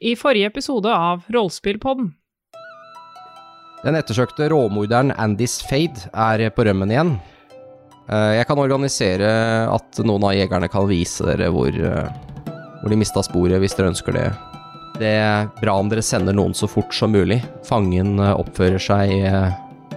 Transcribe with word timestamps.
I 0.00 0.16
forrige 0.16 0.46
episode 0.46 0.92
av 0.92 1.22
Rollespillpodden. 1.32 2.10
Den 3.84 3.96
ettersøkte 3.96 4.48
råmorderen 4.50 5.12
Andys 5.16 5.60
Fade 5.64 6.08
er 6.12 6.50
på 6.52 6.66
rømmen 6.66 6.90
igjen. 6.92 7.14
Eh, 8.10 8.32
Jeg 8.40 8.46
kan 8.48 8.58
organisere 8.60 9.30
at 9.72 10.00
noen 10.04 10.24
av 10.26 10.34
jegerne 10.36 10.68
kan 10.68 10.88
vise 10.90 11.24
dere 11.24 11.48
hvor, 11.54 11.68
eh, 11.72 12.10
hvor 12.82 12.90
de 12.92 12.96
mista 13.00 13.22
sporet, 13.22 13.60
hvis 13.62 13.76
dere 13.76 13.92
ønsker 13.94 14.12
det. 14.12 14.26
Det 14.98 15.12
er 15.20 15.48
bra 15.60 15.78
om 15.78 15.88
dere 15.88 16.02
sender 16.02 16.34
noen 16.34 16.54
så 16.56 16.68
fort 16.68 16.92
som 16.92 17.12
mulig. 17.12 17.40
Fangen 17.64 18.18
eh, 18.18 18.34
oppfører 18.36 18.80
seg 18.82 19.14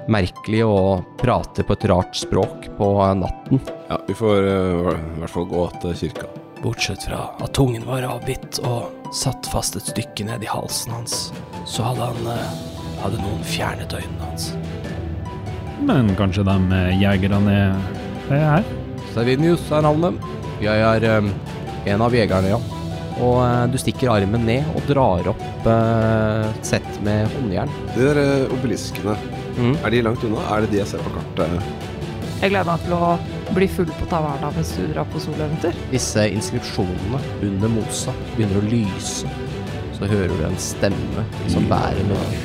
merkelig 0.09 0.63
og 0.66 1.04
prater 1.20 1.63
på 1.68 1.75
et 1.75 1.89
rart 1.89 2.16
språk 2.16 2.70
på 2.77 2.88
natten. 3.20 3.59
Ja, 3.89 3.97
vi 4.07 4.13
får 4.18 4.47
i 4.47 5.20
hvert 5.20 5.29
fall 5.34 5.45
gå 5.50 5.68
til 5.81 5.93
kirka. 5.93 6.29
Bortsett 6.64 7.04
fra 7.07 7.30
at 7.39 7.54
tungen 7.55 7.86
var 7.88 8.04
avbitt 8.04 8.59
og 8.68 8.89
satt 9.16 9.48
fast 9.52 9.78
et 9.80 9.88
stykke 9.89 10.26
ned 10.28 10.44
i 10.44 10.50
halsen 10.52 10.91
hans, 10.94 11.30
så 11.70 11.85
hadde 11.88 12.09
han 12.12 12.27
eh, 12.34 12.58
hadde 12.99 13.22
noen 13.22 13.45
fjernet 13.48 13.95
øynene 13.95 14.27
hans. 14.27 14.49
Men 15.88 16.12
kanskje 16.20 16.44
de 16.48 16.58
eh, 16.76 16.91
jegerne 16.99 17.55
er, 17.55 17.80
er 18.35 18.44
her? 18.58 18.68
Savinius 19.16 19.63
er 19.72 19.85
navnet. 19.88 20.20
Jeg 20.59 20.84
er 20.84 21.05
um, 21.22 21.32
en 21.88 22.04
av 22.04 22.13
jegerne, 22.13 22.52
ja. 22.52 22.60
Og 23.20 23.38
uh, 23.40 23.63
du 23.71 23.77
stikker 23.80 24.12
armen 24.12 24.44
ned 24.48 24.68
og 24.76 24.84
drar 24.91 25.32
opp 25.32 25.68
eh, 25.71 26.49
et 26.52 26.73
sett 26.76 26.99
med 27.07 27.32
håndjern. 27.38 27.71
De 27.96 28.10
der 28.12 28.52
obeliskene, 28.52 29.16
Mm. 29.60 29.73
er 29.84 29.91
de 29.91 30.02
langt 30.05 30.21
unna? 30.23 30.40
Er 30.55 30.63
det 30.63 30.70
de 30.71 30.77
jeg 30.80 30.88
ser 30.88 31.02
på 31.04 31.12
kartet? 31.12 31.63
Jeg 32.39 32.53
gleder 32.53 32.67
meg 32.70 32.84
til 32.85 32.93
å 32.95 33.07
bli 33.52 33.66
full 33.67 33.89
på 33.99 34.05
taverna 34.07 34.48
mens 34.55 34.70
du 34.77 34.85
drar 34.93 35.07
på 35.11 35.20
soloeventyr. 35.20 35.75
Disse 35.91 36.23
inskripsjonene 36.31 37.20
under 37.43 37.71
mosa 37.73 38.13
begynner 38.38 38.62
å 38.62 38.70
lyse. 38.70 39.27
Så 39.98 40.07
hører 40.07 40.31
du 40.31 40.45
en 40.48 40.55
stemme 40.63 41.25
som 41.52 41.67
bærer 41.67 41.99
noe. 42.07 42.39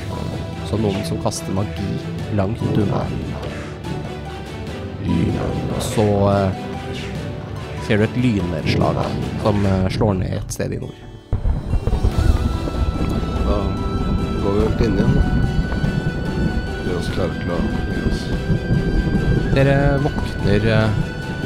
Som 0.66 0.82
noen 0.82 1.04
som 1.06 1.20
kaster 1.22 1.54
magi 1.54 1.86
langt 2.34 2.62
unna. 2.74 3.04
Og 5.04 5.82
så 5.84 6.06
eh, 6.32 6.62
ser 7.86 8.00
du 8.00 8.06
et 8.08 8.18
lynnedslag 8.18 8.98
som 9.44 9.66
eh, 9.70 9.86
slår 9.94 10.18
ned 10.24 10.38
et 10.40 10.56
sted 10.56 10.74
i 10.74 10.80
nord. 10.82 10.98
Da 13.44 13.60
går 14.42 14.58
vi 14.58 14.64
vel 14.64 14.88
inn 14.88 14.98
igjen. 14.98 15.14
da. 15.14 15.22
Gjør 16.82 16.98
oss 16.98 17.14
klare 17.14 17.38
til 17.38 17.54
å 17.54 17.62
gi 17.92 18.02
oss. 18.10 18.83
Dere 19.54 20.00
våkner 20.02 20.64
eh, 20.66 20.96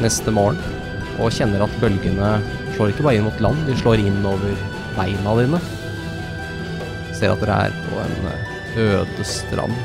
neste 0.01 0.33
morgen 0.33 0.57
og 1.21 1.35
kjenner 1.35 1.61
at 1.67 1.75
bølgene 1.77 2.31
slår 2.73 2.95
ikke 2.95 3.05
bare 3.05 3.19
inn 3.19 3.27
mot 3.27 3.43
land, 3.45 3.61
de 3.69 3.75
slår 3.77 4.01
inn 4.01 4.25
over 4.25 4.55
beina 4.97 5.35
dine. 5.37 5.61
Ser 7.13 7.35
at 7.35 7.43
dere 7.45 7.59
er 7.67 7.77
på 7.85 8.01
en 8.01 8.31
eh, 8.31 8.81
øde 8.87 9.27
strand. 9.29 9.77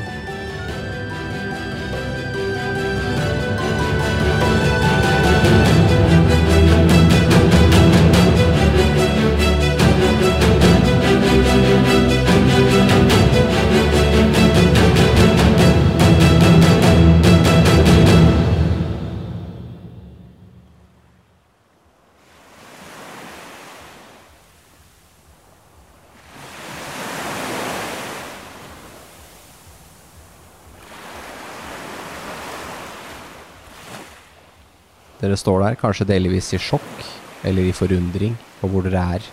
Dere 35.24 35.38
står 35.40 35.62
der, 35.62 35.76
kanskje 35.80 36.04
delvis 36.04 36.50
i 36.52 36.58
sjokk 36.60 37.04
eller 37.48 37.64
i 37.64 37.72
forundring 37.72 38.34
på 38.60 38.68
hvor 38.68 38.84
dere 38.84 39.04
er. 39.16 39.28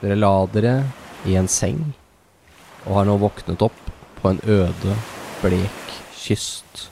Dere 0.00 0.16
la 0.16 0.32
dere 0.54 0.74
i 1.28 1.34
en 1.36 1.50
seng 1.52 1.82
og 2.86 2.94
har 2.96 3.04
nå 3.04 3.18
våknet 3.20 3.60
opp 3.60 3.90
på 4.22 4.30
en 4.30 4.40
øde, 4.48 4.94
blek 5.42 5.92
kyst. 6.16 6.86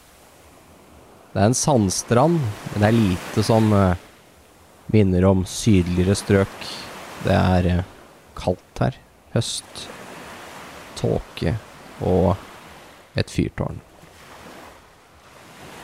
Det 1.32 1.40
er 1.40 1.48
en 1.48 1.56
sandstrand, 1.56 2.36
men 2.42 2.82
det 2.82 2.90
er 2.90 2.98
lite 2.98 3.44
som 3.46 3.72
eh, 3.72 4.04
minner 4.92 5.24
om 5.30 5.46
sydligere 5.48 6.16
strøk. 6.18 6.68
Det 7.24 7.36
er 7.36 7.70
eh, 7.72 7.88
kaldt 8.36 8.84
her. 8.84 9.00
Høst, 9.32 9.88
tåke 11.00 11.56
og 12.04 12.36
et 13.16 13.32
fyrtårn. 13.32 13.80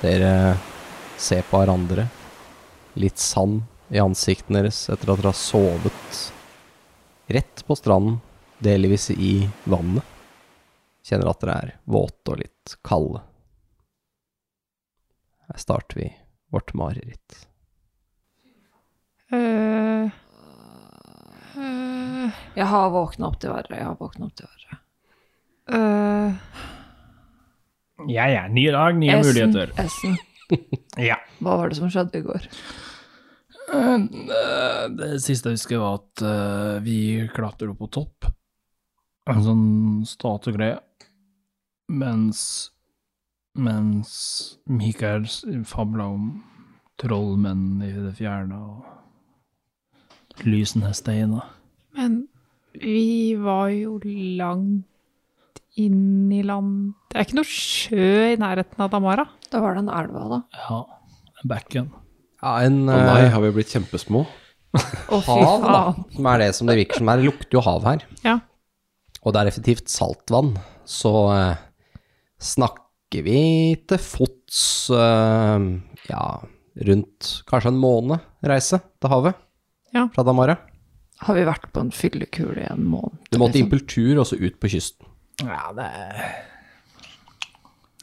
Dere 0.05 0.35
ser 1.17 1.43
på 1.43 1.59
hverandre. 1.61 2.07
Litt 2.95 3.19
sand 3.19 3.63
i 3.95 3.99
ansiktene 4.03 4.63
deres 4.63 4.85
etter 4.89 5.13
at 5.13 5.21
dere 5.21 5.31
har 5.33 5.39
sovet. 5.39 6.19
Rett 7.27 7.65
på 7.67 7.77
stranden, 7.79 8.21
delvis 8.59 9.11
i 9.11 9.49
vannet. 9.65 10.05
Kjenner 11.05 11.31
at 11.33 11.41
dere 11.45 11.57
er 11.61 11.73
våte 11.85 12.33
og 12.35 12.41
litt 12.41 12.77
kalde. 12.87 13.21
Her 15.49 15.61
starter 15.61 16.01
vi 16.01 16.09
vårt 16.55 16.73
mareritt. 16.79 17.41
Uh, 19.35 20.09
uh, 21.59 22.31
Jeg 22.55 22.69
har 22.71 22.93
våkna 22.95 23.29
opp 23.29 23.41
til 23.43 23.53
verre. 23.53 23.77
Jeg 23.77 23.89
har 23.89 23.99
våkna 24.01 24.29
opp 24.31 24.39
til 24.39 24.49
verre. 24.49 24.81
Uh, 25.75 26.73
Ja, 28.11 28.27
ja. 28.29 28.49
Ny 28.49 28.71
dag, 28.75 28.97
nye 28.99 29.17
muligheter. 29.23 29.71
Essen, 29.81 30.17
Ja. 31.01 31.17
hva 31.41 31.57
var 31.59 31.69
det 31.73 31.79
som 31.79 31.91
skjedde 31.91 32.21
i 32.21 32.25
går? 32.27 32.49
Eh, 33.75 34.89
Det 34.95 35.11
siste 35.25 35.49
jeg 35.51 35.59
husker, 35.59 35.81
var 35.83 36.01
at 36.03 36.23
eh, 36.23 36.81
vi 36.85 36.99
klatret 37.35 37.71
opp 37.73 37.81
på 37.81 37.91
topp. 37.99 38.29
En 39.31 39.41
sånn 39.45 39.67
statuegreie. 40.09 40.79
Mens 41.89 42.71
Mens 43.55 44.13
Mikael 44.67 45.29
fabla 45.71 46.09
om 46.11 46.25
trollmenn 46.99 47.83
i 47.87 47.93
det 47.93 48.17
fjerne 48.19 48.57
og 48.59 50.43
lysende 50.49 50.91
steiner. 50.97 51.45
men 51.95 52.25
vi 52.75 53.37
var 53.39 53.69
jo 53.71 54.01
langt 54.03 55.61
inn 55.79 56.33
i 56.35 56.41
land 56.43 56.95
Det 57.13 57.21
er 57.21 57.25
ikke 57.29 57.39
noe 57.39 57.47
sjø 57.47 58.33
i 58.33 58.41
nærheten 58.43 58.83
av 58.83 58.91
Damara. 58.91 59.29
Da 59.55 59.61
var 59.63 59.77
det 59.79 59.85
en 59.85 59.93
elva, 59.95 60.25
da. 60.33 60.39
Ja, 60.67 60.81
Bekken. 61.47 61.93
Ja, 62.43 62.57
en 62.67 62.81
Å 62.91 62.97
nei, 62.97 63.21
eh, 63.29 63.31
har 63.33 63.43
vi 63.45 63.53
blitt 63.55 63.71
kjempesmå? 63.71 64.25
Å, 64.75 65.19
fy 65.23 65.37
hav, 65.39 65.63
da, 65.63 65.75
faen. 65.93 66.01
som 66.17 66.27
er 66.33 66.41
det 66.43 66.49
som 66.59 66.67
det 66.71 66.75
virker 66.81 66.99
som 66.99 67.11
er. 67.13 67.21
Det 67.23 67.29
lukter 67.29 67.59
jo 67.61 67.63
hav 67.63 67.87
her. 67.87 68.03
Ja. 68.27 68.39
Og 69.23 69.33
det 69.37 69.41
er 69.45 69.51
effektivt 69.53 69.93
saltvann, 69.93 70.57
så 70.89 71.13
eh, 71.37 71.63
snakker 72.43 73.23
vi 73.29 73.39
til 73.89 74.01
fots 74.03 74.61
eh, 74.93 75.69
ja, 76.11 76.25
rundt 76.91 77.31
kanskje 77.49 77.71
en 77.71 77.79
måned 77.81 78.19
reise 78.51 78.81
til 78.99 79.13
havet 79.15 79.39
Ja. 79.95 80.09
fra 80.17 80.25
Damara. 80.27 80.59
Har 81.25 81.39
vi 81.39 81.47
vært 81.47 81.71
på 81.73 81.85
en 81.85 81.93
fyllekule 81.95 82.65
i 82.65 82.71
en 82.73 82.83
måned? 82.91 83.21
Du 83.31 83.39
måtte 83.39 83.55
liksom? 83.61 83.69
impultur 83.71 84.19
og 84.19 84.27
så 84.27 84.41
ut 84.43 84.59
på 84.61 84.73
kysten. 84.75 85.07
Ja, 85.47 85.71
det, 85.79 85.87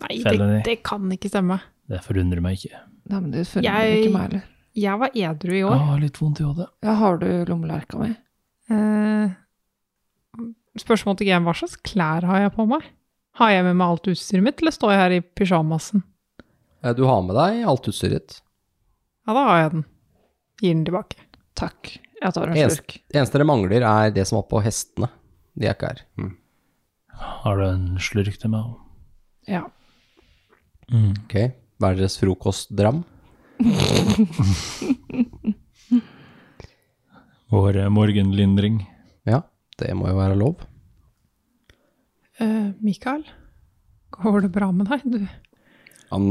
Nei, 0.01 0.17
det, 0.23 0.63
det 0.65 0.77
kan 0.83 1.09
ikke 1.13 1.29
stemme. 1.31 1.59
det 1.91 2.01
forundrer 2.05 2.41
meg 2.41 2.57
ikke. 2.59 2.79
Nei, 3.11 3.19
men 3.19 3.31
det 3.31 3.45
forundrer 3.47 3.85
Jeg- 3.87 4.03
ikke 4.05 4.13
meg 4.15 4.21
heller. 4.29 4.43
Jeg 4.73 4.99
var 5.01 5.09
edru 5.19 5.51
i 5.51 5.57
Jeg 5.59 5.65
år. 5.67 5.77
har 5.89 5.99
litt 5.99 6.17
vondt 6.21 6.39
i 6.39 6.43
hodet. 6.47 6.67
Ja, 6.83 6.93
har 6.95 7.17
du 7.19 7.27
lommelerka 7.49 7.99
mi? 7.99 8.11
Eh, 8.71 9.33
spørsmål 10.79 11.17
til 11.19 11.27
GM, 11.27 11.43
hva 11.47 11.53
slags 11.57 11.75
klær 11.83 12.23
har 12.27 12.39
jeg 12.45 12.53
på 12.55 12.65
meg? 12.69 12.85
Har 13.39 13.51
jeg 13.51 13.63
med 13.67 13.75
meg 13.79 13.87
alt 13.87 14.07
utstyret 14.11 14.43
mitt, 14.45 14.61
eller 14.61 14.71
står 14.75 14.93
jeg 14.93 15.01
her 15.01 15.15
i 15.17 15.21
pysjamasen? 15.39 16.03
Eh, 16.83 16.93
Du 16.93 17.03
har 17.05 17.21
med 17.21 17.35
deg 17.35 17.65
alt 17.67 17.87
utstyret 17.91 18.11
ditt. 18.19 18.41
Ja, 19.27 19.33
da 19.35 19.43
har 19.47 19.59
jeg 19.63 19.71
den. 19.75 19.85
Gir 20.61 20.73
den 20.73 20.85
tilbake. 20.85 21.15
Takk. 21.55 21.97
Jeg 22.21 22.33
tar 22.33 22.47
en 22.47 22.55
slurk. 22.55 22.95
eneste 23.13 23.33
dere 23.37 23.45
mangler, 23.49 23.81
er 23.81 24.11
det 24.11 24.27
som 24.27 24.37
var 24.37 24.47
på 24.49 24.61
hestene. 24.63 25.09
De 25.57 25.67
er 25.67 25.73
ikke 25.75 25.89
her. 25.91 26.01
Har 27.43 27.57
du 27.57 27.63
en 27.65 27.97
slurk 27.99 28.37
til 28.39 28.49
meg? 28.53 28.75
Ja. 29.49 29.63
Ok, 30.91 31.33
Hva 31.79 31.91
er 31.93 31.95
deres 32.01 32.17
frokostdram? 32.19 33.03
Vår 37.51 37.77
eh, 37.77 37.89
morgenlindring. 37.91 38.81
Ja, 39.27 39.41
det 39.79 39.93
må 39.97 40.07
jo 40.11 40.17
være 40.19 40.37
lov. 40.39 40.61
Eh, 42.41 42.69
Mikael, 42.83 43.23
går 44.15 44.41
det 44.47 44.51
bra 44.55 44.71
med 44.75 44.87
deg? 44.91 45.03
Du, 45.05 45.19
Han, 46.11 46.25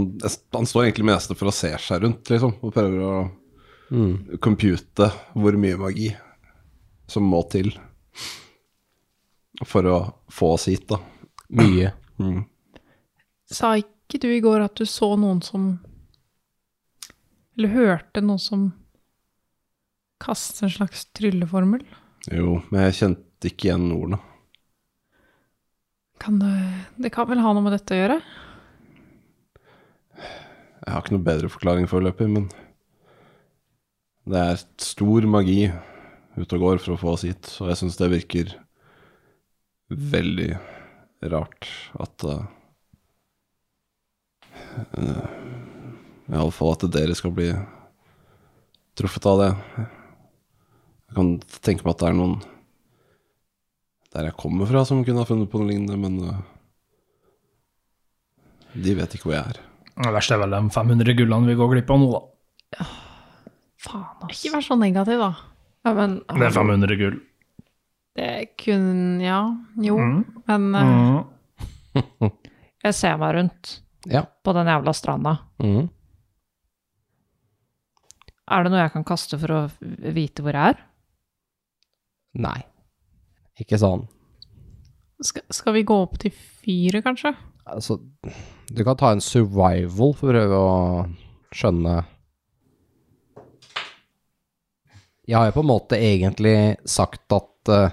han 0.53 0.67
står 0.69 0.89
egentlig 0.89 1.07
mest 1.09 1.33
for 1.37 1.49
å 1.51 1.55
se 1.55 1.71
seg 1.81 2.03
rundt, 2.05 2.25
liksom, 2.33 2.57
og 2.63 2.75
prøver 2.77 3.05
å 3.05 3.13
Mm. 3.91 4.37
compute 4.39 5.09
hvor 5.35 5.57
mye 5.59 5.75
magi 5.75 6.13
som 7.11 7.25
må 7.27 7.41
til 7.51 7.73
for 9.67 9.83
å 9.91 9.97
få 10.31 10.53
oss 10.55 10.69
hit, 10.71 10.85
da. 10.87 11.01
Mye. 11.59 11.89
Mm. 12.23 12.45
Sa 13.51 13.73
ikke 14.11 14.27
du 14.27 14.31
i 14.35 14.43
går 14.43 14.65
at 14.67 14.77
du 14.79 14.87
så 14.89 15.15
noen 15.17 15.41
som 15.47 15.73
Eller 17.59 17.75
hørte 17.75 18.23
noen 18.25 18.43
som 18.43 18.71
kastet 20.21 20.67
en 20.67 20.75
slags 20.75 21.07
trylleformel? 21.17 21.85
Jo, 22.29 22.59
men 22.69 22.89
jeg 22.89 22.99
kjente 22.99 23.49
ikke 23.49 23.71
igjen 23.71 23.89
ordene. 23.95 24.21
Kan 26.21 26.41
det 26.43 26.53
Det 27.01 27.13
kan 27.15 27.29
vel 27.31 27.41
ha 27.41 27.53
noe 27.55 27.65
med 27.65 27.77
dette 27.79 27.97
å 27.97 28.01
gjøre? 28.01 28.19
Jeg 30.81 30.93
har 30.93 31.05
ikke 31.05 31.15
noe 31.15 31.29
bedre 31.29 31.53
forklaring 31.53 31.89
foreløpig, 31.89 32.27
men 32.33 32.49
det 34.31 34.41
er 34.41 34.63
stor 34.81 35.27
magi 35.29 35.71
ute 36.37 36.57
og 36.57 36.65
går 36.65 36.81
for 36.81 36.95
å 36.95 37.01
få 37.01 37.15
oss 37.15 37.25
hit, 37.29 37.51
og 37.61 37.71
jeg 37.71 37.81
syns 37.81 37.99
det 38.01 38.11
virker 38.13 38.53
veldig 39.91 40.51
rart 41.33 41.69
at 42.01 42.25
uh, 42.29 42.47
Iallfall 46.31 46.75
at 46.77 46.85
dere 46.95 47.15
skal 47.19 47.33
bli 47.35 47.49
truffet 48.99 49.27
av 49.31 49.41
det. 49.41 49.51
Jeg 51.11 51.17
kan 51.17 51.31
tenke 51.65 51.85
meg 51.87 51.95
at 51.97 52.03
det 52.05 52.09
er 52.11 52.19
noen 52.21 52.37
der 54.11 54.27
jeg 54.27 54.35
kommer 54.43 54.67
fra 54.67 54.83
som 54.87 55.05
kunne 55.07 55.23
ha 55.23 55.27
funnet 55.29 55.51
på 55.53 55.61
noe 55.61 55.69
lignende, 55.71 55.95
men 55.99 56.17
uh, 56.27 56.41
de 58.75 58.95
vet 58.99 59.13
ikke 59.15 59.29
hvor 59.29 59.37
jeg 59.37 59.53
er. 59.53 59.61
Det 60.01 60.13
verste 60.17 60.35
er 60.35 60.41
vel 60.43 60.55
de 60.57 60.61
500 60.75 61.15
gullene 61.19 61.47
vi 61.51 61.55
går 61.59 61.71
glipp 61.77 61.91
av 61.95 62.01
nå, 62.03 62.09
da. 62.17 62.87
Faen, 63.81 64.07
ass. 64.27 64.33
Ikke 64.35 64.53
vær 64.57 64.67
så 64.67 64.77
negativ, 64.81 65.23
da. 65.23 65.31
Ja, 65.87 65.93
men 65.97 66.19
Det 66.27 66.47
er 66.49 66.57
500 66.59 66.99
gull. 67.01 67.21
Det 68.19 68.31
kunne 68.61 69.23
Ja, 69.25 69.41
jo, 69.81 69.97
Mm. 69.99 70.25
men 70.51 70.75
eh, 70.75 71.25
Mm. 71.95 72.31
jeg 72.85 72.95
ser 72.95 73.17
meg 73.19 73.35
rundt 73.35 73.71
Ja. 74.09 74.25
på 74.43 74.53
den 74.57 74.69
jævla 74.71 74.93
stranda. 74.97 75.35
Mm. 75.61 75.89
Er 78.51 78.65
det 78.65 78.73
noe 78.73 78.81
jeg 78.81 78.93
kan 78.95 79.05
kaste 79.07 79.39
for 79.39 79.53
å 79.55 79.61
vite 80.15 80.43
hvor 80.43 80.57
jeg 80.57 80.75
er? 80.75 80.81
Nei. 82.41 82.59
Ikke 83.61 83.79
sånn. 83.79 84.07
skal, 85.23 85.45
skal 85.53 85.77
vi 85.77 85.85
gå 85.87 85.97
opp 86.07 86.17
til 86.23 86.33
fyret, 86.33 87.05
kanskje? 87.05 87.35
Altså, 87.71 87.99
du 88.73 88.81
kan 88.87 88.97
ta 88.99 89.13
en 89.13 89.23
survival 89.23 90.15
for 90.17 90.31
å 90.31 90.33
prøve 90.33 90.63
å 90.65 90.73
skjønne 91.55 92.01
Jeg 95.31 95.39
har 95.39 95.47
jo 95.47 95.55
på 95.61 95.63
en 95.63 95.69
måte 95.71 95.99
egentlig 96.01 96.57
sagt 96.91 97.31
at 97.37 97.71
eh, 97.71 97.93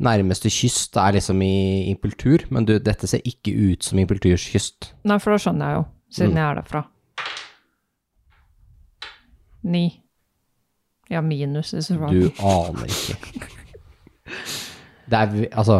nærmeste 0.00 0.50
kyst 0.52 0.96
er 0.96 1.12
liksom 1.16 1.40
i 1.42 1.88
Impultur, 1.90 2.44
men 2.54 2.64
du, 2.68 2.76
dette 2.78 3.06
ser 3.10 3.24
ikke 3.26 3.50
ut 3.72 3.82
som 3.86 3.98
Impulturs 3.98 4.44
kyst. 4.52 4.92
Nei, 5.08 5.18
for 5.18 5.34
da 5.34 5.38
skjønner 5.42 5.72
jeg 5.72 5.80
jo, 5.80 5.84
siden 6.14 6.30
Mm. 6.32 6.36
jeg 6.38 6.50
er 6.50 6.60
derfra. 6.60 6.84
Ni. 9.62 9.84
Ja, 11.10 11.20
minus 11.24 11.72
i 11.74 11.80
wrong. 11.96 12.12
Du 12.12 12.30
aner 12.44 12.84
ikke. 12.86 13.16
Det 15.08 15.16
er 15.18 15.46
Altså 15.56 15.78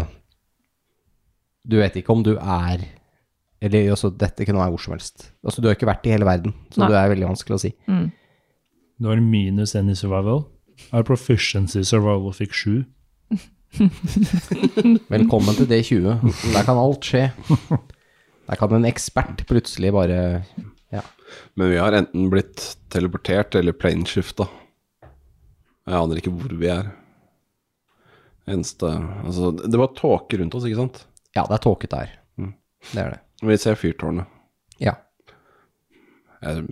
Du 1.68 1.76
vet 1.76 1.96
ikke 2.00 2.10
om 2.14 2.22
du 2.24 2.30
er 2.40 2.80
Eller 3.60 3.90
altså, 3.90 4.08
dette 4.10 4.46
kunne 4.46 4.58
være 4.62 4.70
hvor 4.72 4.80
som 4.80 4.92
helst. 4.94 5.32
Altså, 5.44 5.60
du 5.60 5.66
har 5.68 5.74
ikke 5.74 5.86
vært 5.90 6.06
i 6.06 6.10
hele 6.14 6.24
verden, 6.24 6.54
så 6.70 6.80
Nei. 6.80 6.88
det 6.88 6.96
er 6.96 7.08
veldig 7.10 7.26
vanskelig 7.26 7.56
å 7.56 7.60
si. 7.60 7.72
Mm. 7.90 8.04
Du 9.02 9.08
har 9.10 9.20
minus 9.20 9.74
en 9.74 9.90
i 9.90 9.94
survival. 9.98 10.44
Er 10.94 11.02
proficiency 11.02 11.82
survival 11.82 12.30
fikk 12.32 12.54
sju. 12.54 12.84
Velkommen 15.12 15.56
til 15.56 15.68
D20. 15.68 16.06
Der 16.54 16.64
kan 16.66 16.78
alt 16.80 17.04
skje. 17.06 17.28
Der 18.48 18.58
kan 18.58 18.72
en 18.74 18.88
ekspert 18.88 19.44
plutselig 19.48 19.92
bare 19.94 20.20
Men 21.58 21.70
vi 21.70 21.76
har 21.76 21.92
enten 21.92 22.30
blitt 22.32 22.62
teleportert 22.92 23.58
eller 23.58 23.76
planeskifta. 23.76 24.48
Jeg 25.88 25.96
aner 25.98 26.20
ikke 26.20 26.32
hvor 26.32 26.54
vi 26.60 26.70
er. 26.72 26.90
Eneste 28.48 28.88
Altså, 28.88 29.52
det 29.52 29.76
var 29.76 29.92
tåke 29.96 30.40
rundt 30.40 30.56
oss, 30.56 30.64
ikke 30.64 30.80
sant? 30.80 31.02
Ja, 31.36 31.44
det 31.44 31.58
er 31.58 31.64
tåket 31.64 31.92
der. 31.92 32.14
Mm. 32.40 32.54
Det 32.92 33.02
er 33.02 33.12
det. 33.12 33.20
Vi 33.44 33.58
ser 33.60 33.78
fyrtårnet. 33.78 34.30
Ja. 34.82 34.96
Jeg, 36.42 36.64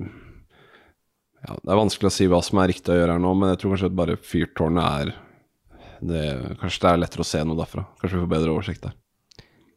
ja, 1.45 1.59
det 1.61 1.71
er 1.75 1.81
vanskelig 1.83 2.09
å 2.09 2.15
si 2.17 2.29
hva 2.31 2.41
som 2.45 2.63
er 2.63 2.73
riktig 2.73 2.95
å 2.95 2.97
gjøre 2.97 3.19
her 3.19 3.23
nå, 3.23 3.35
men 3.37 3.53
jeg 3.53 3.61
tror 3.61 3.75
kanskje 3.75 3.91
at 3.93 3.99
bare 4.01 4.17
fyrtårnet 4.17 4.87
er 4.87 5.15
det, 6.01 6.23
Kanskje 6.61 6.83
det 6.83 6.93
er 6.93 7.03
lettere 7.03 7.25
å 7.25 7.29
se 7.29 7.43
noe 7.45 7.59
derfra. 7.59 7.85
Kanskje 8.01 8.19
vi 8.19 8.25
får 8.25 8.33
bedre 8.35 8.55
oversikt 8.55 8.87
der. 8.87 8.95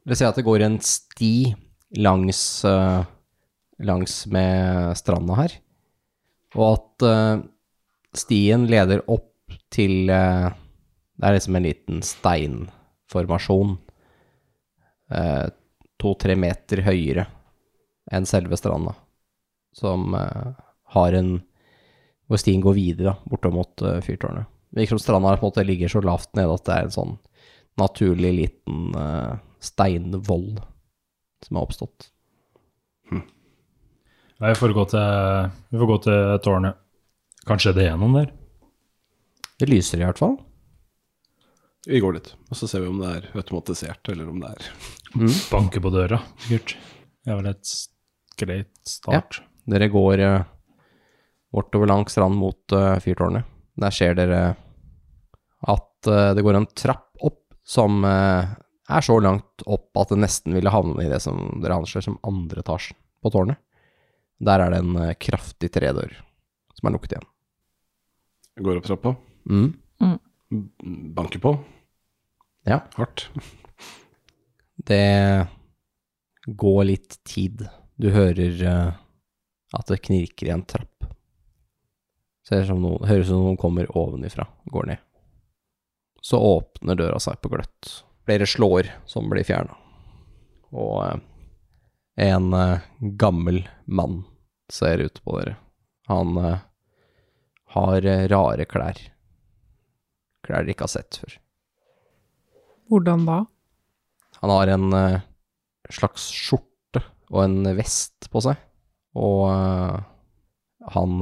Vi 0.09 0.15
ser 0.17 0.31
at 0.31 0.39
det 0.39 0.47
går 0.47 0.63
en 0.65 0.79
sti 0.81 1.33
langs, 2.01 2.65
eh, 2.65 3.03
langs 3.79 4.27
med 4.27 4.97
stranda 4.97 5.35
her, 5.37 5.55
og 6.55 6.65
at 6.73 7.05
eh, 7.07 7.43
stien 8.17 8.67
leder 8.69 9.03
opp 9.07 9.27
til 9.73 10.09
eh, 10.09 10.49
Det 11.19 11.27
er 11.27 11.35
liksom 11.35 11.55
en 11.57 11.65
liten 11.65 11.97
steinformasjon. 11.99 13.73
To-tre 15.99 16.35
meter 16.39 16.79
høyere 16.85 17.25
enn 18.13 18.27
selve 18.29 18.55
stranda, 18.55 18.93
som 19.75 20.15
har 20.15 21.17
en 21.17 21.41
Hvor 22.29 22.39
stien 22.39 22.61
går 22.61 22.77
videre 22.77 23.17
bortom 23.27 23.57
mot 23.57 23.83
fyrtårnet. 24.05 24.47
Virker 24.75 24.95
som 24.95 25.01
stranda 25.01 25.33
på 25.37 25.45
en 25.45 25.49
måte 25.49 25.65
ligger 25.65 25.91
så 25.91 26.01
lavt 26.05 26.29
nede 26.37 26.53
at 26.53 26.65
det 26.67 26.75
er 26.75 26.87
en 26.87 26.95
sånn 26.95 27.15
naturlig 27.79 28.31
liten 28.35 28.91
uh, 28.93 29.39
steinvoll 29.63 30.59
som 31.45 31.57
har 31.57 31.65
oppstått. 31.65 32.09
Nei, 34.39 34.51
vi 34.53 34.55
får 34.55 34.75
gå 34.75 34.85
til, 34.91 35.49
vi 35.71 35.79
får 35.81 35.89
gå 35.89 35.97
til 36.05 36.35
tårnet. 36.45 36.77
Kanskje 37.47 37.73
det 37.75 37.89
er 37.89 37.97
noen 37.99 38.15
der? 38.21 38.29
Det 39.59 39.67
lyser 39.67 39.99
i 39.99 40.05
hvert 40.07 40.21
fall. 40.21 40.37
Vi 41.87 41.99
går 41.99 42.15
dit, 42.15 42.29
og 42.51 42.59
så 42.59 42.67
ser 42.67 42.83
vi 42.83 42.91
om 42.91 42.99
det 43.01 43.09
er 43.17 43.27
automatisert, 43.39 44.11
eller 44.11 44.29
om 44.29 44.39
det 44.43 44.51
er 44.53 44.69
Banke 45.49 45.81
på 45.81 45.91
døra, 45.91 46.19
sikkert. 46.43 46.75
Det 47.25 47.31
er 47.31 47.39
vel 47.39 47.49
et 47.49 47.71
greit 48.39 48.73
start. 48.87 49.39
Dere 49.69 49.87
går 49.91 50.23
eh, 50.23 50.43
bortover 51.55 51.89
langs 51.89 52.13
stranden 52.13 52.39
mot 52.39 52.75
uh, 52.75 52.99
fyrtårnet. 53.03 53.47
Der 53.79 53.93
ser 53.95 54.15
dere 54.17 54.41
at 55.67 56.07
eh, 56.07 56.31
det 56.35 56.43
går 56.45 56.57
en 56.59 56.67
trapp 56.77 57.09
opp 57.25 57.41
som 57.67 58.03
eh, 58.07 58.49
er 58.89 59.05
så 59.05 59.19
langt 59.21 59.63
opp 59.69 59.95
at 60.01 60.11
det 60.13 60.21
nesten 60.23 60.55
ville 60.57 60.71
havne 60.73 61.03
i 61.05 61.09
det 61.11 61.19
som 61.23 61.59
dere 61.63 61.77
anser 61.79 62.03
som 62.05 62.17
andre 62.27 62.63
etasjen 62.63 62.97
på 63.23 63.31
tårnet. 63.33 63.59
Der 64.39 64.63
er 64.63 64.71
det 64.73 64.79
en 64.83 64.95
eh, 65.03 65.15
kraftig 65.19 65.71
tredør 65.75 66.13
som 66.79 66.87
er 66.89 66.95
lukket 66.95 67.15
igjen. 67.17 67.27
Går 68.63 68.79
opp 68.81 68.87
trappa, 68.89 69.15
Mm. 69.49 69.71
banker 71.15 71.39
på. 71.39 71.51
Ja. 72.67 72.79
Hardt. 72.97 73.29
Det 74.75 75.47
går 76.47 76.83
litt 76.85 77.17
tid. 77.27 77.63
Du 77.95 78.09
hører 78.13 78.63
at 79.75 79.91
det 79.91 80.01
knirker 80.05 80.49
i 80.49 80.53
en 80.53 80.65
trapp. 80.65 80.88
Ser 82.49 82.63
som 82.65 82.81
noen, 82.81 83.05
høres 83.05 83.27
ut 83.27 83.35
som 83.35 83.43
noen 83.45 83.59
kommer 83.61 83.89
ovenifra, 83.93 84.47
går 84.73 84.87
ned. 84.89 85.01
Så 86.25 86.39
åpner 86.41 86.97
døra 86.97 87.19
seg 87.21 87.37
på 87.43 87.51
gløtt. 87.53 87.91
Flere 88.25 88.47
slår 88.49 88.89
som 89.09 89.29
blir 89.29 89.45
fjerna. 89.45 89.75
Og 90.73 90.95
eh, 91.05 91.19
en 92.25 92.49
eh, 92.57 92.87
gammel 93.21 93.61
mann 93.85 94.23
ser 94.73 95.05
ut 95.05 95.21
på 95.23 95.37
dere. 95.37 95.55
Han 96.09 96.37
eh, 96.41 96.65
har 97.77 98.09
eh, 98.09 98.25
rare 98.33 98.65
klær. 98.65 98.97
Klær 100.45 100.65
dere 100.65 100.73
ikke 100.73 100.87
har 100.87 100.95
sett 100.97 101.21
før. 101.21 101.37
Hvordan 102.89 103.27
da? 103.29 103.39
Han 104.41 104.55
har 104.55 104.73
en 104.73 104.93
eh, 104.97 105.25
slags 105.93 106.25
skjorte 106.33 107.05
og 107.29 107.43
en 107.45 107.75
vest 107.77 108.29
på 108.33 108.41
seg, 108.41 108.57
og 109.13 109.43
eh, 109.51 109.99
han 110.89 111.21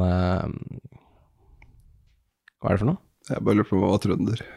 Hva 2.61 2.71
er 2.71 2.77
det 2.77 2.81
for 2.81 2.89
noe? 2.91 3.01
Jeg 3.27 3.43
bare 3.43 3.57
lurer 3.59 3.69
på 3.69 3.79
hva 3.81 3.97
trønder. 4.01 4.39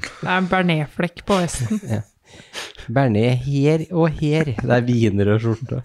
Det 0.00 0.28
er 0.30 0.36
en 0.38 0.46
bearnésflekk 0.48 1.24
på 1.28 1.36
vesten. 1.42 1.80
Bernet 2.94 3.42
her 3.44 3.82
og 3.92 4.08
her. 4.20 4.44
Det 4.56 4.70
er 4.76 4.84
viner 4.86 5.32
og 5.34 5.42
skjorte. 5.42 5.80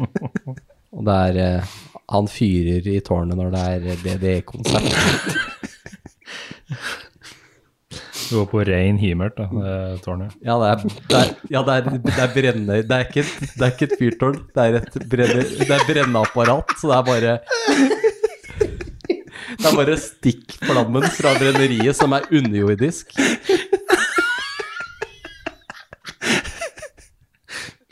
og 0.96 1.04
det 1.06 1.16
er 1.28 1.38
eh, 1.44 1.74
Han 2.10 2.26
fyrer 2.32 2.88
i 2.90 2.96
tårnet 3.06 3.38
når 3.38 3.52
det 3.54 3.62
er 3.68 3.78
DD-konsert. 4.02 4.88
Du 8.30 8.36
går 8.40 8.46
på 8.52 8.60
rein 8.66 8.98
himert, 9.02 9.34
da, 9.38 9.46
det 9.50 10.02
tårnet. 10.04 10.34
Ja, 10.46 10.54
det 10.62 10.68
er, 10.70 10.76
det 11.10 11.16
er, 11.20 11.30
ja, 11.50 11.62
det 11.66 11.72
er, 11.76 11.88
det 12.04 12.18
er 12.24 12.34
brenne... 12.34 12.76
Det 12.86 12.94
er, 12.98 13.06
ikke, 13.08 13.24
et- 13.26 13.54
det 13.56 13.64
er 13.66 13.72
ikke 13.74 13.88
et 13.90 13.96
fyrtårn, 13.98 14.36
det 14.54 14.66
er 14.66 14.76
et 14.80 14.94
brenne, 15.10 15.42
det 15.58 15.70
er 15.74 15.86
brenneapparat, 15.88 16.76
så 16.78 16.84
det 16.92 16.98
er 16.98 17.08
bare 17.08 17.32
Det 19.60 19.68
er 19.68 19.76
bare 19.76 19.96
stikk 20.00 20.54
flammen 20.64 21.04
fra 21.12 21.34
brenneriet 21.36 21.96
som 21.98 22.14
er 22.16 22.24
underjordisk. 22.32 23.12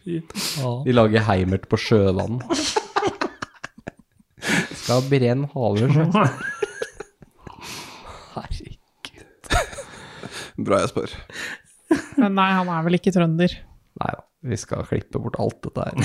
De 0.08 0.94
lager 0.96 1.24
heimert 1.28 1.66
på 1.68 1.76
sjøvann. 1.80 2.38
Skal 4.78 5.04
brenne 5.10 5.48
haler, 5.52 5.92
sjøl. 5.92 6.08
Herregud. 8.32 9.52
Bra 10.64 10.80
jeg 10.82 10.92
spør. 10.94 11.16
Men 12.18 12.34
nei, 12.38 12.48
han 12.56 12.70
er 12.72 12.86
vel 12.86 12.96
ikke 12.98 13.12
trønder. 13.14 13.52
Nei 14.00 14.10
da, 14.14 14.22
vi 14.48 14.56
skal 14.60 14.86
klippe 14.88 15.20
bort 15.22 15.36
alt 15.42 15.60
dette 15.68 15.80
her. 15.84 15.94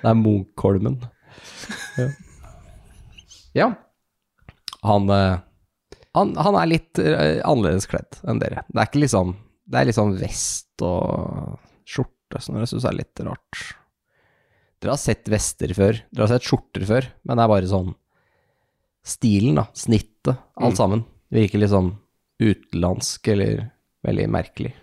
Det 0.00 0.08
er 0.08 0.16
Munkholmen. 0.16 0.94
Ja. 2.00 2.08
ja. 3.60 3.68
Han, 4.86 5.10
eh, 5.12 5.38
han, 6.16 6.34
han 6.40 6.56
er 6.60 6.70
litt 6.70 6.98
eh, 7.02 7.40
annerledes 7.44 7.86
kledd 7.90 8.20
enn 8.24 8.40
dere. 8.42 8.64
Det 8.68 8.80
er 8.80 8.88
ikke 8.88 9.02
liksom 9.04 9.34
Det 9.70 9.78
er 9.82 9.86
liksom 9.90 10.14
vest 10.18 10.82
og 10.86 11.58
skjorte 11.86 12.40
som 12.42 12.56
dere 12.56 12.66
syns 12.70 12.86
er 12.88 12.96
litt 12.96 13.20
rart. 13.26 13.60
Dere 14.80 14.94
har 14.96 15.00
sett 15.02 15.28
vester 15.30 15.74
før, 15.76 15.98
dere 16.10 16.24
har 16.26 16.32
sett 16.32 16.46
skjorter 16.48 16.86
før, 16.88 17.06
men 17.28 17.36
det 17.36 17.44
er 17.44 17.52
bare 17.52 17.70
sånn 17.70 17.90
Stilen, 19.06 19.56
da. 19.56 19.62
Snittet. 19.72 20.36
Alt 20.60 20.74
Mm. 20.74 20.76
sammen. 20.76 21.04
Virker 21.32 21.58
litt 21.62 21.70
sånn 21.72 21.94
utenlandsk 22.40 23.28
eller 23.32 23.70
veldig 24.04 24.26
merkelig. 24.28 24.74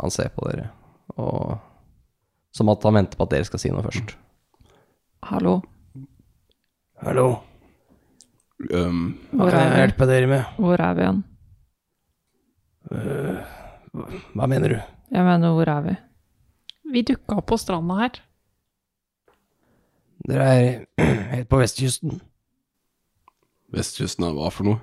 Han 0.00 0.10
ser 0.14 0.30
på 0.32 0.46
dere, 0.48 0.70
og 1.18 1.58
som 2.54 2.70
at 2.72 2.82
han 2.88 2.94
venter 2.96 3.18
på 3.18 3.26
at 3.26 3.30
dere 3.34 3.44
skal 3.48 3.60
si 3.60 3.68
noe 3.72 3.82
først. 3.84 4.14
Hallo, 5.22 5.60
Hallo, 7.02 7.42
Um, 8.74 9.12
hva 9.30 9.44
hvor 9.44 9.50
kan 9.54 9.60
jeg 9.62 9.70
vi? 9.70 9.78
hjelpe 9.78 10.06
dere 10.10 10.26
med? 10.26 10.46
Hvor 10.58 10.80
er 10.82 10.94
vi 10.98 11.02
igjen? 11.04 11.18
Hva 14.34 14.48
mener 14.50 14.72
du? 14.72 14.78
Jeg 15.14 15.22
mener, 15.28 15.52
hvor 15.54 15.70
er 15.70 15.84
vi? 15.84 15.92
Vi 16.90 17.02
dukka 17.06 17.36
opp 17.38 17.46
på 17.52 17.58
stranda 17.62 17.94
her. 18.00 18.18
Dere 20.26 20.48
er 20.56 20.86
helt 21.36 21.48
på 21.52 21.60
vestkysten. 21.62 22.18
Vestkysten 23.70 24.26
er 24.26 24.34
hva 24.34 24.50
for 24.50 24.66
noe? 24.66 24.82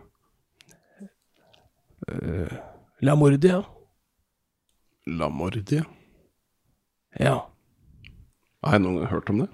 Lamordia? 3.03 3.59
Lamordia? 5.05 5.83
Ja. 7.19 7.41
Har 8.63 8.77
jeg 8.79 8.85
noen 8.87 9.01
gang 9.03 9.11
hørt 9.11 9.29
om 9.35 9.43
det? 9.43 9.51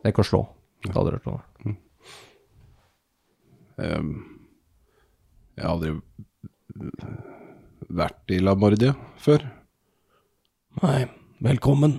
Det 0.00 0.08
er 0.08 0.14
ikke 0.14 0.24
å 0.24 0.30
slå. 0.30 0.38
Hva 0.86 0.94
hadde 0.96 1.10
dere 1.10 1.18
hørt 1.20 1.26
om 1.28 1.36
det? 1.36 1.78
Um, 3.80 4.12
jeg 5.56 5.64
har 5.64 5.72
aldri 5.74 5.90
vært 8.00 8.32
i 8.32 8.38
Lamordia 8.40 8.94
før. 9.20 9.44
Nei, 10.80 11.04
velkommen. 11.44 11.98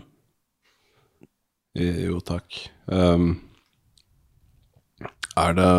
Jo, 1.77 2.17
takk. 2.25 2.58
Um, 2.89 3.36
er 5.38 5.55
det 5.58 5.70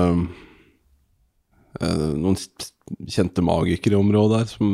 uh, 1.82 2.06
noen 2.22 2.38
kjente 3.10 3.42
magikere 3.42 3.98
i 3.98 4.00
området 4.00 4.44
her 4.44 4.48
som 4.54 4.72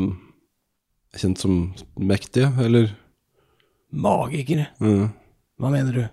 er 1.16 1.24
kjent 1.24 1.40
som 1.40 1.58
mektige, 1.96 2.52
eller? 2.60 2.92
Magikere. 3.88 4.68
Mm. 4.84 5.08
Hva 5.56 5.72
mener 5.72 5.96
du? 5.96 6.04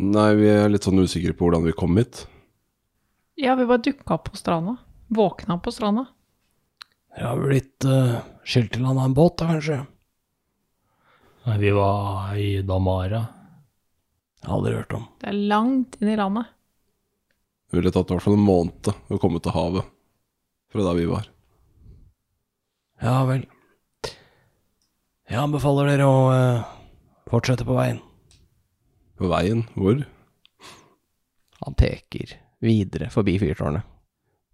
Nei, 0.00 0.30
vi 0.38 0.46
er 0.48 0.70
litt 0.72 0.86
sånn 0.86 1.02
usikre 1.02 1.34
på 1.36 1.44
hvordan 1.44 1.66
vi 1.66 1.76
kom 1.76 1.98
hit. 2.00 2.22
Ja, 3.36 3.52
vi 3.58 3.66
bare 3.68 3.82
dukka 3.84 4.16
opp 4.16 4.30
på 4.30 4.38
stranda. 4.40 4.78
Våkna 5.12 5.58
på 5.60 5.72
stranda. 5.74 6.06
Dere 7.12 7.26
har 7.28 7.42
blitt 7.42 7.84
uh, 7.84 8.22
skylt 8.48 8.72
til 8.72 8.86
land 8.86 8.96
av 8.96 9.10
en 9.10 9.16
båt, 9.18 9.36
da, 9.42 9.50
kanskje? 9.50 9.82
Nei, 11.44 11.58
vi 11.60 11.74
var 11.76 12.32
i 12.38 12.48
Damara. 12.64 13.26
Aldri 14.48 14.74
hørt 14.78 14.96
om. 14.96 15.04
Det 15.20 15.28
er 15.34 15.40
langt 15.52 16.00
inn 16.00 16.14
i 16.14 16.16
landet. 16.16 16.48
Det 17.68 17.76
ville 17.76 17.92
tatt 17.92 18.08
i 18.08 18.16
hvert 18.16 18.24
fall 18.24 18.38
en 18.38 18.48
måned 18.48 18.92
å 19.12 19.20
komme 19.20 19.40
til 19.44 19.56
havet 19.56 19.88
fra 20.72 20.86
der 20.86 20.96
vi 20.96 21.08
var. 21.10 21.28
Ja 23.04 23.20
vel. 23.28 23.44
Jeg 25.30 25.44
anbefaler 25.44 25.92
dere 25.92 26.08
å 26.08 26.22
uh, 26.32 26.70
fortsette 27.28 27.68
på 27.68 27.76
veien. 27.76 28.00
På 29.20 29.28
veien, 29.28 29.66
hvor? 29.76 30.00
Han 31.60 31.76
peker 31.76 32.38
videre 32.64 33.10
forbi 33.12 33.34
fyrtårnet. 33.40 33.84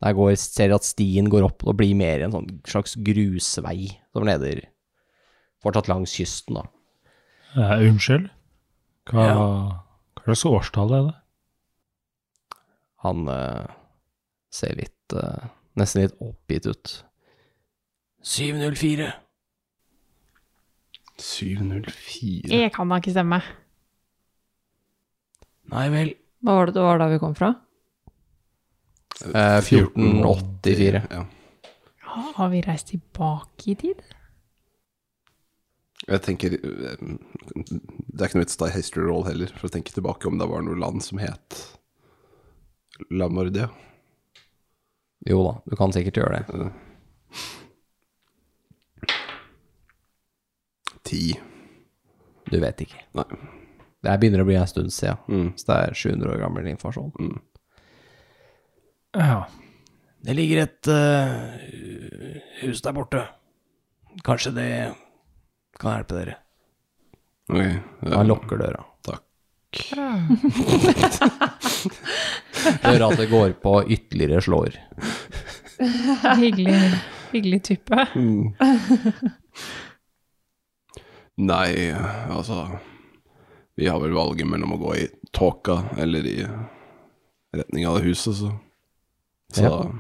Der 0.02 0.12
går, 0.12 0.34
ser 0.36 0.74
at 0.74 0.84
stien 0.84 1.30
går 1.32 1.46
opp 1.46 1.62
og 1.64 1.76
blir 1.78 1.94
mer 1.96 2.24
en 2.26 2.34
sånn 2.34 2.48
slags 2.68 2.96
grusvei 3.00 3.86
som 4.12 4.26
leder 4.28 4.64
fortsatt 5.64 5.88
langs 5.88 6.12
kysten, 6.18 6.58
da. 6.58 6.66
Eh, 7.56 7.86
unnskyld? 7.88 8.26
Hva, 9.08 9.24
Ja. 9.24 9.46
hva 10.18 10.26
slags 10.26 10.44
årstall 10.50 10.92
er 10.98 11.06
det? 11.08 11.14
Han 13.06 13.28
eh, 13.30 13.66
ser 14.50 14.74
litt 14.82 15.14
eh, 15.16 15.46
Nesten 15.76 16.06
litt 16.06 16.14
oppgitt 16.24 16.64
ut. 16.72 16.92
704. 18.24 19.10
704 21.20 22.48
Det 22.48 22.70
kan 22.72 22.88
da 22.88 22.96
ikke 23.00 23.12
stemme. 23.12 23.42
Nei 25.72 25.86
vel. 25.92 26.12
Hva 26.44 26.58
var 26.58 26.68
det 26.68 26.76
det 26.76 26.84
var 26.84 27.00
da 27.02 27.08
vi 27.10 27.18
kom 27.22 27.34
fra? 27.34 27.54
Eh, 29.24 29.58
1484. 29.64 31.02
Ja. 31.10 31.24
Har 32.36 32.48
vi 32.52 32.60
reist 32.64 32.92
tilbake 32.92 33.70
i 33.72 33.74
tid? 33.80 34.02
Jeg 36.06 36.22
tenker 36.22 36.52
eh, 36.54 37.00
Det 37.00 38.20
er 38.20 38.28
ikke 38.28 38.38
noe 38.38 38.44
vits 38.44 38.58
å 38.58 38.62
ta 38.62 38.70
history 38.70 39.06
roll 39.08 39.24
heller, 39.26 39.50
for 39.56 39.68
å 39.68 39.72
tenke 39.72 39.94
tilbake 39.94 40.28
om 40.28 40.38
det 40.38 40.48
var 40.50 40.62
noe 40.64 40.78
land 40.78 41.02
som 41.04 41.18
het 41.22 41.62
Lamordia. 43.10 43.68
Jo 45.26 45.42
da, 45.44 45.54
du 45.66 45.76
kan 45.76 45.92
sikkert 45.92 46.20
gjøre 46.20 46.44
det. 46.46 46.68
Ti. 51.06 51.22
Du 52.48 52.58
vet 52.62 52.80
ikke. 52.86 53.02
Nei. 53.18 53.26
Det 54.06 54.16
begynner 54.22 54.42
å 54.44 54.46
bli 54.48 54.54
en 54.60 54.68
stund 54.70 54.92
siden, 54.94 55.18
Mm. 55.28 55.48
så 55.58 55.66
det 55.72 55.76
er 55.82 55.94
700 55.98 56.30
år 56.36 56.38
gammel 56.44 56.66
informasjon. 56.70 57.12
Mm. 57.18 57.38
Ja. 59.18 59.40
Det 60.26 60.34
ligger 60.34 60.62
et 60.64 60.88
uh, 60.90 61.34
hus 62.62 62.82
der 62.82 62.94
borte. 62.96 63.22
Kanskje 64.26 64.50
det 64.56 64.68
kan 65.78 65.92
hjelpe 65.98 66.16
dere. 66.18 66.34
Ok, 67.50 67.60
ja, 67.62 68.16
Han 68.16 68.26
lukker 68.30 68.58
døra. 68.58 68.82
Takk. 69.06 69.22
Hører 72.82 73.04
at 73.10 73.18
det 73.20 73.28
går 73.30 73.52
på 73.62 73.74
ytterligere 73.92 74.40
slår. 74.42 74.78
Hyggelig, 76.40 76.78
hyggelig 77.34 77.60
type. 77.68 78.06
Nei, 81.36 81.70
altså 82.32 82.62
Vi 83.76 83.88
har 83.88 84.00
vel 84.00 84.14
valget 84.16 84.48
mellom 84.48 84.72
å 84.72 84.80
gå 84.80 84.94
i 84.96 85.06
tåka 85.36 85.82
eller 86.00 86.26
i 86.26 86.36
retning 87.56 87.86
av 87.88 87.98
det 87.98 88.06
huset, 88.08 88.34
så 88.34 88.52
Så 89.52 89.62
Ja. 89.62 89.68
da 89.70 89.92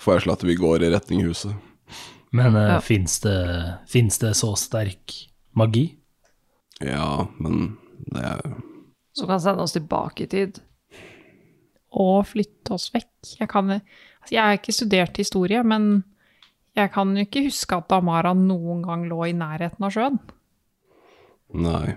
foreslår 0.00 0.32
jeg 0.32 0.38
at 0.38 0.44
vi 0.44 0.54
går 0.56 0.82
i 0.82 0.90
retning 0.90 1.20
huset. 1.26 1.52
Men 2.32 2.54
uh, 2.56 2.62
Ja. 2.76 2.80
fins 2.80 3.20
det, 3.20 3.78
det 3.92 4.32
så 4.36 4.56
sterk 4.56 5.28
magi? 5.54 5.96
Ja, 6.80 7.28
men 7.38 7.76
det 8.12 8.22
er 8.24 8.40
Som 9.14 9.28
kan 9.28 9.40
sende 9.40 9.62
oss 9.62 9.72
tilbake 9.72 10.24
i 10.24 10.26
tid. 10.26 10.60
Og 11.92 12.26
flytte 12.26 12.72
oss 12.72 12.90
vekk. 12.92 13.38
Jeg, 13.40 13.48
kan, 13.48 13.70
altså 13.70 14.32
jeg 14.32 14.42
har 14.42 14.56
ikke 14.58 14.72
studert 14.72 15.16
historie, 15.16 15.62
men 15.64 16.04
jeg 16.76 16.92
kan 16.92 17.14
jo 17.16 17.24
ikke 17.24 17.44
huske 17.46 17.76
at 17.76 17.92
Amara 17.92 18.34
noen 18.34 18.82
gang 18.82 19.06
lå 19.08 19.22
i 19.28 19.32
nærheten 19.32 19.84
av 19.84 19.90
sjøen. 19.94 20.18
Nei. 21.54 21.96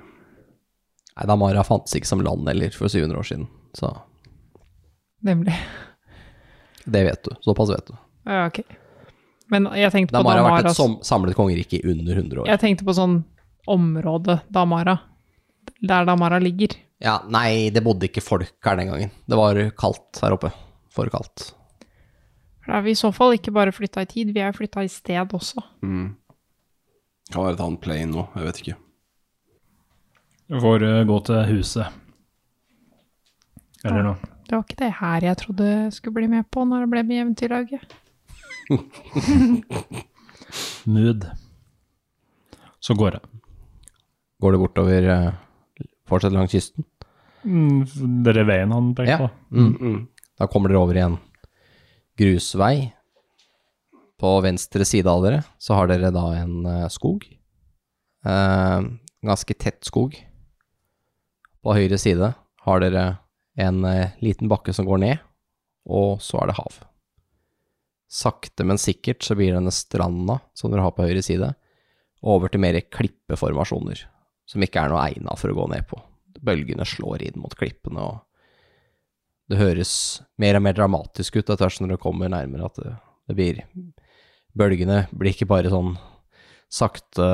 Nei, 1.20 1.28
Damara 1.28 1.64
fantes 1.68 1.96
ikke 1.98 2.08
som 2.08 2.22
land 2.24 2.48
heller 2.48 2.72
for 2.72 2.88
700 2.88 3.20
år 3.20 3.28
siden, 3.28 3.48
så 3.76 3.92
Nemlig. 5.28 5.56
det 6.86 7.04
vet 7.10 7.24
du. 7.28 7.34
Såpass 7.44 7.74
vet 7.74 7.90
du. 7.92 7.98
Ja, 8.30 8.46
ok. 8.48 8.62
Men 9.52 9.68
jeg 9.76 9.92
tenkte 9.92 10.14
på 10.14 10.22
Damara 10.22 10.46
har 10.46 10.56
vært 10.62 10.72
et 10.72 10.78
som, 10.78 10.96
samlet 11.04 11.36
kongerike 11.36 11.82
i 11.82 11.84
under 11.92 12.16
100 12.16 12.44
år. 12.44 12.48
Jeg 12.48 12.62
tenkte 12.64 12.88
på 12.88 12.96
sånn 12.96 13.20
område 13.68 14.40
Damara. 14.48 14.96
Der 15.84 16.08
Damara 16.08 16.40
ligger. 16.40 16.78
Ja, 17.04 17.20
nei, 17.28 17.70
det 17.74 17.84
bodde 17.84 18.08
ikke 18.08 18.24
folk 18.24 18.56
her 18.64 18.80
den 18.80 18.92
gangen. 18.94 19.12
Det 19.28 19.40
var 19.40 19.60
kaldt 19.80 20.24
her 20.24 20.36
oppe. 20.38 20.54
For 20.90 21.12
kaldt. 21.12 21.52
Da 22.66 22.80
er 22.80 22.86
vi 22.86 22.96
i 22.96 22.98
så 22.98 23.12
fall 23.14 23.36
ikke 23.36 23.52
bare 23.54 23.74
flytta 23.76 24.06
i 24.06 24.10
tid, 24.10 24.32
vi 24.34 24.42
er 24.46 24.56
flytta 24.56 24.86
i 24.86 24.90
sted 24.92 25.36
også. 25.36 25.62
Mm. 25.84 26.14
Kan 27.30 27.44
være 27.44 27.58
et 27.58 27.66
annet 27.66 27.82
plane 27.84 28.14
nå, 28.14 28.24
jeg 28.38 28.48
vet 28.48 28.62
ikke. 28.64 28.78
Får 30.50 30.84
eh, 30.84 31.04
gå 31.06 31.18
til 31.28 31.44
huset. 31.54 31.88
Eller 33.86 34.04
noe. 34.04 34.18
Det 34.50 34.56
var 34.58 34.64
ikke 34.66 34.80
det 34.82 34.92
her 34.98 35.26
jeg 35.28 35.38
trodde 35.38 35.66
jeg 35.70 35.92
skulle 35.94 36.18
bli 36.18 36.28
med 36.32 36.48
på 36.52 36.64
når 36.66 36.82
det 36.86 36.90
ble 36.96 37.04
med 37.06 37.20
Eventyrlaget. 37.22 37.84
Mood. 40.90 41.26
Så 42.82 42.96
går 42.98 43.12
det. 43.18 43.22
Går 44.42 44.52
det 44.56 44.62
bortover 44.62 45.10
eh, 45.14 45.34
Fortsatt 46.10 46.34
langs 46.34 46.52
kysten? 46.56 46.86
Mm, 47.46 47.84
det 48.26 48.34
er 48.38 48.48
veien 48.48 48.72
han 48.74 48.94
peker 48.98 49.12
Ja. 49.12 49.18
på. 49.22 49.30
Mm. 49.54 49.74
Mm. 49.80 50.00
Da 50.40 50.48
kommer 50.48 50.70
dere 50.72 50.82
over 50.82 50.98
i 50.98 51.04
en 51.06 51.18
grusvei. 52.20 52.92
På 54.20 54.34
venstre 54.44 54.84
side 54.84 55.08
av 55.08 55.22
dere 55.24 55.44
så 55.62 55.78
har 55.78 55.88
dere 55.88 56.10
da 56.12 56.26
en 56.42 56.66
eh, 56.66 56.88
skog. 56.92 57.24
Eh, 58.26 58.80
ganske 59.24 59.54
tett 59.60 59.84
skog. 59.88 60.18
På 61.64 61.76
høyre 61.76 62.00
side 62.00 62.32
har 62.66 62.84
dere 62.84 63.06
en 63.60 63.84
eh, 63.88 64.16
liten 64.24 64.52
bakke 64.52 64.74
som 64.76 64.88
går 64.88 65.02
ned, 65.04 65.26
og 65.90 66.22
så 66.24 66.42
er 66.42 66.52
det 66.52 66.60
hav. 66.60 66.78
Sakte, 68.10 68.66
men 68.66 68.80
sikkert 68.82 69.26
så 69.26 69.36
blir 69.38 69.54
denne 69.54 69.74
stranda 69.76 70.40
som 70.58 70.72
dere 70.72 70.86
har 70.86 70.96
på 70.96 71.06
høyre 71.06 71.24
side, 71.26 71.52
over 72.20 72.52
til 72.52 72.64
mer 72.64 72.80
klippeformasjoner, 72.92 74.02
som 74.50 74.64
ikke 74.66 74.82
er 74.82 74.92
noe 74.92 75.04
egna 75.08 75.36
for 75.40 75.52
å 75.52 75.58
gå 75.60 75.68
ned 75.72 75.88
på. 75.88 76.00
Bølgene 76.40 76.88
slår 76.88 77.28
inn 77.28 77.40
mot 77.40 77.54
klippene, 77.60 78.04
og 78.04 79.52
det 79.52 79.60
høres 79.60 79.94
mer 80.40 80.60
og 80.60 80.66
mer 80.66 80.78
dramatisk 80.78 81.40
ut 81.40 81.46
etter 81.46 81.64
hvert 81.66 81.78
som 81.78 81.88
dere 81.88 82.02
kommer 82.02 82.32
nærmere, 82.32 82.70
at 82.70 82.80
det, 82.80 82.94
det 83.30 83.38
blir 83.40 83.64
Bølgene 84.60 85.04
blir 85.14 85.36
ikke 85.36 85.48
bare 85.50 85.70
sånn 85.72 85.94
sakte 86.74 87.26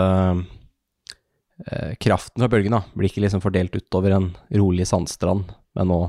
Kraften 2.03 2.43
fra 2.43 2.49
bølgene 2.51 2.81
da, 2.81 2.95
blir 2.99 3.07
ikke 3.07 3.21
liksom 3.23 3.39
fordelt 3.39 3.77
utover 3.77 4.11
en 4.11 4.25
rolig 4.59 4.83
sandstrand, 4.89 5.53
men 5.77 5.87
nå 5.87 5.99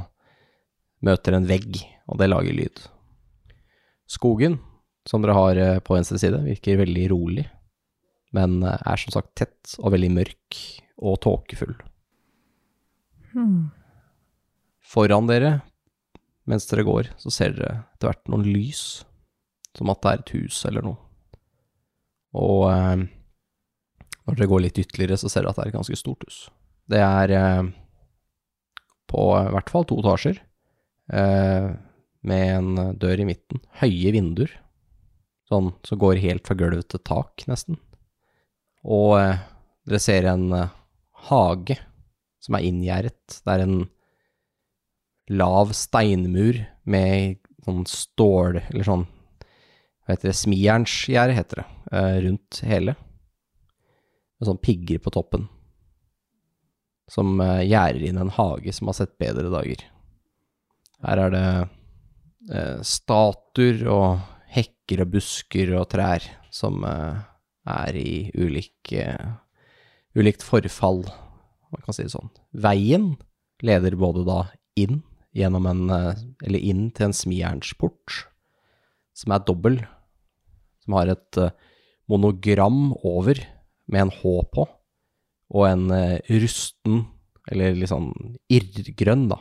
møter 1.07 1.37
en 1.37 1.47
vegg, 1.47 1.79
og 2.11 2.19
det 2.21 2.29
lager 2.31 2.57
lyd. 2.57 2.83
Skogen, 4.11 4.59
som 5.07 5.23
dere 5.23 5.37
har 5.37 5.61
eh, 5.61 5.79
på 5.83 5.97
venstre 5.97 6.19
side, 6.21 6.43
virker 6.47 6.81
veldig 6.83 7.07
rolig, 7.13 7.47
men 8.37 8.61
eh, 8.63 8.79
er 8.79 9.03
som 9.03 9.15
sagt 9.15 9.35
tett 9.39 9.77
og 9.81 9.93
veldig 9.95 10.13
mørk 10.15 10.61
og 10.97 11.19
tåkefull. 11.27 11.75
Hmm. 13.35 13.69
Foran 14.87 15.29
dere, 15.29 15.59
mens 16.47 16.69
dere 16.71 16.87
går, 16.87 17.11
så 17.21 17.33
ser 17.35 17.57
dere 17.57 17.83
etter 17.95 18.11
hvert 18.11 18.31
noen 18.33 18.47
lys, 18.47 19.05
som 19.77 19.91
at 19.93 20.03
det 20.03 20.13
er 20.13 20.23
et 20.23 20.35
hus 20.39 20.63
eller 20.69 20.87
noe. 20.87 20.99
Og 22.37 22.67
eh, 22.71 23.07
når 24.27 24.39
dere 24.39 24.51
går 24.51 24.63
litt 24.65 24.79
ytterligere, 24.83 25.19
så 25.21 25.31
ser 25.31 25.45
dere 25.45 25.55
at 25.55 25.61
det 25.61 25.67
er 25.67 25.73
et 25.73 25.79
ganske 25.79 25.99
stort 25.99 26.27
hus. 26.27 26.39
Det 26.91 27.03
er 27.03 27.33
eh, 27.35 27.65
på 29.11 29.27
i 29.39 29.51
hvert 29.55 29.71
fall 29.71 29.87
to 29.87 29.99
etasjer, 30.03 30.41
eh, 31.15 31.69
med 32.27 32.47
en 32.57 32.95
dør 32.99 33.23
i 33.23 33.29
midten. 33.29 33.63
Høye 33.79 34.15
vinduer, 34.17 34.51
sånn 35.47 35.71
som 35.87 36.03
går 36.03 36.23
helt 36.25 36.47
fra 36.47 36.59
gulv 36.59 36.83
til 36.91 37.03
tak, 37.07 37.47
nesten. 37.51 37.79
Og 38.83 39.15
eh, 39.21 39.45
dere 39.87 40.03
ser 40.03 40.27
en 40.33 40.49
hage 41.29 41.79
som 42.43 42.59
er 42.59 42.67
inngjerdet. 42.67 43.41
Det 43.47 43.55
er 43.55 43.63
en 43.63 43.79
lav 45.31 45.71
steinmur 45.75 46.59
med 46.87 47.39
sånn 47.67 47.87
stål, 47.91 48.61
eller 48.73 48.87
sånn, 48.87 49.07
hva 50.07 50.15
heter 50.15 50.31
det, 50.31 50.39
smijernsgjerde 50.39 51.35
heter 51.35 51.63
det, 51.63 51.67
rundt 52.27 52.63
hele. 52.67 52.95
Med 54.37 54.51
sånn 54.51 54.61
pigger 54.63 55.01
på 55.03 55.13
toppen. 55.15 55.47
Som 57.11 57.41
eh, 57.41 57.65
gjerder 57.69 58.09
inn 58.09 58.21
en 58.21 58.35
hage 58.35 58.75
som 58.75 58.91
har 58.91 58.99
sett 58.99 59.17
bedre 59.21 59.49
dager. 59.53 59.85
Her 61.07 61.23
er 61.27 61.35
det 61.35 61.47
eh, 62.51 62.83
statuer 62.85 63.85
og 63.93 64.25
hekker 64.53 65.05
og 65.05 65.13
busker 65.15 65.73
og 65.79 65.89
trær 65.93 66.25
som 66.55 66.85
eh, 66.87 67.25
er 67.67 67.99
i 67.99 68.31
ulik, 68.35 68.93
eh, 68.93 69.35
ulikt 70.17 70.45
forfall, 70.47 71.05
man 71.73 71.83
kan 71.85 71.97
si 71.97 72.07
det 72.07 72.15
sånn. 72.15 72.31
Veien 72.55 73.15
leder 73.65 73.97
både 73.99 74.25
da 74.27 74.41
inn 74.79 75.03
gjennom 75.37 75.67
en, 75.69 75.85
eh, 75.91 76.23
eller 76.47 76.63
inn 76.63 76.91
til 76.91 77.09
en 77.09 77.17
smijernsport, 77.17 78.23
som 79.17 79.33
er 79.33 79.45
dobbel, 79.45 79.81
som 80.85 80.97
har 80.99 81.13
et 81.13 81.41
eh, 81.43 81.55
monogram 82.09 82.95
over 83.03 83.41
med 83.93 84.07
en 84.07 84.13
H 84.13 84.33
på, 84.53 84.67
og 85.55 85.67
en 85.69 85.91
eh, 85.95 86.19
rusten, 86.43 87.05
eller 87.51 87.77
litt 87.79 87.93
sånn 87.93 88.11
irrgrønn 88.51 89.29
da, 89.31 89.39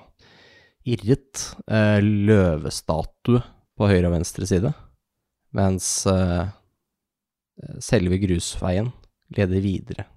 irret 0.86 1.48
eh, 1.66 1.98
løvestatue 2.02 3.42
på 3.76 3.90
høyre 3.90 4.12
og 4.12 4.18
venstre 4.20 4.48
side, 4.50 4.72
mens 5.56 5.88
eh, 6.12 6.46
selve 7.82 8.20
grusveien 8.22 8.92
leder 9.36 9.64
videre 9.64 10.10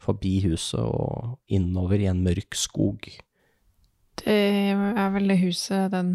forbi 0.00 0.38
huset 0.46 0.80
og 0.80 1.36
innover 1.52 2.00
i 2.00 2.08
en 2.08 2.22
mørk 2.24 2.56
skog. 2.56 3.10
Det 4.20 4.36
er 4.72 5.10
vel 5.12 5.28
det 5.28 5.40
huset 5.42 5.90
den 5.92 6.14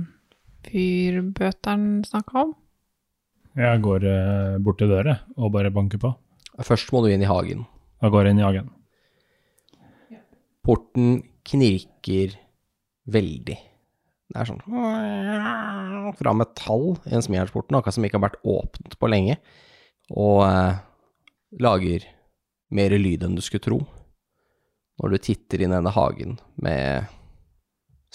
fyrbøteren 0.66 2.00
snakka 2.08 2.48
om? 2.48 2.56
Jeg 3.56 3.84
går 3.86 4.08
bort 4.66 4.82
til 4.82 4.90
døra 4.90 5.20
og 5.38 5.54
bare 5.54 5.70
banker 5.72 6.02
på. 6.02 6.16
Først 6.64 6.92
må 6.94 7.02
du 7.04 7.12
inn 7.12 7.24
i 7.24 7.30
hagen. 7.30 7.66
Da 8.00 8.12
går 8.14 8.28
jeg 8.28 8.36
inn 8.36 8.42
i 8.42 8.46
hagen. 8.46 8.70
Porten 10.66 11.18
knirker 11.46 12.38
veldig. 13.12 13.58
Det 14.26 14.42
er 14.42 14.50
sånn 14.50 14.64
fra 16.16 16.34
metall 16.38 16.96
i 17.10 17.16
en 17.16 17.24
smijernsporten, 17.24 17.78
akkurat 17.78 17.96
som 17.96 18.06
ikke 18.06 18.20
har 18.20 18.28
vært 18.28 18.42
åpnet 18.46 18.98
på 19.00 19.10
lenge, 19.10 19.38
og 20.14 20.44
eh, 20.46 20.78
lager 21.62 22.06
mer 22.76 22.96
lyd 23.00 23.26
enn 23.26 23.38
du 23.38 23.44
skulle 23.46 23.66
tro. 23.66 23.80
Når 25.02 25.16
du 25.16 25.24
titter 25.24 25.64
inn 25.64 25.74
i 25.74 25.78
denne 25.78 25.94
hagen 25.96 26.38
med 26.62 27.10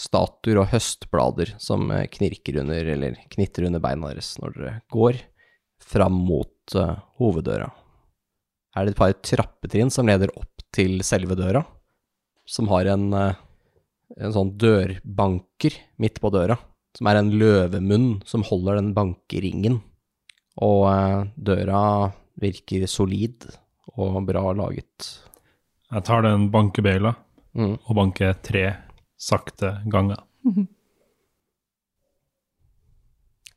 statuer 0.00 0.62
og 0.62 0.70
høstblader 0.72 1.54
som 1.60 1.90
eh, 1.92 2.06
knirker 2.12 2.62
under, 2.62 2.94
eller 2.94 3.18
knitter 3.32 3.68
under 3.68 3.82
beina 3.84 4.12
deres 4.12 4.36
når 4.40 4.56
dere 4.56 4.74
går 4.92 5.20
fram 5.80 6.16
mot 6.28 6.78
eh, 6.78 6.96
hoveddøra. 7.20 7.70
Er 8.76 8.86
det 8.86 8.94
et 8.94 9.00
par 9.00 9.12
trappetrinn 9.26 9.90
som 9.90 10.06
leder 10.06 10.30
opp 10.36 10.62
til 10.74 11.00
selve 11.02 11.34
døra, 11.38 11.64
som 12.46 12.68
har 12.70 12.86
en, 12.92 13.12
eh, 13.14 13.34
en 14.18 14.32
sånn 14.34 14.52
dørbanker 14.58 15.74
midt 15.98 16.20
på 16.22 16.30
døra, 16.30 16.56
som 16.96 17.06
er 17.10 17.16
en 17.20 17.30
løvemunn 17.30 18.22
som 18.26 18.42
holder 18.46 18.78
den 18.80 18.92
bankeringen. 18.94 19.80
Og 20.62 20.86
eh, 20.90 21.24
døra 21.38 22.12
virker 22.40 22.86
solid 22.90 23.48
og 23.96 24.24
bra 24.26 24.52
laget. 24.54 25.10
Jeg 25.90 26.04
tar 26.06 26.22
den 26.22 26.50
bankebeila 26.50 27.16
Mm. 27.50 27.80
og 27.82 27.96
banker 27.98 28.36
tre 28.46 28.76
sakte 29.18 29.82
ganger. 29.90 30.20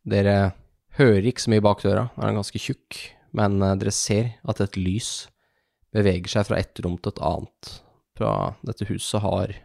Dere 0.04 0.54
hører 0.98 1.28
ikke 1.30 1.44
så 1.46 1.52
mye 1.54 1.62
bak 1.64 1.84
døra, 1.84 2.08
den 2.16 2.26
er 2.26 2.34
ganske 2.40 2.60
tjukk, 2.60 2.98
men 3.38 3.62
eh, 3.62 3.76
dere 3.82 3.94
ser 3.94 4.36
at 4.50 4.62
et 4.64 4.78
lys 4.80 5.28
beveger 5.94 6.32
seg 6.32 6.48
fra 6.48 6.60
ett 6.62 6.82
rom 6.86 6.98
til 7.00 7.14
et 7.14 7.22
annet. 7.26 7.72
Fra 8.18 8.32
dette 8.66 8.88
huset 8.90 9.22
har 9.24 9.56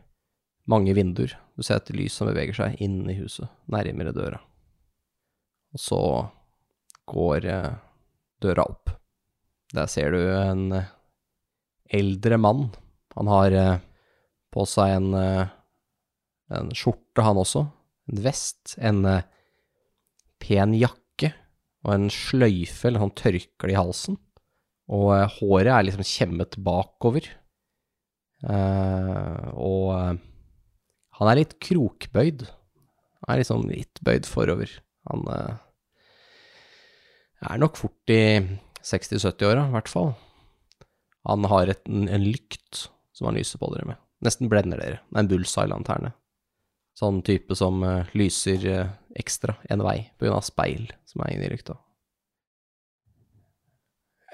mange 0.68 0.94
vinduer. 0.96 1.34
Du 1.56 1.64
ser 1.64 1.80
et 1.80 1.92
lys 1.96 2.16
som 2.16 2.28
beveger 2.28 2.56
seg 2.56 2.80
inn 2.84 3.02
i 3.08 3.16
huset, 3.20 3.48
nærmere 3.72 4.14
døra. 4.16 4.40
Og 5.76 5.82
så 5.84 6.02
går 7.08 7.48
eh, 7.48 7.72
døra 8.44 8.68
opp. 8.68 8.92
Der 9.76 9.88
ser 9.90 10.14
du 10.16 10.20
en 10.20 10.72
eh, 10.76 10.92
eldre 11.98 12.40
mann. 12.40 12.68
Han 13.16 13.28
har 13.32 13.54
på 14.52 14.64
seg 14.68 14.92
en, 14.94 15.14
en 15.16 16.68
skjorte, 16.76 17.24
han 17.24 17.40
også. 17.40 17.64
En 18.12 18.20
vest. 18.22 18.76
En 18.78 19.00
pen 20.38 20.76
jakke 20.76 21.07
og 21.86 21.92
en 21.94 22.08
sløyfe 22.12 22.88
eller 22.88 23.04
sånn 23.04 23.14
tørkle 23.18 23.72
i 23.74 23.78
halsen. 23.78 24.18
Og 24.88 25.12
eh, 25.14 25.36
håret 25.38 25.72
er 25.74 25.86
liksom 25.86 26.06
kjemmet 26.06 26.58
bakover. 26.64 27.28
Eh, 28.46 29.48
og 29.58 29.86
eh, 29.94 30.20
han 31.18 31.30
er 31.30 31.40
litt 31.40 31.56
krokbøyd. 31.62 32.46
Han 33.24 33.34
er 33.34 33.42
liksom 33.42 33.66
litt 33.70 34.02
bøyd 34.06 34.28
forover. 34.30 34.72
Han 35.10 35.26
eh, 35.34 35.58
er 37.48 37.60
nok 37.62 37.78
fort 37.78 38.14
i 38.14 38.22
60-70-åra, 38.82 39.68
i 39.68 39.74
hvert 39.76 39.90
fall. 39.90 40.12
Han 41.28 41.44
har 41.50 41.70
et, 41.70 41.84
en, 41.90 42.24
lykt 42.24 42.88
som 43.16 43.28
han 43.28 43.36
lyser 43.36 43.60
på 43.60 43.70
dere 43.74 43.90
med. 43.90 44.00
Nesten 44.24 44.50
blender 44.50 44.80
dere. 44.80 45.02
Det 45.10 45.20
en 45.20 45.30
bullseye-lanterne. 45.30 46.14
Sånn 46.98 47.20
type 47.22 47.54
som 47.54 47.82
eh, 47.86 48.08
lyser 48.18 48.64
eh, 48.66 48.94
ekstra 49.18 49.54
en 49.70 49.84
vei 49.86 50.00
på 50.18 50.26
grunn 50.26 50.38
av 50.40 50.46
speil 50.46 50.88
som 51.06 51.22
er 51.22 51.36
inni 51.36 51.50
lykta. 51.52 51.76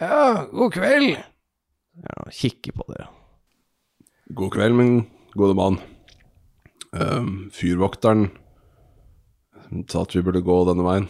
Ja, 0.00 0.46
god 0.50 0.72
kveld. 0.74 1.18
Ja, 2.04 2.24
kikker 2.32 2.74
på 2.74 2.86
dere. 2.88 3.10
God 4.34 4.54
kveld, 4.56 4.74
min 4.78 4.96
gode 5.36 5.54
mann. 5.58 5.76
Ehm, 6.96 7.50
fyrvokteren 7.54 8.30
sa 9.90 10.02
at 10.02 10.16
vi 10.16 10.22
burde 10.24 10.42
gå 10.46 10.56
denne 10.66 10.86
veien. 10.86 11.06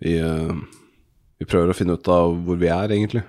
Vi, 0.00 0.16
uh, 0.24 0.56
vi 1.38 1.46
prøver 1.48 1.72
å 1.72 1.76
finne 1.76 1.98
ut 1.98 2.08
av 2.10 2.32
hvor 2.46 2.58
vi 2.60 2.70
er, 2.72 2.94
egentlig. 2.94 3.22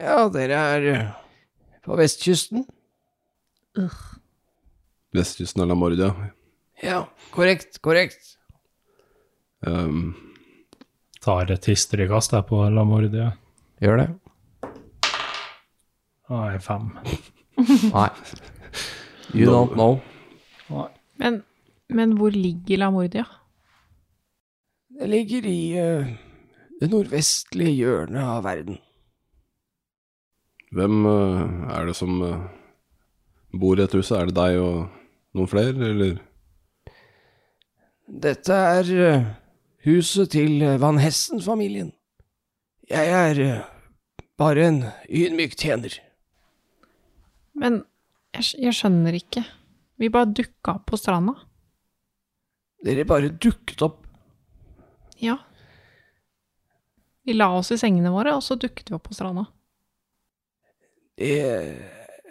Ja, 0.00 0.26
dere 0.32 0.60
er 0.72 0.86
på 1.84 1.98
vestkysten? 2.00 2.64
Vestkysten 5.16 5.64
av 5.64 5.70
Lamordia. 5.72 6.12
Ja, 6.84 7.06
korrekt, 7.32 7.80
korrekt. 7.84 8.36
Um, 9.66 10.14
Tar 11.24 11.50
et 11.50 11.64
historiekast 11.66 12.34
der 12.34 12.44
på 12.46 12.60
Lamordia. 12.70 13.32
Gjør 13.82 14.02
det? 14.02 14.10
Nei, 16.30 16.58
fem. 16.62 16.90
Nei. 17.94 18.10
You 19.34 19.48
don't 19.50 19.74
know. 19.74 19.98
Men, 21.18 21.40
men 21.88 22.14
hvor 22.18 22.34
ligger 22.34 22.84
Lamordia? 22.84 23.24
Det 24.96 25.08
ligger 25.10 25.48
i 25.48 25.60
uh, 25.76 26.12
det 26.80 26.90
nordvestlige 26.92 27.74
hjørnet 27.74 28.22
av 28.22 28.44
verden. 28.44 28.78
hvem 30.76 31.06
uh, 31.06 31.72
er 31.72 31.88
det 31.88 31.96
som 31.96 32.20
uh, 32.22 32.46
bor 33.52 33.76
i 33.76 33.82
dette 33.82 33.98
huset? 34.00 34.16
Er 34.18 34.30
det 34.30 34.36
deg 34.36 34.60
og 34.60 35.05
noen 35.36 35.50
flere, 35.50 35.90
eller? 35.92 36.18
Dette 38.06 38.54
er 38.54 38.90
eh, 38.94 39.26
huset 39.86 40.30
til 40.34 40.62
eh, 40.62 40.78
Van 40.80 41.00
Hessen-familien. 41.02 41.90
Jeg 42.86 43.10
er 43.10 43.40
eh, 43.42 43.64
bare 44.38 44.68
en 44.68 44.80
ydmyk 45.10 45.56
tjener. 45.58 45.98
Men 47.56 47.82
jeg, 48.36 48.52
jeg 48.68 48.78
skjønner 48.78 49.18
ikke. 49.18 49.42
Vi 49.98 50.12
bare 50.12 50.30
dukka 50.30 50.76
opp 50.78 50.86
på 50.92 51.00
stranda. 51.00 51.34
Dere 52.84 53.06
bare 53.08 53.32
dukket 53.32 53.82
opp. 53.82 54.02
Ja. 55.18 55.38
Vi 57.26 57.34
la 57.34 57.50
oss 57.58 57.72
i 57.74 57.80
sengene 57.80 58.12
våre, 58.14 58.36
og 58.36 58.44
så 58.44 58.54
dukket 58.60 58.92
vi 58.92 58.98
opp 58.98 59.08
på 59.08 59.16
stranda. 59.16 59.48
Det 61.16 61.32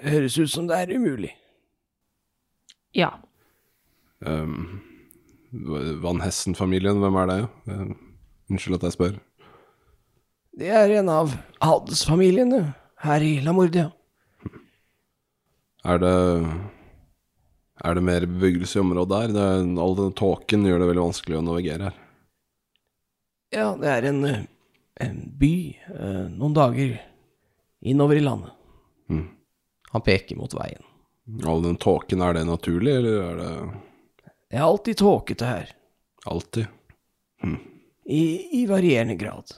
høres 0.05 0.37
ut 0.37 0.51
som 0.53 0.69
det 0.69 0.77
er 0.77 0.93
umulig. 0.95 1.33
Ja. 2.95 3.11
Um, 4.19 4.81
Van 6.03 6.21
Hessen-familien, 6.23 6.99
hvem 7.03 7.17
er 7.21 7.29
det? 7.31 7.39
Eh, 7.71 7.89
unnskyld 8.51 8.77
at 8.79 8.87
jeg 8.87 8.95
spør. 8.95 9.19
Det 10.55 10.71
er 10.71 10.93
en 11.01 11.11
av 11.11 11.33
adelsfamiliene 11.63 12.61
her 13.03 13.23
i 13.23 13.33
Lamordia. 13.43 13.89
Er 15.85 15.99
det 16.01 16.15
Er 17.83 17.93
det 17.93 18.03
mer 18.07 18.23
bebyggelse 18.25 18.79
i 18.79 18.81
området? 18.81 19.33
Det 19.35 19.41
er, 19.43 19.65
all 19.83 19.95
den 19.99 20.13
tåken 20.15 20.63
gjør 20.63 20.79
det 20.79 20.87
veldig 20.87 21.03
vanskelig 21.09 21.37
å 21.37 21.43
navigere 21.43 21.89
her. 21.89 21.97
Ja, 23.51 23.65
det 23.75 23.89
er 23.91 24.07
en, 24.09 24.21
en 25.03 25.17
by 25.39 25.55
eh, 25.75 26.23
noen 26.31 26.55
dager 26.55 26.95
innover 27.83 28.15
i 28.15 28.23
landet. 28.23 28.55
Han 29.91 30.03
peker 30.03 30.39
mot 30.39 30.51
veien. 30.55 30.81
All 31.45 31.63
den 31.65 31.77
tåken, 31.81 32.21
er 32.21 32.35
det 32.37 32.43
naturlig, 32.45 32.91
eller 32.99 33.21
er 33.25 33.39
det 33.39 33.51
Jeg 34.53 34.59
er 34.59 34.65
alltid 34.67 34.97
tåkete 35.01 35.45
her, 35.49 35.71
alltid? 36.29 36.67
i, 38.05 38.21
i 38.61 38.65
varierende 38.69 39.15
grad. 39.17 39.49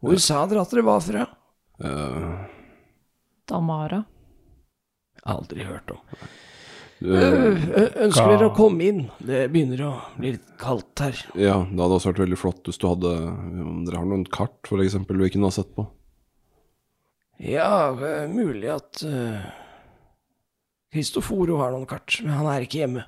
Hvor 0.00 0.16
sa 0.22 0.44
dere 0.48 0.62
at 0.62 0.70
dere 0.72 0.86
var 0.86 1.00
fra? 1.02 1.24
Uh... 1.82 2.46
Damara. 3.50 4.04
Aldri 5.26 5.66
hørt 5.66 5.90
om. 5.90 5.98
eh, 7.02 7.66
Ønsker 8.06 8.30
dere 8.30 8.48
å 8.50 8.54
komme 8.56 8.86
inn? 8.86 9.00
Det 9.18 9.48
begynner 9.52 9.82
å 9.88 9.92
bli 10.16 10.34
litt 10.36 10.46
kaldt 10.60 11.02
her. 11.02 11.18
ja, 11.34 11.58
det 11.66 11.80
hadde 11.82 11.96
også 11.98 12.12
vært 12.12 12.22
veldig 12.24 12.38
flott 12.40 12.70
hvis 12.70 12.78
du 12.80 12.86
hadde 12.88 13.12
Om 13.66 13.82
dere 13.88 14.00
har 14.00 14.08
noen 14.08 14.24
kart, 14.30 14.58
for 14.68 14.82
eksempel, 14.84 15.18
vi 15.20 15.32
kunne 15.34 15.50
ha 15.50 15.56
sett 15.58 15.74
på. 15.76 15.88
Ja, 17.40 17.90
mulig 18.30 18.68
at 18.72 19.02
uh, 19.04 19.44
Kristoforo 20.90 21.60
har 21.60 21.70
noen 21.70 21.86
kart, 21.86 22.18
men 22.24 22.34
han 22.34 22.48
er 22.50 22.66
ikke 22.66 22.82
hjemme. 22.82 23.04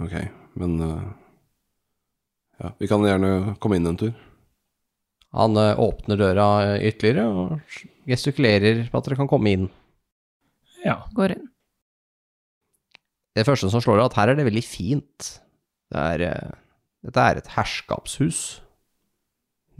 Ok, 0.00 0.14
men 0.58 0.78
uh, 0.82 1.10
Ja, 2.62 2.72
vi 2.78 2.88
kan 2.90 3.04
gjerne 3.06 3.54
komme 3.62 3.78
inn 3.78 3.86
en 3.86 3.98
tur. 4.00 4.12
Han 5.36 5.56
uh, 5.56 5.78
åpner 5.80 6.18
døra 6.18 6.48
eh, 6.66 6.88
ytterligere 6.90 7.28
og 7.30 7.78
gestikulerer 8.10 8.82
på 8.90 8.98
at 8.98 9.06
dere 9.06 9.20
kan 9.20 9.30
komme 9.30 9.54
inn. 9.54 9.68
Ja. 10.82 10.98
Går 11.14 11.36
inn. 11.36 11.46
Det 13.32 13.46
første 13.48 13.70
som 13.72 13.80
slår 13.80 14.00
deg, 14.00 14.02
er 14.04 14.10
at 14.10 14.18
her 14.18 14.32
er 14.32 14.38
det 14.40 14.48
veldig 14.50 14.64
fint. 14.66 15.30
Det 15.92 16.02
er, 16.02 16.26
uh, 16.26 16.82
dette 17.06 17.28
er 17.28 17.38
et 17.38 17.54
herskapshus. 17.54 18.42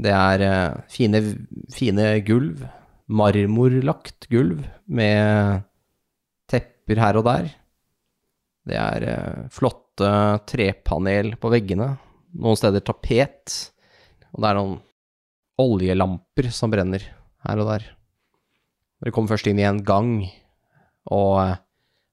Det 0.03 0.15
er 0.15 0.43
fine, 0.91 1.21
fine 1.71 2.07
gulv, 2.27 2.63
marmorlagt 3.13 4.31
gulv 4.33 4.65
med 4.89 5.67
tepper 6.93 7.01
her 7.01 7.19
og 7.19 7.25
der. 7.25 7.51
Det 8.69 8.77
er 8.79 9.05
eh, 9.09 9.49
flotte 9.51 10.11
trepanel 10.47 11.35
på 11.41 11.51
veggene, 11.51 11.97
noen 12.39 12.59
steder 12.59 12.85
tapet, 12.85 13.73
og 14.33 14.43
det 14.43 14.49
er 14.51 14.59
noen 14.59 14.77
oljelamper 15.63 16.51
som 16.53 16.71
brenner 16.73 17.03
her 17.47 17.63
og 17.63 17.69
der. 17.73 17.89
Dere 19.03 19.13
kommer 19.13 19.33
først 19.35 19.49
inn 19.51 19.59
i 19.59 19.67
en 19.67 19.83
gang, 19.83 20.29
og 21.11 21.41
eh, 21.43 21.57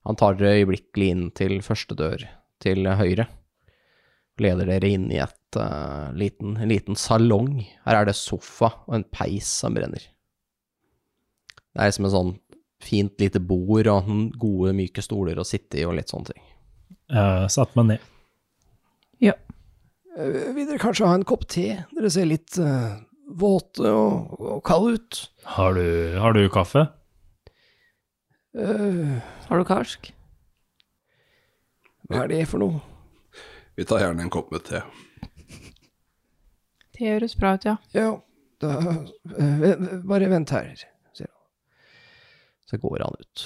han 0.07 0.17
tar 0.17 0.39
dere 0.39 0.63
øyeblikkelig 0.63 1.11
inn 1.11 1.27
til 1.35 1.59
første 1.61 1.95
dør 1.95 2.23
til 2.63 2.87
høyre. 2.87 3.27
Leder 4.39 4.71
dere 4.71 4.89
inn 4.89 5.09
i 5.11 5.19
et, 5.19 5.35
uh, 5.59 6.15
liten, 6.15 6.53
en 6.55 6.71
liten 6.71 6.95
salong. 6.95 7.59
Her 7.83 7.97
er 7.99 8.07
det 8.07 8.15
sofa 8.15 8.69
og 8.87 8.93
en 8.95 9.03
peis 9.03 9.49
som 9.51 9.75
brenner. 9.75 9.99
Det 11.59 11.75
er 11.75 11.91
liksom 11.91 12.07
en 12.07 12.13
sånn 12.13 12.31
fint 12.83 13.19
lite 13.19 13.41
bord 13.43 13.87
og 13.91 14.07
noen 14.07 14.29
gode, 14.39 14.73
myke 14.77 15.03
stoler 15.03 15.39
å 15.39 15.47
sitte 15.47 15.81
i 15.81 15.85
og 15.87 15.97
litt 15.97 16.11
sånne 16.11 16.31
ting. 16.31 16.45
Uh, 17.09 17.45
satte 17.51 17.75
meg 17.79 17.93
ned. 17.93 18.07
Eh, 20.19 20.53
vil 20.55 20.67
dere 20.67 20.81
kanskje 20.81 21.07
ha 21.07 21.15
en 21.15 21.27
kopp 21.27 21.45
te? 21.47 21.67
Dere 21.95 22.09
ser 22.11 22.27
litt 22.27 22.57
uh, 22.59 22.97
våte 23.39 23.87
og, 23.87 24.33
og 24.39 24.61
kalde 24.67 24.97
ut. 24.97 25.19
Har 25.55 25.77
du, 25.77 25.85
har 26.19 26.35
du 26.35 26.43
kaffe? 26.51 26.87
Uh, 28.57 29.19
Har 29.47 29.61
du 29.61 29.67
karsk? 29.67 30.11
hva 32.09 32.23
er 32.23 32.31
det 32.31 32.45
for 32.49 32.57
noe? 32.57 32.79
Vi 33.77 33.85
tar 33.85 34.01
gjerne 34.01 34.25
en 34.25 34.31
kopp 34.33 34.49
med 34.51 34.63
te. 34.65 34.81
Det 36.97 37.05
høres 37.05 37.37
bra 37.37 37.53
ut, 37.55 37.67
ja. 37.69 37.75
Ja, 37.93 38.07
da 38.59 38.73
Bare 40.09 40.31
vent 40.33 40.51
her. 40.51 40.81
Så 42.69 42.77
går 42.77 43.01
han 43.01 43.17
ut. 43.17 43.43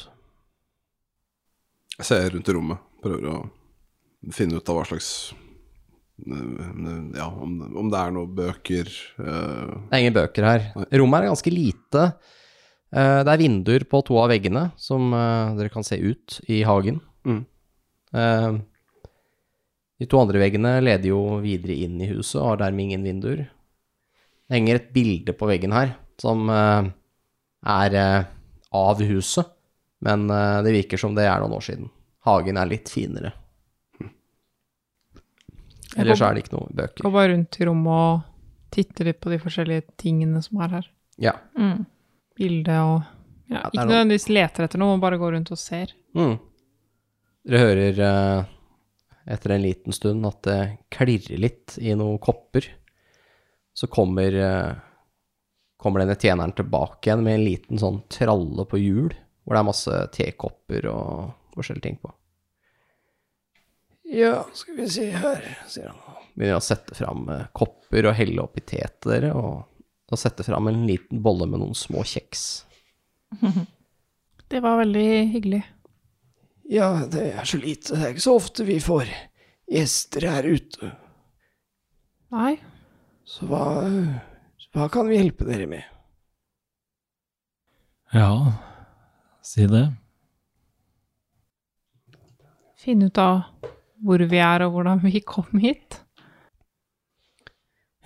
Jeg 1.93 2.07
ser 2.09 2.29
rundt 2.33 2.49
i 2.49 2.53
rommet, 2.55 2.81
prøver 3.03 3.29
å 3.31 3.37
finne 4.33 4.59
ut 4.59 4.69
av 4.71 4.79
hva 4.79 4.85
slags 4.89 5.09
Ja, 6.23 7.25
om, 7.27 7.55
om 7.75 7.89
det 7.91 7.99
er 7.99 8.11
noen 8.13 8.35
bøker 8.37 8.89
uh... 9.17 9.87
Det 9.89 9.95
er 9.95 10.03
ingen 10.03 10.15
bøker 10.15 10.45
her. 10.47 10.67
Rommet 11.01 11.23
er 11.23 11.31
ganske 11.31 11.53
lite. 11.53 12.03
Uh, 12.93 13.21
Det 13.25 13.31
er 13.33 13.41
vinduer 13.41 13.85
på 13.89 14.03
to 14.05 14.19
av 14.21 14.29
veggene 14.31 14.67
som 14.79 15.09
uh, 15.15 15.55
dere 15.57 15.73
kan 15.73 15.85
se 15.87 15.97
ut 15.97 16.37
i 16.51 16.61
hagen. 16.67 17.01
Mm. 17.25 17.41
De 19.97 20.05
to 20.09 20.19
andre 20.19 20.37
veggene 20.43 20.75
leder 20.83 21.09
jo 21.09 21.39
videre 21.41 21.79
inn 21.87 21.95
i 22.03 22.11
huset 22.11 22.37
og 22.41 22.51
har 22.51 22.59
dermed 22.65 22.85
ingen 22.85 23.07
vinduer. 23.07 23.45
Det 24.45 24.59
henger 24.59 24.77
et 24.77 24.91
bilde 24.93 25.33
på 25.33 25.47
veggen 25.49 25.73
her 25.73 25.95
som 26.21 26.45
er 26.51 27.95
av 28.73 29.01
huset, 29.05 29.47
men 30.03 30.27
eh, 30.29 30.59
det 30.65 30.75
virker 30.75 31.01
som 31.01 31.15
det 31.15 31.27
er 31.29 31.41
noen 31.43 31.57
år 31.57 31.65
siden. 31.69 31.89
Hagen 32.27 32.59
er 32.59 32.69
litt 32.71 32.91
finere. 32.91 33.33
Ellers 35.99 36.21
er 36.25 36.33
det 36.33 36.45
ikke 36.45 36.55
noe 36.55 36.73
bøker. 36.73 37.05
Går 37.05 37.13
bare 37.13 37.33
rundt 37.33 37.59
i 37.59 37.67
rommet 37.69 37.93
og 37.93 38.71
titter 38.73 39.09
litt 39.11 39.19
på 39.21 39.29
de 39.29 39.37
forskjellige 39.41 39.85
tingene 40.01 40.41
som 40.41 40.61
er 40.65 40.79
her. 40.79 40.87
Ja. 41.21 41.35
Mm. 41.59 41.83
Bilde 42.37 42.77
og 42.81 42.95
ja, 43.51 43.59
Ja, 43.59 43.69
Ikke 43.69 43.85
nødvendigvis 43.85 44.29
leter 44.31 44.65
etter 44.65 44.81
noe, 44.81 44.95
man 44.95 45.03
bare 45.03 45.19
går 45.21 45.35
rundt 45.35 45.51
og 45.53 45.59
ser. 45.61 45.91
Mm. 46.17 46.37
Dere 47.43 47.59
hører 47.61 47.99
eh, 48.07 48.53
etter 49.35 49.53
en 49.53 49.65
liten 49.65 49.95
stund 49.95 50.25
at 50.25 50.39
det 50.47 50.61
klirrer 50.95 51.41
litt 51.43 51.75
i 51.77 51.93
noen 51.99 52.17
kopper. 52.23 52.65
Så 53.77 53.89
kommer, 53.91 54.33
eh, 54.33 54.71
kommer 55.83 56.03
denne 56.03 56.15
tjeneren 56.19 56.55
tilbake 56.55 57.09
igjen 57.09 57.23
med 57.25 57.37
en 57.37 57.45
liten 57.45 57.81
sånn 57.81 58.01
tralle 58.11 58.65
på 58.69 58.79
hjul, 58.79 59.13
hvor 59.43 59.55
det 59.55 59.61
er 59.61 59.67
masse 59.67 60.01
tekopper 60.15 60.87
og 60.91 61.33
forskjellige 61.57 61.87
ting 61.89 61.99
på. 62.01 62.13
Ja, 64.13 64.43
skal 64.53 64.77
vi 64.77 64.87
se 64.93 65.09
her, 65.11 65.45
sier 65.69 65.91
han. 65.91 66.23
Begynner 66.33 66.59
å 66.59 66.65
sette 66.65 66.95
fram 66.97 67.27
eh, 67.29 67.45
kopper 67.55 68.09
og 68.09 68.17
helle 68.17 68.41
oppi 68.43 68.63
te 68.65 68.81
til 68.81 69.11
dere, 69.13 69.31
og, 69.37 69.85
og 70.09 70.19
sette 70.19 70.45
fram 70.45 70.69
en 70.69 70.83
liten 70.89 71.21
bolle 71.23 71.47
med 71.49 71.61
noen 71.61 71.77
små 71.77 72.05
kjeks. 72.07 72.63
Det 74.53 74.59
var 74.61 74.77
veldig 74.83 75.07
hyggelig. 75.33 75.63
Ja, 76.69 77.07
det 77.09 77.23
er 77.33 77.47
så 77.47 77.57
lite. 77.57 77.95
Det 77.95 78.03
er 78.05 78.11
ikke 78.13 78.23
så 78.27 78.35
ofte 78.37 78.65
vi 78.67 78.75
får 78.83 79.09
gjester 79.73 80.27
her 80.29 80.45
ute. 80.45 80.91
Nei, 82.33 82.57
Så 83.25 83.47
hva, 83.49 83.63
hva 84.73 84.87
kan 84.93 85.09
vi 85.09 85.19
hjelpe 85.19 85.45
dere 85.47 85.67
med? 85.69 85.83
Ja, 88.13 88.29
si 89.41 89.67
det. 89.69 89.87
finne 92.83 93.07
ut 93.07 93.19
av 93.21 93.43
hvor 94.03 94.23
vi 94.27 94.39
er 94.43 94.65
og 94.65 94.75
hvordan 94.75 95.03
vi 95.05 95.21
kom 95.23 95.61
hit. 95.63 96.01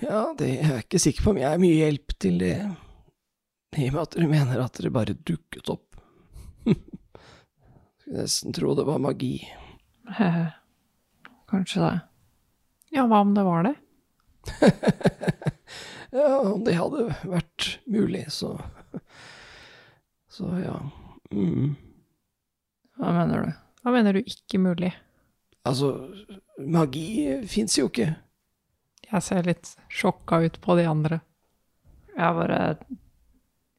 Ja, 0.04 0.36
det 0.38 0.52
er 0.60 0.76
jeg 0.76 0.84
ikke 0.86 1.02
sikker 1.02 1.26
på 1.26 1.34
om 1.34 1.40
jeg 1.42 1.50
er 1.50 1.62
mye 1.62 1.80
hjelp 1.80 2.14
til 2.22 2.38
det. 2.44 2.58
I 3.78 3.88
og 3.90 3.96
med 3.96 4.04
at 4.04 4.14
dere 4.14 4.30
mener 4.30 4.62
at 4.62 4.78
dere 4.78 4.94
bare 4.94 5.18
dukket 5.18 5.72
opp. 5.74 5.98
Skulle 8.02 8.22
nesten 8.22 8.54
tro 8.56 8.76
det 8.78 8.86
var 8.88 9.02
magi. 9.02 9.40
Kanskje 11.50 11.82
det. 11.82 11.96
Ja, 12.94 13.08
hva 13.10 13.24
om 13.26 13.34
det 13.36 13.46
var 13.48 13.66
det? 13.68 13.76
Ja, 16.12 16.40
om 16.40 16.64
det 16.64 16.78
hadde 16.78 17.10
vært 17.28 17.80
mulig, 17.86 18.26
så 18.32 18.56
Så 20.32 20.48
ja. 20.62 20.78
Mm. 21.34 21.76
Hva 22.98 23.12
mener 23.16 23.44
du? 23.44 23.56
Hva 23.84 23.94
mener 23.96 24.18
du 24.18 24.22
ikke 24.22 24.60
mulig? 24.62 24.92
Altså, 25.68 25.92
magi 26.64 27.42
fins 27.50 27.78
jo 27.80 27.90
ikke. 27.90 28.12
Jeg 29.08 29.24
ser 29.24 29.48
litt 29.48 29.74
sjokka 29.92 30.42
ut 30.46 30.60
på 30.64 30.76
de 30.80 30.86
andre. 30.88 31.20
Jeg 32.18 32.38
bare 32.38 32.60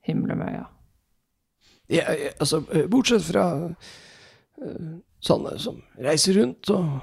himler 0.09 0.39
med 0.39 0.57
øya. 0.57 0.67
Ja, 1.89 2.05
ja, 2.13 2.33
altså, 2.41 2.61
bortsett 2.93 3.25
fra 3.25 3.47
uh, 3.65 4.91
sånne 5.25 5.55
som 5.61 5.81
reiser 5.97 6.37
rundt 6.41 6.69
og 6.75 6.99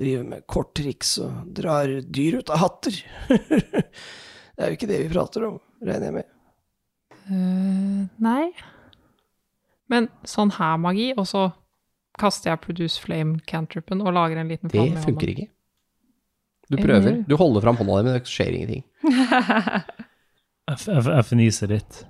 driver 0.00 0.28
med 0.30 0.46
korttriks 0.50 1.18
og 1.22 1.52
drar 1.56 1.98
dyr 2.08 2.40
ut 2.40 2.52
av 2.52 2.62
hatter. 2.64 2.98
det 4.56 4.64
er 4.64 4.70
jo 4.70 4.78
ikke 4.78 4.90
det 4.90 5.00
vi 5.02 5.10
prater 5.12 5.48
om, 5.48 5.58
regner 5.82 6.08
jeg 6.08 6.16
med. 6.18 6.30
Uh, 7.30 8.04
nei. 8.22 8.52
Men 9.92 10.08
sånn 10.28 10.52
her 10.56 10.78
magi, 10.80 11.10
og 11.16 11.26
så 11.28 11.48
kaster 12.20 12.52
jeg 12.52 12.62
produce 12.64 13.00
flame 13.00 13.40
cantripen 13.48 14.02
og 14.04 14.14
lager 14.16 14.42
en 14.42 14.50
liten 14.52 14.70
Det 14.70 14.76
flamme 14.76 15.04
funker 15.04 15.32
ikke. 15.32 15.48
Du 16.72 16.78
prøver. 16.80 17.22
Du 17.28 17.36
holder 17.36 17.64
fram 17.64 17.78
hånda 17.80 17.98
di, 17.98 18.06
men 18.06 18.16
det 18.16 18.30
skjer 18.30 18.56
ingenting. 18.56 18.84
Jeg, 20.72 21.24
fniser 21.28 21.72
litt. 21.72 22.04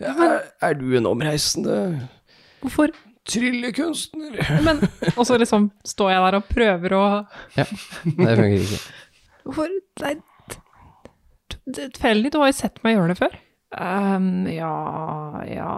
Ja, 0.00 0.12
er, 0.12 0.42
er 0.62 0.74
du 0.78 0.92
en 0.96 1.08
omreisende 1.08 1.76
Hvorfor? 2.60 2.92
tryllekunstner? 3.28 4.36
Men 4.64 4.80
Og 5.16 5.24
så 5.26 5.38
liksom 5.40 5.70
står 5.86 6.12
jeg 6.12 6.22
der 6.24 6.38
og 6.38 6.50
prøver 6.50 6.94
å 6.96 7.02
Ja, 7.56 7.64
Det 7.64 8.36
funker 8.38 8.56
ikke. 8.60 8.80
Hvorfor 9.44 9.74
Nei, 10.04 10.14
tilfeldig. 11.68 12.32
Du 12.32 12.38
har 12.42 12.50
jo 12.50 12.56
sett 12.58 12.80
meg 12.84 12.96
gjøre 12.96 13.12
det 13.12 13.18
før. 13.20 13.38
Um, 13.70 14.46
ja 14.50 14.74
Ja. 15.46 15.72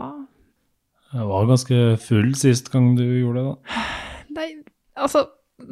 Jeg 1.13 1.27
var 1.29 1.45
ganske 1.45 1.79
full 2.01 2.31
sist 2.41 2.71
gang 2.73 2.95
du 2.97 3.03
gjorde 3.05 3.43
det, 3.43 3.51
da. 3.51 3.83
Nei, 4.33 4.47
altså 4.97 5.27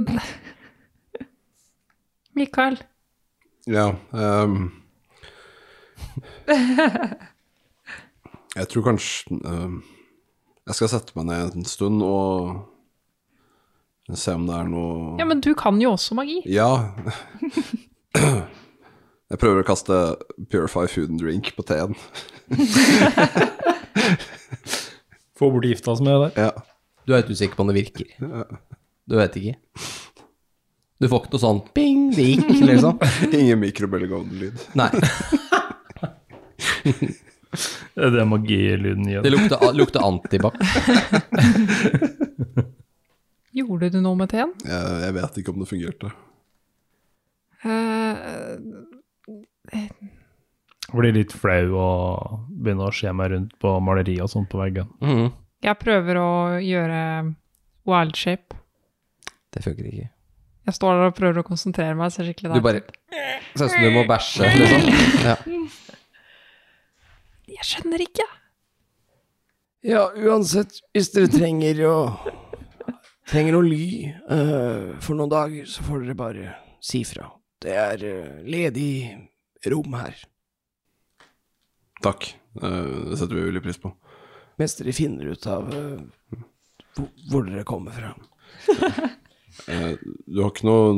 Mikael. 2.36 2.76
Ja. 3.66 3.86
Um, 4.12 4.82
jeg 8.56 8.68
tror 8.68 8.82
kanskje 8.82 9.36
um, 9.44 9.82
Jeg 10.66 10.74
skal 10.76 10.90
sette 10.92 11.12
meg 11.16 11.28
ned 11.28 11.56
en 11.56 11.68
stund 11.68 12.02
og 12.02 12.66
se 14.16 14.34
om 14.34 14.46
det 14.48 14.56
er 14.56 14.70
noe 14.72 15.18
Ja, 15.20 15.26
men 15.28 15.40
du 15.44 15.52
kan 15.54 15.80
jo 15.80 15.92
også 15.94 16.16
magi. 16.18 16.40
Ja. 16.50 16.90
Jeg 19.30 19.38
prøver 19.38 19.62
å 19.62 19.66
kaste 19.68 19.96
Purify 20.50 20.86
Food 20.90 21.12
and 21.14 21.20
Drink 21.22 21.52
på 21.54 21.62
teen. 21.68 21.94
Få 25.38 25.50
bort 25.54 25.64
gifta 25.68 25.94
som 25.96 26.08
er 26.10 26.18
der. 26.26 26.32
Ja. 26.48 26.50
Du 27.06 27.12
er 27.14 27.22
helt 27.22 27.30
usikker 27.32 27.54
på 27.56 27.62
om 27.64 27.70
det 27.70 27.78
virker. 27.78 28.10
Du 29.08 29.14
vet 29.18 29.36
ikke. 29.40 29.54
Du 31.00 31.06
får 31.08 31.22
ikke 31.22 31.32
noe 31.32 31.40
sånn 31.46 31.60
bing, 31.76 32.00
det 32.12 32.26
gikk, 32.26 32.50
liksom. 32.68 32.98
Ingen 33.38 33.62
mikrobølgeovnlyd. 33.62 34.66
Nei. 34.78 34.90
Det 38.00 38.06
er 38.22 38.28
magilyden 38.30 39.08
i 39.10 39.16
Det 39.24 39.30
lukter, 39.32 39.58
lukter 39.74 40.04
antibac. 40.06 40.54
Gjorde 43.58 43.88
du 43.90 43.98
noe 44.04 44.14
med 44.20 44.30
teen? 44.30 44.52
Jeg, 44.62 44.92
jeg 45.02 45.16
vet 45.16 45.40
ikke 45.40 45.50
om 45.52 45.58
det 45.64 45.66
fungerte. 45.72 46.12
Eh, 47.66 48.14
Jeg 48.14 48.69
blir 50.90 51.14
litt 51.14 51.34
flau 51.36 51.76
og 51.78 52.38
begynner 52.50 52.90
å 52.90 52.94
se 52.94 53.12
meg 53.14 53.32
rundt 53.34 53.52
på 53.62 53.74
maleri 53.84 54.16
og 54.22 54.30
sånt 54.32 54.50
på 54.50 54.60
veggen. 54.60 54.88
Mm. 55.02 55.28
jeg 55.62 55.78
prøver 55.82 56.18
å 56.20 56.30
gjøre 56.64 57.02
wild 57.88 58.16
shape. 58.18 58.58
Det 59.50 59.62
funker 59.64 59.86
ikke. 59.90 60.08
Jeg 60.68 60.76
står 60.76 60.98
der 60.98 61.08
og 61.10 61.16
prøver 61.16 61.40
å 61.40 61.46
konsentrere 61.46 61.96
meg. 61.98 62.12
Ser 62.14 62.28
skikkelig 62.28 62.58
Du 62.60 62.64
bare. 62.64 62.82
Ser 63.56 63.64
ut 63.66 63.72
som 63.72 63.82
du 63.82 63.94
må 63.94 64.04
bæsje, 64.06 64.50
liksom. 64.60 64.90
Ja. 65.24 65.38
Jeg 67.50 67.66
skjønner 67.66 68.02
ikke. 68.04 68.24
Ja, 69.84 70.04
uansett, 70.14 70.78
hvis 70.94 71.10
dere 71.14 71.30
trenger 71.32 71.82
å 71.88 71.96
Trenger 73.30 73.54
noe 73.54 73.62
ly 73.62 74.10
uh, 74.26 74.96
for 74.98 75.14
noen 75.14 75.30
dager, 75.30 75.66
så 75.70 75.84
får 75.86 76.00
dere 76.02 76.16
bare 76.18 76.54
si 76.82 77.04
fra. 77.06 77.28
Det 77.62 77.76
er 77.78 78.00
uh, 78.02 78.40
ledig 78.42 78.94
rom 79.66 79.92
her. 79.98 80.16
Takk. 82.02 82.30
Eh, 82.62 83.10
Det 83.10 83.18
setter 83.20 83.34
vi 83.36 83.46
veldig 83.50 83.62
pris 83.64 83.78
på. 83.82 83.92
Mens 84.60 84.74
dere 84.76 84.92
finner 84.96 85.30
ut 85.32 85.46
av 85.46 85.68
eh, 85.72 86.00
hvor, 87.28 87.44
dere 87.46 87.64
kommer 87.68 87.92
fra. 87.96 88.14
Eh, 89.68 89.96
Du 90.30 90.38
har 90.40 90.52
ikke 90.54 90.64
noe 90.64 90.92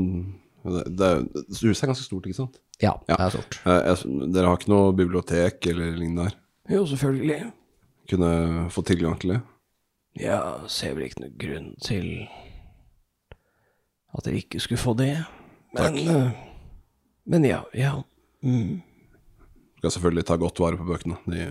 det, 0.87 1.07
er- 1.07 1.25
Huset 1.49 1.83
er 1.83 1.89
ganske 1.91 2.05
stort, 2.05 2.27
ikke 2.29 2.37
sant? 2.37 2.59
ja, 2.83 2.93
det 3.09 3.17
er 3.17 3.31
stort. 3.33 3.57
Dere 3.65 4.47
har 4.47 4.59
ikke 4.61 4.71
noe 4.71 4.93
bibliotek 4.95 5.67
eller 5.73 5.97
lignende 5.97 6.29
her? 6.29 6.37
Jo, 6.71 6.85
selvfølgelig. 6.87 7.41
Kunne 8.13 8.31
få 8.71 8.85
tilgang 8.87 9.17
til 9.23 9.33
det? 9.35 9.41
Ja, 10.21 10.39
ser 10.71 10.95
vel 10.95 11.09
ikke 11.09 11.25
noen 11.25 11.35
grunn 11.41 11.69
til 11.83 12.07
at 14.13 14.25
dere 14.29 14.43
ikke 14.45 14.61
skulle 14.63 14.83
få 14.83 14.95
det. 15.01 15.11
Men, 15.73 15.99
Takk. 16.05 16.37
men 17.33 17.49
ja, 17.49 17.63
ja. 17.75 17.95
Mm. 18.43 18.81
Skal 19.79 19.95
selvfølgelig 19.97 20.27
ta 20.29 20.39
godt 20.41 20.61
vare 20.63 20.79
på 20.79 20.87
bøkene. 20.87 21.19
De 21.27 21.47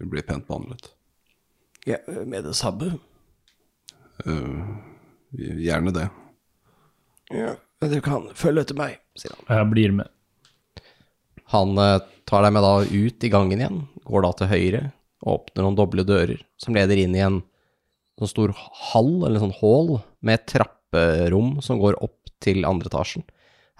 vil 0.00 0.12
bli 0.12 0.24
pent 0.26 0.46
behandlet. 0.48 0.92
ja 1.86 1.98
med 2.26 2.44
det 2.44 2.54
samme. 2.58 2.92
Uh, 4.26 4.76
gjerne 5.32 5.94
det. 5.96 6.08
Ja, 7.30 7.54
men 7.80 7.92
dere 7.92 8.04
kan 8.04 8.26
følge 8.36 8.66
etter 8.66 8.78
meg, 8.78 8.98
sier 9.18 9.36
han. 9.36 9.46
Jeg 9.48 9.70
blir 9.70 9.94
med. 10.00 10.10
Han 11.50 11.78
eh, 11.82 12.02
tar 12.28 12.44
deg 12.44 12.54
med 12.54 12.62
da 12.62 12.74
ut 12.84 13.24
i 13.26 13.30
gangen 13.30 13.62
igjen, 13.62 13.78
går 14.06 14.26
da 14.26 14.32
til 14.38 14.50
høyre, 14.50 14.82
og 15.24 15.32
åpner 15.38 15.66
noen 15.66 15.78
doble 15.78 16.04
dører 16.06 16.42
som 16.60 16.76
leder 16.76 17.00
inn 17.02 17.14
i 17.16 17.22
en 17.24 17.40
sånn 18.20 18.30
stor 18.30 18.54
hall, 18.90 19.12
eller 19.26 19.42
sånn 19.42 19.56
hall, 19.60 19.96
med 20.20 20.38
et 20.38 20.46
trapperom 20.52 21.56
som 21.64 21.80
går 21.82 21.98
opp 22.04 22.30
til 22.42 22.66
andre 22.68 22.90
etasjen. 22.90 23.24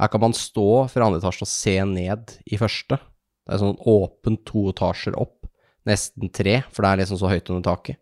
Her 0.00 0.08
kan 0.08 0.22
man 0.22 0.36
stå 0.36 0.86
fra 0.88 1.06
andre 1.06 1.20
etasje 1.20 1.44
og 1.44 1.50
se 1.50 1.74
ned 1.84 2.36
i 2.48 2.58
første. 2.60 2.96
Det 2.96 3.52
er 3.52 3.60
sånn 3.60 3.80
åpent 3.90 4.46
to 4.48 4.70
etasjer 4.70 5.16
opp, 5.20 5.44
nesten 5.88 6.30
tre, 6.32 6.60
for 6.72 6.84
det 6.84 6.92
er 6.92 7.02
liksom 7.02 7.20
så 7.20 7.28
høyt 7.28 7.50
under 7.52 7.66
taket. 7.66 8.00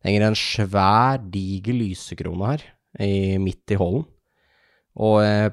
Det 0.00 0.08
henger 0.08 0.28
en 0.28 0.38
svær, 0.38 1.18
diger 1.32 1.76
lysekrone 1.76 2.52
her, 2.52 2.62
i, 3.02 3.38
midt 3.42 3.74
i 3.74 3.78
hallen. 3.80 4.06
Og 5.00 5.16
eh, 5.24 5.50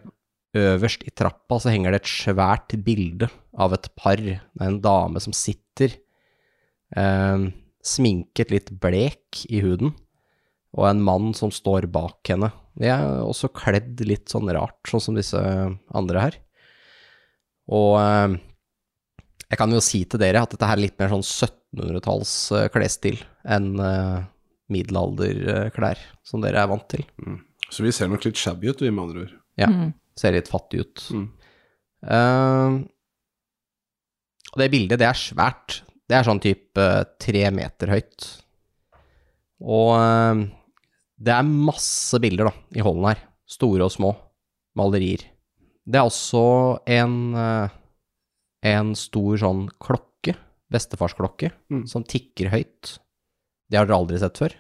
øverst 0.58 1.06
i 1.08 1.14
trappa 1.18 1.60
så 1.62 1.74
henger 1.74 1.94
det 1.94 2.04
et 2.04 2.12
svært 2.12 2.78
bilde 2.86 3.30
av 3.58 3.74
et 3.76 3.90
par. 3.98 4.22
Det 4.22 4.38
er 4.38 4.70
en 4.70 4.82
dame 4.84 5.22
som 5.24 5.36
sitter, 5.36 5.98
eh, 6.94 7.50
sminket 7.88 8.54
litt 8.54 8.72
blek 8.84 9.44
i 9.50 9.64
huden, 9.66 9.96
og 10.78 10.90
en 10.92 11.02
mann 11.02 11.34
som 11.38 11.50
står 11.54 11.90
bak 11.90 12.22
henne. 12.30 12.52
De 12.78 12.90
er 12.94 13.04
også 13.26 13.50
kledd 13.56 14.02
litt 14.06 14.30
sånn 14.30 14.50
rart, 14.54 14.78
sånn 14.90 15.02
som 15.02 15.16
disse 15.18 15.40
andre 15.98 16.22
her. 16.28 16.36
Og 17.74 17.96
eh, 18.00 18.36
jeg 19.50 19.60
kan 19.60 19.72
jo 19.74 19.82
si 19.84 20.04
til 20.06 20.22
dere 20.22 20.44
at 20.46 20.54
dette 20.54 20.68
her 20.70 20.78
er 20.78 20.84
litt 20.86 20.98
mer 21.00 21.10
sånn 21.16 21.24
1700-talls 21.26 22.34
eh, 22.58 22.68
klesstil 22.74 23.18
enn 23.48 23.74
eh, 23.82 24.20
middelalderklær, 24.74 26.00
som 26.28 26.44
dere 26.44 26.62
er 26.66 26.70
vant 26.70 26.86
til. 26.92 27.04
Så 27.72 27.84
vi 27.86 27.92
ser 27.96 28.10
nok 28.12 28.26
litt 28.28 28.40
shabby 28.40 28.70
ut, 28.72 28.82
vi 28.84 28.92
med 28.92 29.04
andre 29.08 29.26
ord. 29.26 29.34
Ja, 29.60 29.68
Mm. 29.72 29.94
ser 30.20 30.36
litt 30.36 30.48
fattig 30.52 30.84
ut. 30.84 31.04
Mm. 31.16 31.28
Uh, 32.08 32.76
og 34.54 34.60
det 34.62 34.68
bildet, 34.74 35.00
det 35.02 35.08
er 35.08 35.18
svært. 35.18 35.82
Det 36.08 36.16
er 36.18 36.28
sånn 36.28 36.40
type 36.44 36.84
tre 37.20 37.44
meter 37.52 37.90
høyt. 37.92 38.28
Og 39.64 39.96
eh, 39.98 40.44
Det 41.18 41.34
er 41.34 41.48
masse 41.50 42.20
bilder 42.22 42.50
da, 42.52 42.54
i 42.78 42.84
holden 42.86 43.08
her. 43.10 43.22
Store 43.50 43.88
og 43.88 43.92
små. 43.94 44.12
Malerier. 44.78 45.24
Det 45.88 45.96
er 45.98 46.06
også 46.06 46.42
en, 46.94 47.34
eh, 47.36 47.70
en 48.70 48.94
stor 48.96 49.38
sånn 49.42 49.68
klokke, 49.82 50.36
bestefarsklokke, 50.70 51.52
Mm. 51.72 51.88
som 51.88 52.04
tikker 52.04 52.50
høyt. 52.52 52.98
Det 53.70 53.78
har 53.80 53.86
dere 53.88 53.98
aldri 53.98 54.20
sett 54.20 54.38
før. 54.38 54.54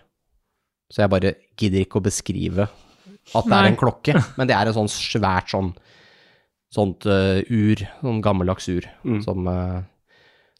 Så 0.91 1.04
jeg 1.04 1.10
bare 1.12 1.36
gidder 1.58 1.84
ikke 1.86 2.00
å 2.00 2.04
beskrive 2.08 2.70
at 3.36 3.43
det 3.46 3.54
er 3.54 3.67
en 3.67 3.76
klokke, 3.76 4.13
men 4.38 4.48
det 4.48 4.56
er 4.56 4.67
en 4.67 4.74
sånn 4.74 4.89
svært 4.89 5.52
sånn 5.52 5.76
sånt 6.74 7.06
uh, 7.08 7.39
ur, 7.50 7.76
sånn 8.02 8.22
gammeldags 8.22 8.67
ur, 8.67 8.84
Mm. 9.06 9.22
som 9.24 9.48
uh, 9.48 9.84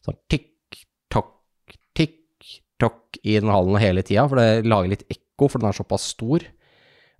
sånn 0.04 0.16
tikk-tokk, 0.30 1.76
tikk-tokk 1.94 3.18
i 3.24 3.34
den 3.40 3.50
hallen 3.52 3.76
hele 3.80 4.02
tida, 4.02 4.28
for 4.28 4.36
det 4.40 4.64
lager 4.68 4.88
litt 4.94 5.04
ekko, 5.08 5.24
for 5.46 5.62
den 5.62 5.70
er 5.70 5.76
såpass 5.78 6.10
stor. 6.16 6.42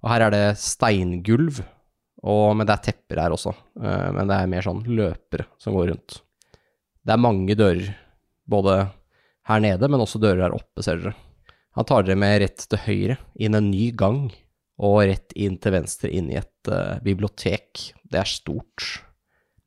Og 0.03 0.11
her 0.11 0.27
er 0.27 0.35
det 0.35 0.45
steingulv, 0.63 1.63
og, 2.27 2.57
men 2.59 2.67
det 2.67 2.75
er 2.75 2.85
tepper 2.89 3.23
her 3.23 3.35
også. 3.35 3.55
eh, 3.79 4.09
men 4.15 4.31
det 4.31 4.37
er 4.37 4.51
mer 4.51 4.67
sånn 4.67 4.83
løpere 4.87 5.47
som 5.63 5.79
går 5.79 5.93
rundt. 5.93 6.19
Det 7.07 7.15
er 7.15 7.23
mange 7.23 7.55
dører, 7.59 7.95
både 8.49 8.81
her 9.49 9.63
nede, 9.65 9.89
men 9.89 10.03
også 10.03 10.21
dører 10.23 10.47
her 10.47 10.57
oppe, 10.57 10.85
ser 10.85 11.01
dere. 11.01 11.15
Han 11.79 11.87
tar 11.87 12.05
dere 12.05 12.19
med 12.19 12.41
rett 12.43 12.67
til 12.67 12.83
høyre, 12.85 13.19
inn 13.39 13.55
en 13.55 13.71
ny 13.71 13.91
gang, 13.97 14.27
og 14.83 15.01
rett 15.07 15.35
inn 15.39 15.57
til 15.63 15.75
venstre, 15.75 16.11
inn 16.11 16.31
i 16.33 16.39
et 16.39 16.71
uh, 16.71 16.99
bibliotek. 17.03 17.91
Det 18.03 18.21
er 18.21 18.31
stort. 18.31 18.87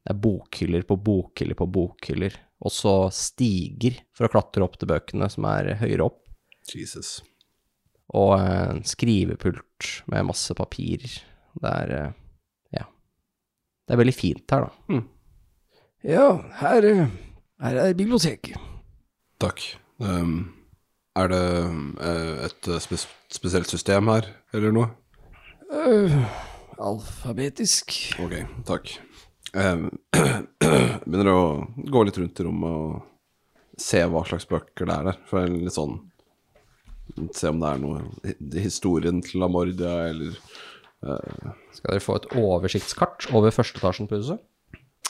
Det 0.01 0.13
er 0.13 0.21
bokhyller 0.21 0.85
på 0.87 0.97
bokhyller 0.99 1.57
på 1.59 1.67
bokhyller. 1.71 2.35
Og 2.61 2.73
så 2.73 2.93
stiger 3.15 3.99
for 4.15 4.27
å 4.27 4.31
klatre 4.33 4.65
opp 4.65 4.77
til 4.79 4.91
bøkene 4.91 5.27
som 5.31 5.47
er 5.49 5.73
høyere 5.81 6.07
opp. 6.11 6.21
Jesus. 6.71 7.19
Og 8.17 8.33
eh, 8.39 8.69
en 8.75 8.83
skrivepult 8.87 9.91
med 10.11 10.27
masse 10.27 10.55
papir. 10.57 11.05
Det 11.61 11.73
er 11.83 11.93
eh, 11.97 12.17
Ja. 12.75 12.87
Det 13.87 13.95
er 13.95 14.01
veldig 14.01 14.15
fint 14.15 14.55
her, 14.55 14.67
da. 14.67 15.01
Ja, 16.07 16.27
her, 16.61 16.87
eh, 16.87 17.05
her 17.61 17.83
er 17.85 17.93
biblioteket. 17.97 18.57
Takk. 19.41 19.61
Um, 20.01 20.53
er 21.17 21.27
det 21.29 21.43
et 22.47 22.69
spes 22.81 23.05
spesielt 23.29 23.69
system 23.69 24.09
her, 24.09 24.27
eller 24.53 24.73
noe? 24.73 24.87
Uh, 25.71 26.15
alfabetisk. 26.81 27.93
Ok, 28.23 28.37
takk. 28.67 28.93
Um, 29.53 29.89
begynner 31.05 31.31
å 31.33 31.43
gå 31.91 32.03
litt 32.07 32.17
rundt 32.21 32.39
i 32.39 32.45
rommet 32.47 32.71
og 32.71 33.79
se 33.81 34.01
hva 34.07 34.23
slags 34.27 34.47
bøker 34.49 34.87
det 34.87 34.95
er 34.95 35.09
der. 35.11 35.19
For 35.27 35.41
jeg 35.41 35.49
er 35.49 35.65
litt 35.67 35.77
sånn 35.77 35.97
Se 37.35 37.49
om 37.49 37.59
det 37.61 37.69
er 37.73 37.79
noe 37.81 38.01
i 38.31 38.63
historien 38.63 39.21
til 39.25 39.41
Lamordia, 39.43 39.93
eller 40.11 40.35
Skal 41.73 41.95
dere 41.95 42.03
få 42.03 42.15
et 42.19 42.27
oversiktskart 42.37 43.25
over 43.33 43.51
første 43.55 43.79
etasjen 43.81 44.07
på 44.09 44.19
huset? 44.21 44.41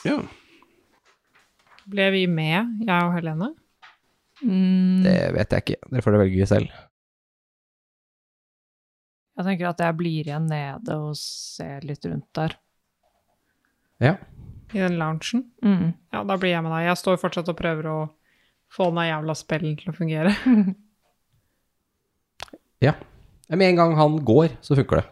Ja. 0.07 0.17
Ble 1.91 2.05
vi 2.13 2.21
med, 2.31 2.77
jeg 2.87 3.07
og 3.09 3.13
Helene? 3.17 3.51
Mm, 4.41 5.03
Det 5.05 5.17
vet 5.35 5.51
jeg 5.53 5.65
ikke. 5.65 5.79
Dere 5.91 6.01
får 6.05 6.15
det 6.15 6.21
velge 6.23 6.47
selv. 6.49 6.71
jeg 9.41 9.45
tenker 9.47 9.67
at 9.71 9.79
jeg 9.81 9.97
blir 9.97 10.27
igjen 10.29 10.47
nede 10.49 10.95
og 11.01 11.15
ser 11.17 11.81
litt 11.87 12.05
rundt 12.05 12.27
der. 12.37 12.55
Ja. 14.01 14.15
I 14.73 14.79
den 14.85 14.97
loungen? 15.01 15.47
Mm. 15.65 15.87
Ja, 16.13 16.23
da 16.23 16.37
blir 16.37 16.53
jeg 16.53 16.63
med 16.63 16.71
deg. 16.75 16.85
Jeg 16.87 16.99
står 17.01 17.17
fortsatt 17.21 17.49
og 17.51 17.57
prøver 17.57 17.89
å 17.89 17.97
få 18.71 18.87
den 18.93 19.09
jævla 19.09 19.35
spellen 19.35 19.75
til 19.81 19.91
å 19.91 19.97
fungere. 19.97 20.35
ja. 22.81 22.95
Med 23.51 23.67
en 23.67 23.75
gang 23.81 23.95
han 23.99 24.13
går, 24.25 24.53
så 24.63 24.77
funker 24.79 25.01
det. 25.01 25.07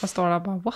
Jeg 0.00 0.08
står 0.12 0.30
der 0.30 0.42
bare 0.44 0.60
Hva? 0.64 0.72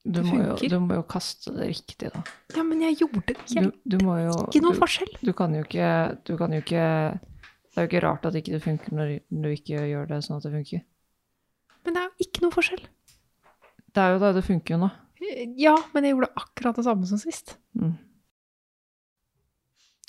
Du, 0.00 0.22
må 0.24 0.38
jo, 0.40 0.54
du 0.56 0.76
må 0.80 0.96
jo 0.96 1.02
kaste 1.06 1.52
det 1.54 1.68
riktig, 1.70 2.08
da. 2.10 2.22
Ja, 2.56 2.64
men 2.66 2.80
jeg 2.82 2.96
gjorde 3.02 3.20
det. 3.28 3.36
Du, 3.46 3.54
Jeg, 3.58 3.70
du 3.84 3.98
må 4.04 4.16
jo 4.22 4.32
ikke 4.48 4.62
noe 4.64 4.74
du, 4.74 4.80
forskjell. 4.80 5.12
du 5.20 5.30
kan 5.36 5.54
jo 5.54 5.60
ikke 5.66 5.90
Du 6.26 6.32
kan 6.40 6.54
jo 6.56 6.62
ikke 6.64 6.84
Det 7.20 7.76
er 7.76 7.84
jo 7.84 7.90
ikke 7.90 8.02
rart 8.06 8.24
at 8.26 8.38
ikke 8.40 8.54
det 8.56 8.62
funker 8.64 8.96
når 8.96 9.12
når 9.28 9.44
du 9.44 9.58
ikke 9.58 9.84
gjør 9.92 10.08
det 10.10 10.22
sånn 10.26 10.40
at 10.40 10.46
det 10.48 10.52
funker. 10.56 10.82
Men 11.84 11.94
det 11.96 12.02
er 12.02 12.08
jo 12.08 12.26
ikke 12.26 12.42
noe 12.44 12.56
forskjell. 12.56 12.82
Det 13.94 14.02
er 14.02 14.14
jo 14.16 14.22
det 14.24 14.32
det 14.40 14.44
funker 14.48 14.74
jo 14.74 14.80
nå. 14.82 14.90
Ja, 15.60 15.76
men 15.94 16.08
jeg 16.08 16.16
gjorde 16.16 16.32
akkurat 16.40 16.80
det 16.80 16.84
samme 16.88 17.06
som 17.06 17.20
sist. 17.20 17.54
Mm. 17.78 17.94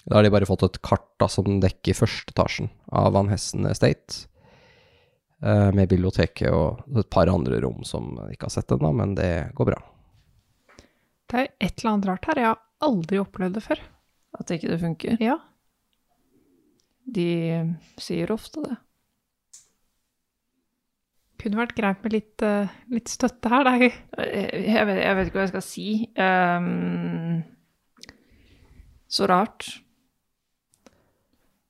Da 0.05 0.17
har 0.17 0.23
de 0.25 0.31
bare 0.33 0.47
fått 0.49 0.63
et 0.65 0.81
kart 0.81 1.07
da, 1.21 1.27
som 1.29 1.59
dekker 1.61 1.93
første 1.97 2.33
etasjen 2.33 2.71
av 2.91 3.11
Van 3.13 3.29
Hessen 3.29 3.67
Estate. 3.69 4.25
eh, 5.43 5.71
Med 5.71 5.89
biblioteket 5.89 6.49
og 6.51 6.81
et 6.97 7.09
par 7.09 7.29
andre 7.29 7.61
rom 7.61 7.83
som 7.85 8.15
jeg 8.23 8.37
ikke 8.37 8.49
har 8.49 8.55
sett 8.57 8.71
ennå, 8.75 8.91
men 8.97 9.15
det 9.15 9.51
går 9.57 9.71
bra. 9.73 9.79
Det 11.29 11.39
er 11.39 11.47
et 11.59 11.79
eller 11.79 11.93
annet 11.93 12.09
rart 12.09 12.25
her. 12.27 12.41
Jeg 12.41 12.49
har 12.49 12.61
aldri 12.81 13.19
opplevd 13.21 13.53
det 13.59 13.63
før. 13.63 13.79
At 14.39 14.51
ikke 14.51 14.71
det 14.71 14.79
funker. 14.81 15.17
Ja. 15.21 15.37
De 17.05 17.27
sier 17.99 18.31
ofte 18.33 18.63
det. 18.65 18.77
Kunne 21.41 21.57
vært 21.57 21.73
greit 21.77 22.03
med 22.03 22.13
litt, 22.13 22.41
eh, 22.45 22.69
litt 22.93 23.09
støtte 23.09 23.49
her. 23.49 23.65
Er 23.65 23.79
Jeg, 23.81 23.93
jeg, 24.17 24.85
vet, 24.85 24.99
jeg 25.01 25.15
vet 25.17 25.27
ikke 25.29 25.39
hva 25.39 25.45
jeg 25.47 25.53
skal 25.53 25.65
si. 25.65 25.87
Um, 26.17 27.41
så 29.09 29.27
rart. 29.31 29.81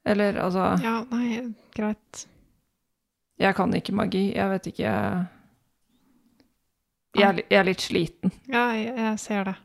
Eller 0.07 0.37
altså 0.41 0.63
Ja, 0.81 0.95
nei, 1.11 1.53
greit. 1.75 2.25
Jeg 3.41 3.55
kan 3.57 3.73
ikke 3.77 3.93
magi. 3.97 4.27
Jeg 4.35 4.49
vet 4.51 4.67
ikke 4.71 4.91
Jeg 7.17 7.25
er, 7.27 7.41
jeg 7.51 7.59
er 7.59 7.67
litt 7.67 7.83
sliten. 7.83 8.31
Ja, 8.49 8.69
jeg, 8.77 8.93
jeg 8.97 9.19
ser 9.21 9.49
det. 9.51 9.55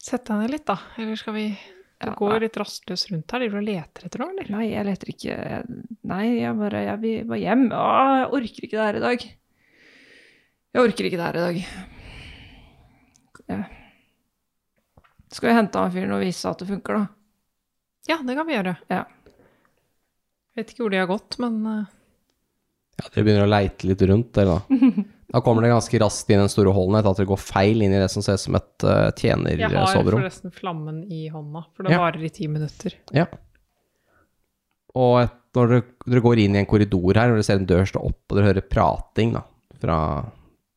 Sett 0.00 0.24
deg 0.30 0.40
ned 0.40 0.54
litt, 0.54 0.64
da. 0.70 0.78
Eller 0.98 1.18
skal 1.20 1.36
vi 1.36 1.44
Du 1.50 2.06
Ja, 2.08 2.14
går 2.16 2.40
litt 2.46 2.56
rastløs 2.56 3.04
rundt 3.10 3.30
her. 3.34 3.42
Driver 3.44 3.58
du 3.58 3.62
og 3.62 3.68
leter 3.68 4.06
etter 4.08 4.22
noe, 4.24 4.32
eller? 4.32 4.48
Nei, 4.54 4.66
jeg 4.72 4.86
leter 4.88 5.12
ikke 5.12 5.36
Nei, 6.10 6.24
jeg 6.40 6.56
bare 6.58 6.84
Jeg 6.86 7.02
vil 7.02 7.28
bare 7.28 7.42
hjem. 7.44 7.66
Å, 7.76 7.84
jeg 8.22 8.30
orker 8.40 8.66
ikke 8.66 8.78
det 8.78 8.86
her 8.88 9.00
i 9.00 9.04
dag. 9.06 9.28
Jeg 10.70 10.86
orker 10.86 11.08
ikke 11.10 11.18
det 11.20 11.26
her 11.28 11.38
i 11.38 11.46
dag. 11.46 11.62
Jeg. 13.50 13.64
Skal 15.30 15.50
vi 15.50 15.54
hente 15.56 15.78
han 15.82 15.92
fyren 15.94 16.12
og 16.16 16.22
vise 16.24 16.50
at 16.50 16.62
det 16.62 16.68
funker, 16.70 16.96
da? 17.02 17.19
Ja, 18.08 18.18
det 18.24 18.36
kan 18.36 18.46
vi 18.48 18.56
gjøre. 18.56 18.76
Ja. 18.90 19.04
Vet 20.56 20.72
ikke 20.72 20.84
hvor 20.86 20.92
de 20.94 21.00
har 21.00 21.10
gått, 21.10 21.38
men 21.42 21.58
eh, 21.68 21.96
Ja, 23.00 23.08
Dere 23.14 23.24
begynner 23.26 23.46
å 23.46 23.50
leite 23.50 23.88
litt 23.88 24.02
rundt, 24.08 24.32
dere 24.36 24.58
da. 24.58 24.86
Da 25.30 25.38
kommer 25.46 25.62
det 25.62 25.68
ganske 25.70 25.98
raskt 26.02 26.30
inn 26.32 26.40
den 26.42 26.50
store 26.50 26.72
hallen 26.74 26.96
etter 26.98 27.12
at 27.12 27.20
dere 27.20 27.28
går 27.30 27.38
feil 27.38 27.84
inn 27.84 27.92
i 27.94 28.00
det 28.02 28.08
som 28.10 28.22
ser 28.24 28.34
ut 28.34 28.42
som 28.42 28.56
et 28.58 28.82
uh, 28.82 29.12
jeg 29.14 29.36
har 29.62 29.92
soverom. 29.92 30.24
forresten 30.24 30.50
flammen 30.50 31.04
i 31.06 31.28
hånda, 31.30 31.62
for 31.70 31.86
det 31.86 31.92
Ja. 31.94 32.00
varer 32.02 32.24
i 32.26 32.30
ti 32.34 32.48
minutter. 32.50 32.96
Ja. 33.14 33.28
Og 34.98 35.20
et, 35.22 35.36
når 35.54 35.70
dere, 35.70 35.84
dere 36.10 36.24
går 36.24 36.42
inn 36.42 36.56
i 36.56 36.58
en 36.58 36.66
korridor 36.66 37.14
her, 37.14 37.30
og 37.30 37.38
dere 37.38 37.46
ser 37.46 37.60
en 37.62 37.68
dør 37.70 37.86
stå 37.86 38.02
opp, 38.10 38.24
og 38.26 38.40
dere 38.40 38.50
hører 38.50 38.66
prating 38.74 39.36
da, 39.36 39.44
fra 39.78 40.00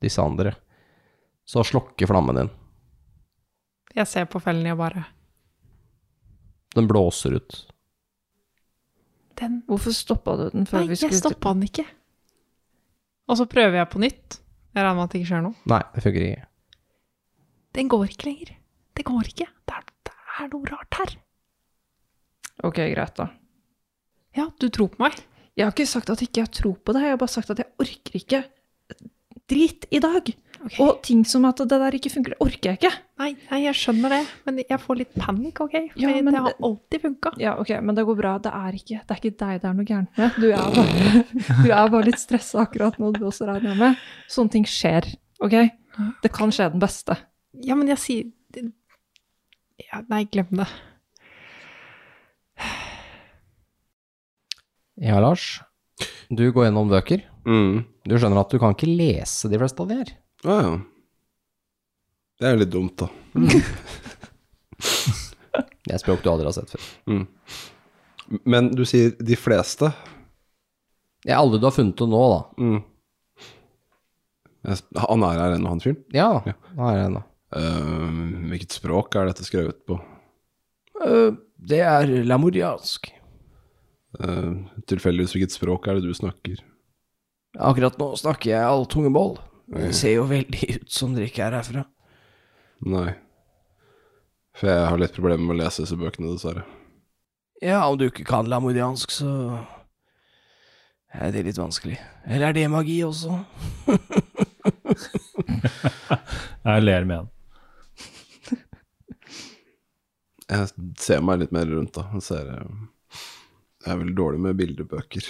disse 0.06 0.22
andre, 0.22 0.54
så 1.50 1.66
slokker 1.66 2.14
flammen 2.14 2.44
din. 2.44 2.54
Jeg 3.98 4.06
ser 4.10 4.30
på 4.30 4.42
fellen 4.42 4.70
og 4.70 4.78
bare 4.86 5.08
Den 6.74 6.88
blåser 6.90 7.38
ut. 7.38 7.60
Den 9.40 9.60
Hvorfor 9.68 9.94
stoppa 9.96 10.36
du 10.40 10.48
den 10.54 10.66
før 10.70 10.84
Nei, 10.84 10.94
vi 10.94 10.98
jeg 10.98 11.10
Nei, 11.10 11.12
jeg 11.16 11.22
stoppa 11.22 11.54
den 11.56 11.68
ikke. 11.68 11.86
Og 13.30 13.40
så 13.40 13.48
prøver 13.50 13.80
jeg 13.80 13.90
på 13.94 14.02
nytt. 14.04 14.40
Jeg 14.74 14.82
regner 14.82 14.98
med 14.98 15.06
at 15.06 15.14
det 15.14 15.22
ikke 15.22 15.30
skjer 15.32 15.46
noe. 15.46 15.56
Nei, 15.70 15.82
det 15.94 16.04
funker 16.06 16.26
ikke. 16.28 16.48
Den 17.74 17.90
går 17.90 18.10
ikke 18.10 18.28
lenger. 18.30 18.56
Det 18.94 19.06
går 19.08 19.30
ikke. 19.30 19.48
Det 19.70 19.78
er, 19.78 19.86
det 20.10 20.16
er 20.44 20.50
noe 20.54 20.70
rart 20.70 21.00
her. 21.00 21.14
Ok, 22.64 22.80
greit, 22.94 23.16
da. 23.18 23.30
Ja, 24.38 24.48
du 24.62 24.68
tror 24.74 24.92
på 24.94 25.02
meg. 25.02 25.18
Jeg 25.54 25.68
har 25.68 25.74
ikke 25.74 25.90
sagt 25.90 26.10
at 26.10 26.22
ikke 26.26 26.42
jeg 26.42 26.54
tror 26.58 26.78
på 26.82 26.96
deg, 26.96 27.06
jeg 27.06 27.14
har 27.14 27.22
bare 27.22 27.34
sagt 27.34 27.52
at 27.54 27.62
jeg 27.62 27.70
orker 27.82 28.18
ikke 28.18 28.42
drit 29.50 29.86
i 29.94 30.02
dag. 30.02 30.32
Ok. 30.64 30.76
Og 30.80 31.02
ting 31.04 31.26
som 31.28 31.44
at 31.50 31.58
det 31.60 31.68
der 31.82 31.96
ikke 31.98 32.10
funker, 32.14 32.34
det 32.36 32.40
orker 32.46 32.70
jeg 32.72 32.78
ikke. 32.80 32.92
Nei, 33.20 33.30
nei, 33.52 33.58
jeg 33.66 33.76
skjønner 33.76 34.14
det, 34.16 34.20
men 34.48 34.62
jeg 34.64 34.80
får 34.80 34.98
litt 35.02 35.14
panikk, 35.20 35.60
OK? 35.66 35.74
For 35.92 36.00
Ja, 36.00 36.14
men 36.24 36.30
det 36.34 36.40
har 36.46 36.56
alltid 36.70 37.02
funka. 37.04 37.34
Ja, 37.42 37.56
ok, 37.60 37.74
men 37.84 37.96
det 37.98 38.06
går 38.08 38.16
bra. 38.22 38.32
Det 38.46 38.54
er 38.56 38.78
ikke, 38.80 39.02
det 39.04 39.12
er 39.16 39.20
ikke 39.20 39.34
deg 39.44 39.60
det 39.62 39.70
er 39.70 39.76
noe 39.80 39.88
gærent 39.90 40.18
med. 40.22 40.38
Du 40.40 40.48
er 40.48 40.78
bare, 40.78 41.24
du 41.66 41.70
er 41.76 41.92
bare 41.98 42.08
litt 42.08 42.22
stressa 42.24 42.64
akkurat 42.64 42.96
nå, 43.02 43.12
du 43.18 43.26
også 43.28 43.50
regner 43.50 43.74
jeg 43.74 43.82
med. 43.82 44.08
Sånne 44.32 44.56
ting 44.56 44.66
skjer, 44.70 45.10
ok? 45.44 45.58
Det 46.24 46.32
kan 46.34 46.50
skje 46.56 46.70
den 46.74 46.82
beste. 46.82 47.20
Ja, 47.62 47.76
men 47.76 47.92
jeg 47.92 48.00
sier 48.02 48.32
det- 48.56 48.72
ja, 49.92 50.00
Nei, 50.10 50.24
glem 50.32 50.48
det. 50.64 50.70
Ja, 55.04 55.20
Lars. 55.20 55.62
Du 56.30 56.46
går 56.54 56.68
gjennom 56.70 56.90
bøker. 56.92 57.24
Mm. 57.46 57.84
Du 58.08 58.16
skjønner 58.18 58.40
at 58.44 58.52
du 58.54 58.60
kan 58.62 58.74
ikke 58.76 58.90
lese 58.90 59.50
de 59.52 59.60
fleste 59.60 59.82
av 59.84 59.90
de 59.90 59.98
her. 60.00 60.12
Å 60.44 60.56
ja. 60.60 60.72
Det 62.40 62.48
er 62.50 62.56
jo 62.58 62.62
litt 62.64 62.74
dumt, 62.74 62.98
da. 63.00 63.08
Det 65.84 65.92
er 65.94 66.00
språk 66.02 66.24
du 66.24 66.30
aldri 66.32 66.48
har 66.48 66.56
sett 66.56 66.72
før. 66.74 66.86
Mm. 67.12 67.26
Men 68.50 68.70
du 68.76 68.84
sier 68.88 69.12
de 69.20 69.36
fleste. 69.38 69.90
Ja, 71.28 71.38
alle 71.42 71.60
du 71.60 71.66
har 71.68 71.76
funnet 71.76 71.98
til 72.00 72.08
nå, 72.12 72.22
da. 72.32 72.40
Mm. 72.64 72.80
Jeg- 74.64 75.04
Han 75.10 75.24
er 75.28 75.40
her 75.40 75.56
ennå, 75.58 75.68
han 75.74 75.80
fyren. 75.84 76.04
Ja, 76.16 76.42
Ja. 76.46 76.54
da 76.76 76.84
er 76.90 76.98
her 76.98 77.10
ennå. 77.10 77.24
Uh, 77.54 78.50
hvilket 78.50 78.72
språk 78.72 79.16
er 79.16 79.28
dette 79.28 79.44
skrevet 79.46 79.86
på? 79.86 80.00
Uh, 81.04 81.36
det 81.60 81.82
er 81.82 82.08
lamoriansk. 82.26 83.12
Uh, 84.20 84.64
tilfeldigvis 84.88 85.34
hvilket 85.36 85.52
språk 85.52 85.88
er 85.88 85.96
det 86.00 86.04
du 86.08 86.14
snakker? 86.14 86.58
Akkurat 87.60 87.98
nå 88.00 88.16
snakker 88.18 88.50
jeg 88.56 88.64
alltungemål. 88.66 89.38
Det 89.74 89.94
ser 89.98 90.18
jo 90.18 90.26
veldig 90.30 90.70
ut 90.78 90.92
som 90.94 91.14
dere 91.16 91.30
ikke 91.32 91.46
er 91.48 91.58
herfra. 91.60 91.84
Nei. 92.86 93.12
For 94.54 94.70
jeg 94.70 94.88
har 94.90 95.00
litt 95.02 95.16
problemer 95.16 95.48
med 95.48 95.56
å 95.56 95.62
lese 95.64 95.86
disse 95.86 95.98
bøkene, 95.98 96.34
dessverre. 96.36 96.66
Ja, 97.64 97.80
om 97.88 97.98
du 97.98 98.06
ikke 98.10 98.26
kan 98.28 98.50
lamoriansk, 98.52 99.14
så 99.14 99.30
er 101.14 101.32
det 101.34 101.46
litt 101.48 101.62
vanskelig. 101.62 101.98
Eller 102.28 102.52
er 102.52 102.58
det 102.58 102.68
magi 102.74 103.00
også? 103.06 103.40
Jeg 106.64 106.84
ler 106.84 107.04
med 107.08 107.18
han. 107.24 107.30
Jeg 110.54 110.68
ser 111.02 111.24
meg 111.26 111.40
litt 111.42 111.54
mer 111.56 111.68
rundt, 111.72 111.96
da. 111.96 112.06
Jeg, 112.14 112.24
ser, 112.28 112.50
eh, 112.54 112.68
jeg 113.84 113.92
er 113.94 113.98
veldig 114.00 114.16
dårlig 114.16 114.40
med 114.40 114.56
bildebøker. 114.60 115.26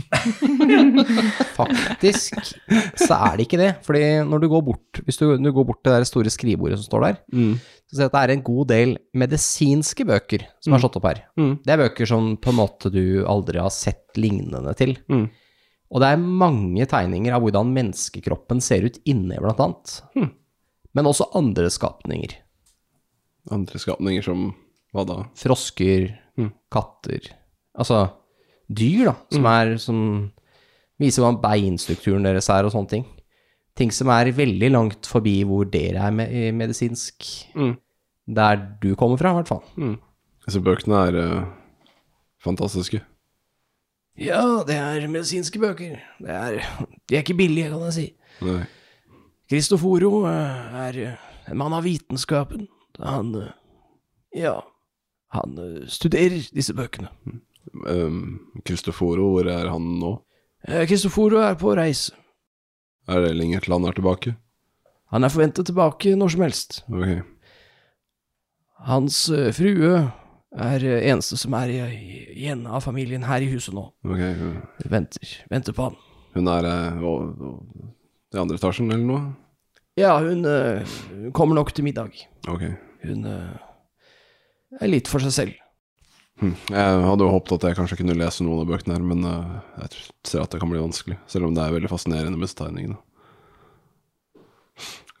Faktisk 1.58 2.38
så 2.96 3.16
er 3.16 3.36
det 3.36 3.44
ikke 3.46 3.58
det. 3.60 3.70
Fordi 3.84 4.02
når 4.28 4.42
du 4.42 4.46
går 4.52 4.62
bort 4.64 5.00
Hvis 5.04 5.18
du, 5.20 5.26
du 5.36 5.50
går 5.52 5.66
bort 5.68 5.82
til 5.84 5.92
det 6.00 6.08
store 6.08 6.32
skrivebordet 6.32 6.78
som 6.80 6.86
står 6.88 7.04
der, 7.06 7.18
så 7.90 7.96
ser 7.98 8.06
du 8.06 8.08
at 8.08 8.14
det 8.16 8.22
er 8.22 8.32
en 8.36 8.44
god 8.46 8.70
del 8.70 8.94
medisinske 9.20 10.06
bøker 10.08 10.46
som 10.62 10.74
er 10.76 10.82
slått 10.82 10.96
opp 11.00 11.08
her. 11.10 11.22
Mm. 11.40 11.52
Det 11.66 11.74
er 11.74 11.82
bøker 11.82 12.08
som 12.08 12.32
på 12.40 12.52
en 12.52 12.58
måte 12.60 12.92
du 12.94 13.02
aldri 13.28 13.60
har 13.60 13.72
sett 13.74 14.16
lignende 14.20 14.72
til. 14.78 14.96
Mm. 15.10 15.26
Og 15.90 16.02
det 16.02 16.08
er 16.14 16.22
mange 16.22 16.86
tegninger 16.86 17.34
av 17.34 17.42
hvordan 17.44 17.72
menneskekroppen 17.74 18.62
ser 18.62 18.86
ut 18.86 19.00
inne, 19.10 19.40
blant 19.42 19.60
annet. 19.64 19.96
Mm. 20.14 20.30
Men 20.94 21.08
også 21.10 21.26
andre 21.38 21.66
skapninger. 21.70 22.36
Andre 23.50 23.80
skapninger 23.82 24.24
som 24.24 24.50
Hva 24.94 25.04
da? 25.06 25.20
Frosker, 25.38 26.08
Mm. 26.38 26.48
katter 26.72 27.26
Altså 27.78 28.06
dyr, 28.70 29.10
da, 29.10 29.14
som 29.34 29.48
er 29.50 29.76
som 29.82 30.02
Viser 31.00 31.24
hvordan 31.24 31.38
beinstrukturen 31.40 32.26
deres 32.26 32.50
er 32.52 32.66
og 32.68 32.74
sånne 32.74 32.90
ting. 32.90 33.04
Ting 33.78 33.88
som 33.94 34.10
er 34.12 34.28
veldig 34.36 34.68
langt 34.68 35.08
forbi 35.08 35.38
hvor 35.48 35.64
dere 35.64 36.02
er 36.04 36.12
med, 36.12 36.34
medisinsk. 36.58 37.24
Mm. 37.56 37.78
Der 38.36 38.60
du 38.82 38.90
kommer 39.00 39.16
fra, 39.16 39.32
i 39.32 39.38
hvert 39.38 39.48
fall. 39.48 39.62
Mm. 39.80 39.94
Disse 40.44 40.60
bøkene 40.60 40.98
er 41.08 41.16
uh, 41.16 41.46
fantastiske. 42.44 43.00
Ja, 44.20 44.42
det 44.68 44.76
er 44.76 45.08
medisinske 45.08 45.62
bøker. 45.62 45.96
Det 46.20 46.36
er, 46.36 46.60
de 47.08 47.16
er 47.16 47.24
ikke 47.24 47.38
billige, 47.38 47.70
kan 47.72 47.86
jeg 47.88 47.96
si. 47.96 48.06
Nei. 48.44 48.60
Cristoforo 49.50 50.26
eh, 50.28 50.74
er 50.84 50.98
eh, 51.00 51.22
en 51.50 51.58
mann 51.58 51.74
av 51.74 51.86
vitenskapen. 51.88 52.68
Han 53.00 53.32
eh, 53.40 53.54
Ja, 54.36 54.60
han 55.34 55.56
eh, 55.58 55.88
studerer 55.90 56.44
disse 56.54 56.76
bøkene. 56.76 57.08
Um, 57.86 58.40
Cristoforo, 58.66 59.30
hvor 59.34 59.48
er 59.50 59.68
han 59.70 59.86
nå? 60.00 60.14
Kristoforo 60.88 61.40
er 61.44 61.54
på 61.60 61.74
reise. 61.78 62.12
Er 63.10 63.24
det 63.24 63.34
lenger 63.36 63.64
til 63.64 63.74
han 63.74 63.86
er 63.88 63.96
tilbake? 63.96 64.34
Han 65.10 65.26
er 65.26 65.32
forventet 65.32 65.66
tilbake 65.66 66.14
når 66.18 66.34
som 66.34 66.44
helst. 66.44 66.80
Ok. 66.92 67.22
Hans 68.86 69.22
eh, 69.34 69.50
frue 69.52 69.94
er 70.50 70.84
eh, 70.86 71.06
eneste 71.10 71.38
som 71.40 71.54
er 71.58 71.72
igjen 71.72 72.62
av 72.66 72.84
familien 72.84 73.26
her 73.26 73.42
i 73.44 73.50
huset 73.50 73.74
nå. 73.76 73.88
ok. 74.06 74.22
Venter, 74.90 75.34
venter 75.50 75.76
på 75.76 75.88
han. 75.88 75.98
Hun 76.36 76.50
er 76.52 76.68
eh, 76.70 77.02
i 78.30 78.38
andre 78.38 78.60
etasjen 78.60 78.92
eller 78.92 79.06
noe? 79.06 79.32
Ja, 79.98 80.14
hun, 80.22 80.44
eh, 80.46 80.86
hun 81.10 81.34
kommer 81.36 81.58
nok 81.58 81.74
til 81.74 81.84
middag. 81.84 82.14
Ok. 82.48 82.68
Hun 83.02 83.26
eh, 83.26 84.78
er 84.80 84.92
litt 84.92 85.10
for 85.10 85.22
seg 85.26 85.34
selv. 85.34 85.58
Hm. 86.40 86.54
Jeg 86.72 87.00
hadde 87.04 87.24
jo 87.26 87.32
håpet 87.34 87.52
at 87.58 87.64
jeg 87.68 87.76
kanskje 87.76 87.98
kunne 88.00 88.16
lese 88.16 88.44
noen 88.46 88.62
av 88.62 88.70
bøkene 88.70 88.96
her, 88.96 89.04
men 89.04 89.26
eh, 89.28 89.56
jeg 89.82 90.04
ser 90.24 90.40
at 90.40 90.54
det 90.54 90.60
kan 90.62 90.70
bli 90.72 90.80
vanskelig. 90.80 91.18
Selv 91.28 91.50
om 91.50 91.56
det 91.56 91.64
er 91.64 91.74
veldig 91.74 91.90
fascinerende 91.92 92.40
med 92.40 92.52
tegningene. 92.56 92.96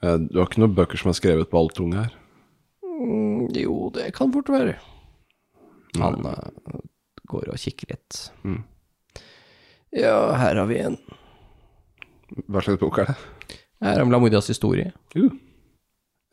Eh, 0.00 0.16
du 0.16 0.38
har 0.40 0.48
ikke 0.48 0.62
noen 0.62 0.76
bøker 0.78 1.00
som 1.00 1.12
er 1.12 1.18
skrevet 1.18 1.50
på 1.50 1.60
alltunge 1.60 2.06
her? 2.06 2.14
Mm, 2.86 3.50
jo, 3.52 3.74
det 3.92 4.08
kan 4.16 4.32
fort 4.32 4.48
være. 4.52 4.78
Han 6.00 6.24
eh, 6.30 6.78
går 7.28 7.52
og 7.52 7.60
kikker 7.60 7.92
litt. 7.92 8.20
Ja, 9.92 10.14
her 10.40 10.56
har 10.56 10.70
vi 10.70 10.78
en. 10.86 10.96
Hva 12.48 12.62
slags 12.64 12.80
bok 12.80 13.02
er 13.02 13.10
det? 13.10 13.18
Her 13.84 14.00
er 14.00 14.08
Lamorias 14.08 14.48
historie. 14.48 14.92
Uh. 15.16 15.32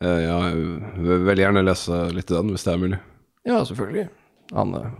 ja, 0.00 0.36
jeg 0.48 0.64
vil 1.02 1.26
veldig 1.26 1.44
gjerne 1.44 1.64
lese 1.66 2.00
litt 2.14 2.30
i 2.30 2.36
den, 2.36 2.54
hvis 2.54 2.64
det 2.64 2.72
er 2.72 2.82
mulig. 2.86 3.00
Ja, 3.48 3.60
selvfølgelig. 3.66 4.06
Han 4.56 4.74
eh, 4.78 4.92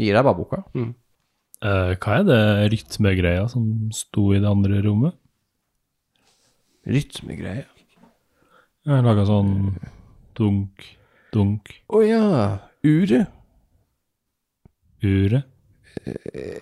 gir 0.00 0.16
deg 0.16 0.26
bare 0.26 0.38
boka. 0.38 0.62
Eh, 0.76 1.92
hva 1.96 2.18
er 2.18 2.26
det 2.28 2.40
rytmegreia 2.74 3.46
som 3.48 3.88
sto 3.96 4.28
i 4.36 4.40
det 4.42 4.50
andre 4.50 4.82
rommet? 4.84 5.16
Rytmegreie. 6.86 7.64
Jeg 8.86 9.02
laga 9.02 9.24
sånn 9.26 9.54
dunk, 10.38 10.84
dunk, 11.34 11.72
Å 11.90 12.02
ja, 12.06 12.26
uret. 12.86 13.32
ure. 15.02 15.40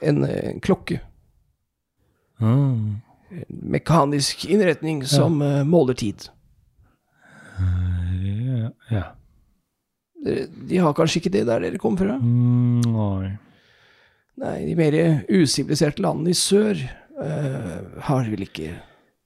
En, 0.00 0.22
en 0.24 0.62
klokke. 0.64 1.02
Ah. 2.40 2.72
Mekanisk 3.48 4.46
innretning 4.48 5.02
som 5.10 5.42
ja. 5.42 5.64
måler 5.68 5.98
tid. 5.98 6.30
Ja, 7.58 8.70
ja. 8.90 9.04
De 10.24 10.78
har 10.80 10.94
kanskje 10.96 11.20
ikke 11.20 11.32
det 11.34 11.44
der 11.46 11.60
dere 11.66 11.78
kommer 11.82 12.00
fra? 12.00 12.14
Mm, 12.16 12.80
nei. 12.94 13.32
Nei, 14.40 14.54
de 14.66 14.74
mer 14.78 14.96
usiviliserte 15.30 16.02
landene 16.02 16.32
i 16.32 16.38
sør 16.38 16.80
uh, 17.20 18.00
har 18.08 18.24
vel 18.32 18.42
ikke 18.46 18.72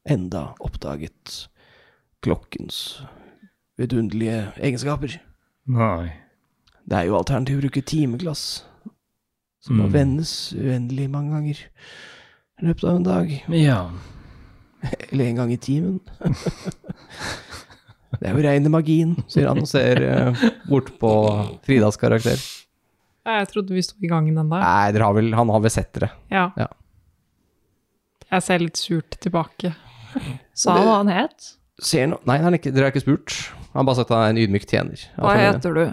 enda 0.09 0.49
oppdaget 0.61 1.47
klokkens 2.25 2.99
vidunderlige 3.79 4.43
egenskaper. 4.59 5.15
Nei. 5.71 6.11
Det 6.89 6.99
er 6.99 7.07
jo 7.09 7.17
alternativ 7.21 7.61
å 7.61 7.63
bruke 7.67 7.85
timeglass, 7.87 8.45
som 9.65 9.77
må 9.79 9.87
Mm. 9.89 9.93
vendes 9.95 10.33
uendelig 10.57 11.09
mange 11.13 11.31
ganger 11.37 11.59
i 12.59 12.67
løpet 12.67 12.85
av 12.89 12.97
en 12.97 13.03
dag, 13.07 13.33
Ja. 13.55 13.81
eller 15.13 15.25
en 15.25 15.37
gang 15.37 15.53
i 15.53 15.57
timen. 15.57 16.01
det 18.17 18.31
er 18.31 18.37
jo 18.37 18.45
reine 18.47 18.73
magien. 18.73 19.13
Sier 19.29 19.51
han 19.51 19.61
og 19.61 19.69
ser 19.69 20.01
eh, 20.07 20.47
bort 20.69 20.95
på 21.01 21.13
Fridas 21.67 22.01
karakter. 22.01 22.41
Jeg 23.29 23.49
trodde 23.51 23.77
vi 23.77 23.85
sto 23.85 23.99
i 24.01 24.09
gangen 24.09 24.39
ennå. 24.41 24.57
Nei, 24.57 24.89
dere 24.97 25.09
har 25.11 25.17
vel, 25.19 25.29
han 25.37 25.53
har 25.53 25.61
vel 25.65 25.73
sett 25.73 25.93
dere. 25.99 26.09
Ja. 26.33 26.47
Ja. 26.57 26.71
Jeg 28.29 28.45
ser 28.45 28.65
litt 28.65 28.81
surt 28.81 29.19
tilbake. 29.21 29.75
Sa 30.57 30.77
han 30.77 30.87
hva 30.89 30.97
han 31.03 31.13
het? 31.13 31.53
Ser 31.85 32.09
no 32.11 32.19
Nei, 32.27 32.39
han 32.43 32.57
ikke, 32.57 32.73
dere 32.75 32.89
har 32.89 32.95
ikke 32.95 33.05
spurt. 33.05 33.37
Han 33.71 33.83
har 33.83 33.89
bare 33.91 34.01
sagt 34.01 34.11
at 34.11 34.17
han 34.17 34.27
er 34.27 34.35
en 34.35 34.43
ydmyk 34.47 34.67
tjener. 34.69 35.05
Hva 35.21 35.37
heter 35.37 35.77
du? 35.77 35.85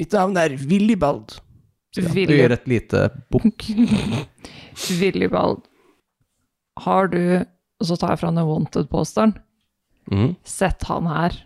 Mitt 0.00 0.16
navn 0.16 0.40
er 0.40 0.56
Willibald. 0.56 1.36
Du 1.96 2.00
Willy, 2.14 2.38
gjør 2.38 2.54
et 2.54 2.68
lite 2.70 3.04
bukk. 3.34 3.66
Willibald. 5.00 5.64
Har 6.80 7.10
du 7.10 7.20
Og 7.80 7.88
så 7.88 7.96
tar 7.96 8.12
jeg 8.14 8.20
fra 8.20 8.30
den 8.32 8.44
wanted-posteren. 8.44 9.32
Mhm. 10.10 10.34
Sett 10.44 10.82
han 10.90 11.06
her. 11.06 11.36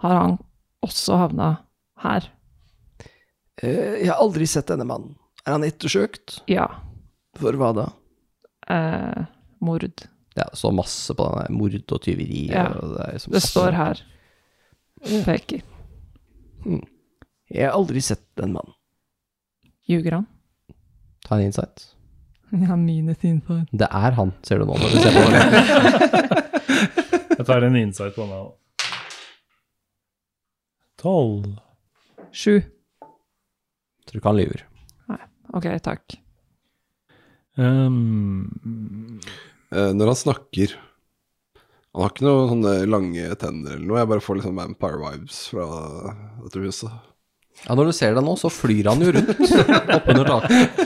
Har 0.00 0.14
han 0.16 0.38
også 0.86 1.18
havna 1.20 1.50
her? 2.02 2.28
Eh, 3.62 3.98
jeg 4.04 4.08
har 4.12 4.22
aldri 4.22 4.46
sett 4.48 4.70
denne 4.70 4.86
mannen. 4.88 5.16
Er 5.44 5.56
han 5.56 5.66
ettersøkt? 5.66 6.40
Ja. 6.50 6.68
For 7.40 7.56
hva 7.58 7.72
da? 7.76 7.86
Eh, 8.70 9.26
mord. 9.60 10.06
Ja, 10.38 10.46
det 10.46 10.58
står 10.60 10.72
masse 10.78 11.14
på 11.16 11.26
den 11.26 11.38
der 11.42 11.54
mord 11.58 11.92
og 11.96 12.02
tyveri. 12.06 12.46
Ja. 12.52 12.68
Og 12.78 12.94
det, 12.94 13.06
er 13.06 13.16
liksom 13.18 13.34
Det 13.34 13.42
står 13.44 13.76
her. 13.76 14.02
Peker. 15.26 15.62
Jeg 17.50 17.64
har 17.66 17.74
aldri 17.74 18.02
sett 18.04 18.24
den 18.38 18.54
mannen. 18.54 18.76
Ljuger 19.90 20.20
han? 20.20 20.28
Ta 21.26 21.36
en 21.36 21.48
insight. 21.48 21.88
Ja, 22.50 22.76
minus 22.76 23.24
insight. 23.26 23.68
Det 23.72 23.88
er 23.90 24.14
han, 24.16 24.32
ser 24.46 24.60
du 24.60 24.68
nå. 24.68 24.76
Når 24.78 24.94
du 24.94 25.02
ser 25.02 25.16
på 25.16 25.24
det. 25.34 26.46
Jeg 27.40 27.48
tar 27.48 27.64
en 27.64 27.78
insight 27.80 28.12
på 28.16 28.26
meg 28.28 28.38
òg. 28.44 28.56
Tolv. 31.00 31.46
Sju. 32.36 32.58
Tror 34.04 34.20
ikke 34.20 34.28
han 34.28 34.40
lyver. 34.42 34.66
Ok, 35.56 35.66
takk. 35.82 36.18
Um, 37.58 39.18
Eh, 39.70 39.92
når 39.94 40.10
han 40.10 40.18
snakker 40.18 40.72
Han 41.94 42.02
har 42.02 42.10
ikke 42.10 42.24
noen 42.26 42.48
sånne 42.50 42.72
lange 42.90 43.26
tenner 43.38 43.76
eller 43.76 43.86
noe. 43.86 43.98
Jeg 44.00 44.10
bare 44.12 44.22
får 44.24 44.38
litt 44.38 44.46
sånn 44.46 44.58
Vampire 44.58 44.98
vibes 44.98 45.38
fra 45.50 45.66
dette 46.44 46.62
huset. 46.62 46.90
Ja, 47.64 47.74
når 47.74 47.90
du 47.90 47.94
ser 47.94 48.14
det 48.16 48.22
nå, 48.24 48.34
så 48.38 48.50
flyr 48.50 48.88
han 48.90 49.02
jo 49.02 49.10
rundt 49.14 49.30
oppunder 49.96 50.28
taket. 50.30 50.82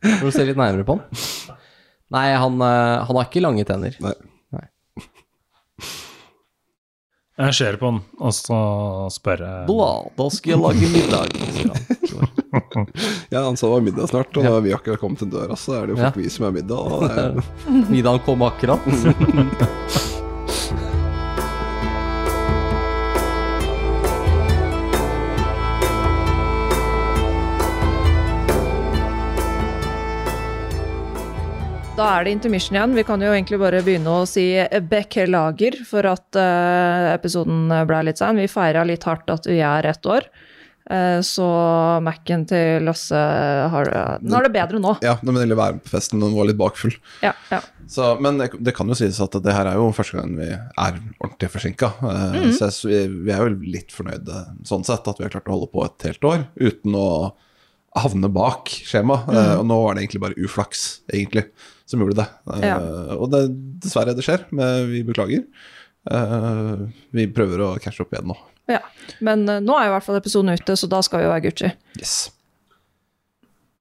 Når 0.00 0.24
du 0.24 0.32
ser 0.34 0.48
litt 0.48 0.60
nærmere 0.60 0.86
på 0.88 0.96
han. 0.96 1.58
Nei, 2.16 2.24
han, 2.40 2.56
eh, 2.64 2.94
han 3.08 3.18
har 3.20 3.28
ikke 3.28 3.44
lange 3.44 3.66
tenner. 3.68 3.96
Nei. 4.04 4.14
Jeg 7.40 7.54
ser 7.56 7.76
på 7.80 7.88
han, 7.88 8.00
og 8.20 8.32
så 8.36 8.56
spør 9.14 9.40
jeg 9.46 9.66
Bla, 9.70 9.90
da 10.18 10.26
skal 10.34 10.52
jeg 10.52 10.60
lage 10.60 10.90
middag, 10.92 11.36
sier 11.56 11.72
han. 11.72 11.80
Ja, 13.30 13.44
han 13.46 13.56
sa 13.56 13.68
det 13.68 13.72
var 13.76 13.84
middag 13.86 14.08
snart, 14.10 14.36
og 14.36 14.44
når 14.44 14.60
vi 14.64 14.72
akkurat 14.74 15.00
kom 15.00 15.14
til 15.16 15.30
døra, 15.32 15.56
så 15.56 15.78
er 15.78 15.86
det 15.88 15.94
jo 15.94 16.00
fort 16.02 16.16
Ja. 16.18 16.22
vi 16.24 16.28
som 16.34 16.48
er 16.48 16.56
middag. 16.58 16.80
Og 16.82 17.04
det 17.06 17.12
er, 17.22 17.38
Middagen 17.94 18.24
kom 18.26 18.42
akkurat. 18.42 18.82
Da 32.00 32.06
er 32.16 32.24
det 32.24 32.32
intermission 32.32 32.78
igjen. 32.78 32.94
Vi 32.96 33.02
kan 33.04 33.20
jo 33.20 33.28
egentlig 33.28 33.58
bare 33.60 33.82
begynne 33.84 34.12
å 34.22 34.28
si 34.28 34.46
beklager 34.88 35.74
for 35.84 36.06
at 36.08 36.38
uh, 36.38 37.10
episoden 37.12 37.68
ble 37.84 37.98
litt 38.08 38.22
sein. 38.22 38.40
Vi 38.40 38.48
feira 38.48 38.86
litt 38.88 39.04
hardt 39.04 39.28
at 39.28 39.48
vi 39.50 39.58
er 39.60 39.88
ett 39.90 40.08
år. 40.08 40.24
Eh, 40.90 41.20
så 41.22 41.46
Mac-en 42.02 42.46
til 42.50 42.82
Lasse 42.82 43.18
har, 43.70 43.90
Nå 44.24 44.38
er 44.38 44.46
det 44.48 44.52
bedre 44.56 44.80
nå. 44.82 44.96
ja, 45.04 45.12
men 45.22 45.36
det 45.36 45.54
være 45.54 45.76
med 45.76 45.84
på 45.84 45.92
festen, 45.92 46.22
den 46.24 46.32
var 46.34 46.48
litt 46.48 46.58
bakfull. 46.58 46.96
Ja, 47.22 47.30
ja. 47.52 47.60
Så, 47.86 48.14
men 48.18 48.40
det, 48.40 48.48
det 48.58 48.74
kan 48.74 48.90
jo 48.90 48.96
sies 48.98 49.20
at 49.22 49.36
det 49.44 49.54
her 49.54 49.68
er 49.70 49.78
jo 49.78 49.92
første 49.94 50.18
gangen 50.18 50.40
vi 50.40 50.48
er 50.50 50.98
ordentlig 51.20 51.50
forsinka. 51.52 51.92
Mm 52.00 52.40
-hmm. 52.40 52.56
Så 52.58 52.88
vi, 52.88 53.04
vi 53.06 53.30
er 53.30 53.44
jo 53.44 53.60
litt 53.60 53.92
fornøyde 53.92 54.46
sånn 54.64 54.84
sett, 54.88 55.06
at 55.06 55.20
vi 55.20 55.28
har 55.28 55.36
klart 55.36 55.52
å 55.52 55.58
holde 55.58 55.70
på 55.70 55.84
et 55.84 56.08
helt 56.08 56.24
år 56.24 56.46
uten 56.56 56.96
å 56.96 57.36
havne 57.98 58.30
bak 58.30 58.70
skjema. 58.70 59.20
Eh, 59.30 59.54
og 59.58 59.66
nå 59.66 59.78
var 59.84 59.94
det 59.94 60.04
egentlig 60.04 60.24
bare 60.24 60.38
uflaks, 60.38 61.02
egentlig, 61.12 61.46
som 61.90 62.02
gjorde 62.02 62.22
det. 62.22 62.28
Ja. 62.64 62.78
Uh, 62.78 63.12
Og 63.18 63.28
det, 63.34 63.44
dessverre, 63.82 64.14
det 64.16 64.24
skjer. 64.26 64.46
Men 64.54 64.88
vi 64.90 65.04
beklager. 65.06 65.44
Uh, 66.10 66.88
vi 67.12 67.26
prøver 67.34 67.60
å 67.60 67.70
cashe 67.82 68.04
opp 68.06 68.14
igjen 68.14 68.30
nå. 68.30 68.36
ja. 68.72 68.80
Men 69.20 69.44
uh, 69.50 69.58
nå 69.60 69.76
er 69.76 69.88
jo 69.88 69.92
i 69.92 69.96
hvert 69.98 70.06
fall 70.06 70.20
episoden 70.20 70.54
ute, 70.54 70.76
så 70.78 70.88
da 70.88 71.02
skal 71.04 71.20
vi 71.20 71.26
jo 71.28 71.32
være 71.34 71.48
Gucci. 71.48 71.72
Yes. 72.00 72.18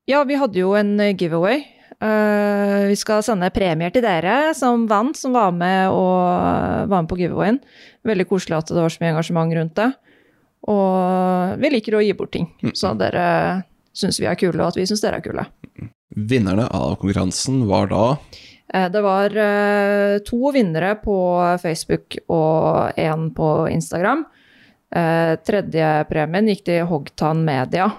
Ja, 0.10 0.24
vi 0.26 0.40
hadde 0.42 0.58
jo 0.58 0.74
en 0.74 0.96
eh, 1.00 1.14
giveaway. 1.14 1.62
Eh, 2.02 2.88
vi 2.90 2.96
skal 2.98 3.22
sende 3.26 3.52
premier 3.54 3.92
til 3.94 4.02
dere 4.02 4.56
som 4.58 4.88
vant, 4.90 5.18
som 5.20 5.36
var 5.36 5.52
med, 5.54 5.92
og, 5.94 6.88
var 6.90 7.04
med 7.04 7.10
på 7.12 7.20
giveawayen. 7.20 7.60
Veldig 8.08 8.26
koselig 8.32 8.58
at 8.58 8.72
det 8.74 8.82
var 8.82 8.94
så 8.94 9.04
mye 9.04 9.12
engasjement 9.14 9.54
rundt 9.54 9.76
det. 9.78 9.90
Og 10.74 11.62
vi 11.62 11.72
liker 11.76 12.00
å 12.00 12.02
gi 12.04 12.16
bort 12.18 12.34
ting, 12.34 12.50
så 12.74 12.96
dere 12.98 13.28
syns 13.96 14.18
vi 14.20 14.28
er 14.32 14.40
kule, 14.40 14.58
og 14.64 14.72
at 14.72 14.80
vi 14.80 14.88
syns 14.90 15.04
dere 15.06 15.22
er 15.22 15.26
kule. 15.28 15.46
Vinnerne 16.16 16.68
av 16.74 16.96
konkurransen 17.02 17.68
var 17.70 17.92
da 17.92 18.04
Eh, 18.74 18.90
Det 18.92 19.02
var 19.02 19.38
eh, 19.38 20.20
to 20.26 20.52
vinnere 20.54 20.96
på 21.04 21.18
Facebook 21.62 22.18
og 22.30 22.94
én 22.98 23.30
på 23.36 23.70
Instagram. 23.72 24.26
Tredjepremien 24.90 25.38
Tredje 25.46 25.88
premien 26.10 26.48
gikk 26.50 26.64
til 26.66 26.88
Hogtan 26.90 27.44
Media 27.46 27.92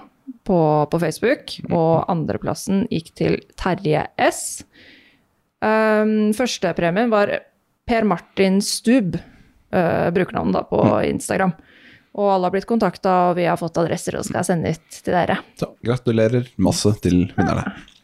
på, 0.43 0.57
på 0.91 0.99
Facebook, 0.99 1.53
og 1.71 2.09
andreplassen 2.11 2.81
gikk 2.91 3.13
til 3.15 3.37
Terje 3.55 4.01
S. 4.19 4.65
Um, 5.63 6.33
Førstepremien 6.35 7.07
var 7.13 7.31
Per 7.87 8.03
Martin 8.03 8.59
Stub, 8.59 9.15
brukernavnet 9.71 10.67
på 10.67 10.81
Instagram. 11.07 11.53
Og 12.19 12.27
alle 12.33 12.49
har 12.49 12.55
blitt 12.57 12.67
kontakta, 12.67 13.15
og 13.29 13.39
vi 13.39 13.47
har 13.47 13.55
fått 13.61 13.79
adresser 13.79 14.19
og 14.19 14.27
skal 14.27 14.43
sende 14.43 14.75
ut 14.75 14.99
til 14.99 15.15
dere. 15.15 15.39
så, 15.55 15.71
Gratulerer 15.87 16.51
masse 16.59 16.91
til 16.99 17.29
vinnerne. 17.37 17.63
Ja. 17.71 18.00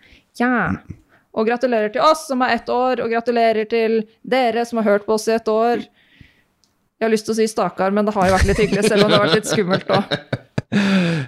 Og 1.38 1.46
gratulerer 1.46 1.92
til 1.94 2.02
oss 2.02 2.26
som 2.30 2.42
er 2.46 2.56
ett 2.56 2.70
år, 2.74 3.04
og 3.04 3.14
gratulerer 3.14 3.70
til 3.70 4.02
dere 4.26 4.66
som 4.66 4.82
har 4.82 4.88
hørt 4.92 5.06
på 5.06 5.18
oss 5.18 5.28
i 5.30 5.36
ett 5.36 5.50
år. 5.52 5.86
Jeg 6.98 7.06
har 7.06 7.14
lyst 7.14 7.28
til 7.30 7.36
å 7.36 7.38
si 7.38 7.46
stakkar, 7.52 7.94
men 7.94 8.08
det 8.08 8.16
har 8.16 8.30
jo 8.30 8.38
vært 8.40 8.50
litt 8.50 8.62
hyggelig, 8.64 8.88
selv 8.90 9.06
om 9.06 9.12
det 9.12 9.20
har 9.20 9.28
vært 9.28 9.40
litt 9.42 9.52
skummelt 9.54 9.98
òg. 10.00 10.14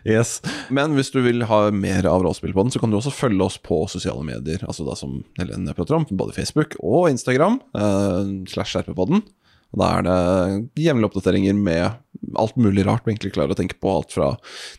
Yes. 0.03 0.41
Men 0.67 0.97
hvis 0.97 1.11
du 1.13 1.21
vil 1.23 1.45
ha 1.47 1.59
mer 1.71 2.03
av 2.09 2.23
Rollespillpodden, 2.25 2.73
så 2.73 2.81
kan 2.81 2.91
du 2.91 2.97
også 2.97 3.13
følge 3.15 3.45
oss 3.45 3.55
på 3.63 3.77
sosiale 3.91 4.23
medier. 4.27 4.63
Altså 4.67 4.83
da 4.87 4.97
som 4.99 5.21
Helene 5.39 5.75
prater 5.77 5.95
om, 5.95 6.07
både 6.11 6.35
Facebook 6.35 6.75
og 6.83 7.09
Instagram. 7.11 7.59
Eh, 7.71 8.33
slash 8.51 8.75
RP-podden. 8.81 9.23
Og 9.69 9.79
Da 9.79 9.89
er 9.99 10.05
det 10.07 10.83
jevnlige 10.83 11.11
oppdateringer 11.11 11.55
med 11.55 12.35
alt 12.41 12.57
mulig 12.59 12.83
rart 12.87 13.05
vi 13.05 13.13
egentlig 13.13 13.35
klarer 13.35 13.53
å 13.53 13.59
tenke 13.59 13.77
på. 13.79 13.91
Alt 13.93 14.15
fra 14.15 14.33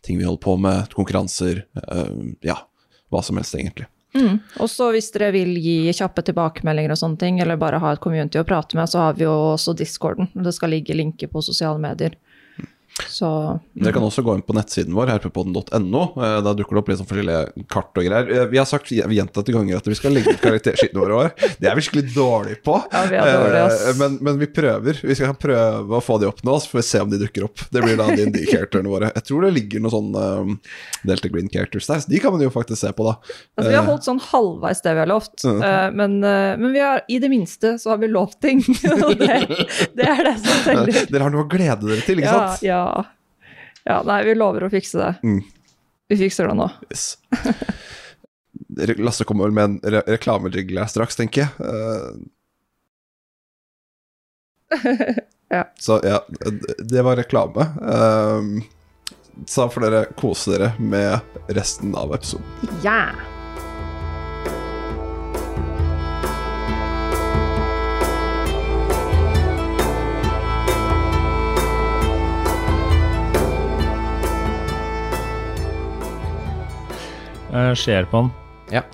ting 0.04 0.18
vi 0.18 0.26
holder 0.26 0.44
på 0.44 0.58
med, 0.60 0.92
konkurranser, 0.92 1.64
eh, 1.80 2.12
ja, 2.44 2.58
hva 3.10 3.24
som 3.24 3.40
helst 3.40 3.54
egentlig. 3.54 3.86
Mm. 4.14 4.40
Og 4.58 4.70
så 4.70 4.90
hvis 4.94 5.10
dere 5.14 5.30
vil 5.34 5.52
gi 5.62 5.92
kjappe 5.94 6.24
tilbakemeldinger 6.26 6.94
og 6.94 7.00
sånne 7.00 7.20
ting, 7.20 7.38
eller 7.42 7.60
bare 7.60 7.80
ha 7.82 7.92
et 7.94 8.02
community 8.02 8.40
å 8.40 8.46
prate 8.46 8.78
med, 8.78 8.90
så 8.90 9.04
har 9.06 9.18
vi 9.18 9.26
jo 9.26 9.34
også 9.52 9.76
discorden. 9.78 10.30
Det 10.34 10.54
skal 10.56 10.74
ligge 10.74 10.96
linker 10.96 11.30
på 11.30 11.44
sosiale 11.46 11.78
medier. 11.82 12.16
Så 13.08 13.28
Dere 13.74 13.92
kan 13.94 14.02
også 14.04 14.22
gå 14.26 14.34
inn 14.36 14.42
på 14.44 14.54
nettsiden 14.56 14.94
vår, 14.96 15.10
herpepodden.no. 15.14 16.02
Eh, 16.16 16.36
Da 16.44 16.52
dukker 16.54 16.76
det 16.76 16.82
opp 16.82 16.88
litt 16.90 16.98
sånn 17.00 17.08
forskjellige 17.08 17.66
kart 17.72 17.96
og 17.96 18.04
greier. 18.06 18.30
Eh, 18.30 18.46
Vi 18.50 18.58
har 18.60 18.66
sagt 18.68 18.90
gjentatte 18.90 19.52
ganger 19.54 19.76
at 19.80 19.86
vi 19.88 19.94
skal 19.98 20.12
legge 20.16 20.34
ut 20.34 20.40
karakterskitene 20.42 21.00
våre 21.00 21.18
år. 21.24 21.30
Det 21.60 21.70
er 21.70 21.74
vi 21.78 21.84
skikkelig 21.86 22.14
dårlig 22.14 22.58
på. 22.66 22.76
Ja, 22.92 23.04
vi 23.10 23.16
er 23.16 23.32
dårlige, 23.38 23.64
ass. 23.70 23.86
Eh, 23.90 23.98
Men, 24.00 24.18
men 24.20 24.38
vi 24.38 24.46
prøver. 24.46 25.00
Vi 25.02 25.14
skal 25.18 25.34
prøve 25.40 25.98
å 25.98 26.02
få 26.04 26.18
de 26.20 26.28
opp 26.30 26.42
nå, 26.44 26.58
så 26.60 26.70
får 26.74 26.80
vi 26.82 26.86
se 26.90 27.00
om 27.04 27.10
de 27.10 27.18
dukker 27.24 27.44
opp. 27.48 27.64
Det 27.70 27.82
blir 27.84 27.96
da 28.00 28.08
D&D-characterene 28.10 28.90
våre. 28.92 29.12
Jeg 29.14 29.24
tror 29.30 29.46
det 29.46 29.52
ligger 29.56 29.80
noen 29.84 29.94
sånne 29.96 30.24
um, 30.40 30.56
Delta 31.06 31.28
Green 31.32 31.48
characters 31.52 31.86
der, 31.90 32.00
så 32.04 32.10
de 32.10 32.18
kan 32.22 32.32
man 32.34 32.42
jo 32.44 32.50
faktisk 32.52 32.80
se 32.80 32.92
på, 32.96 33.04
da. 33.06 33.16
altså, 33.56 33.68
vi 33.70 33.76
har 33.76 33.86
holdt 33.86 34.06
sånn 34.06 34.20
halvveis 34.30 34.80
det 34.84 34.94
vi 34.96 35.02
har 35.04 35.10
lovt, 35.10 35.44
Mm. 35.50 35.94
men, 35.96 36.14
men 36.20 36.72
vi 36.74 36.80
har, 36.82 37.00
i 37.08 37.18
det 37.22 37.28
minste 37.32 37.72
så 37.80 37.90
har 37.92 37.98
vi 38.02 38.08
lovt 38.10 38.38
ting. 38.42 38.60
Og 39.06 39.14
det, 39.18 39.38
det 39.96 40.06
er 40.08 40.22
det 40.26 40.34
som 40.42 40.58
teller. 40.66 40.98
Dere 41.10 41.22
har 41.26 41.32
noe 41.32 41.44
å 41.44 41.48
glede 41.50 41.86
dere 41.88 42.04
til, 42.04 42.20
ikke 42.22 42.32
sant? 42.34 42.62
ja. 42.66 42.74
ja, 42.74 42.80
nei, 44.06 44.20
vi 44.26 44.34
lover 44.36 44.66
å 44.66 44.70
fikse 44.72 45.00
det. 45.00 45.14
Mm. 45.24 45.40
Vi 46.10 46.18
fikser 46.20 46.50
det 46.50 46.56
nå. 46.58 46.68
Yes. 46.90 47.04
Lasse 48.98 49.24
kommer 49.24 49.48
vel 49.48 49.54
med 49.56 49.64
en 49.64 49.80
re 49.94 50.02
reklamejingle 50.06 50.86
straks, 50.90 51.18
tenker 51.20 51.46
jeg. 51.46 51.50
Uh... 51.60 52.10
Ja. 55.50 55.64
Så 55.74 55.96
ja, 56.06 56.20
det 56.78 57.02
var 57.02 57.16
reklame. 57.18 57.60
Uh... 57.82 58.42
så 59.46 59.66
får 59.68 59.80
dere 59.82 60.04
kose 60.14 60.52
dere 60.54 60.72
med 60.78 61.18
resten 61.48 61.94
av 61.98 62.14
episoden. 62.14 62.46
Ja! 62.84 63.10
Jeg 77.50 77.78
ser 77.82 78.06
på 78.10 78.20
han. 78.22 78.28
Ja. 78.70 78.84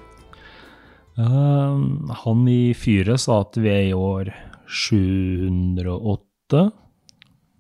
Eh, 1.21 1.81
han 2.23 2.47
i 2.49 2.73
fyret 2.77 3.21
sa 3.21 3.43
at 3.45 3.57
vi 3.61 3.69
er 3.69 3.91
i 3.91 3.97
år 3.97 4.31
708. 4.65 6.63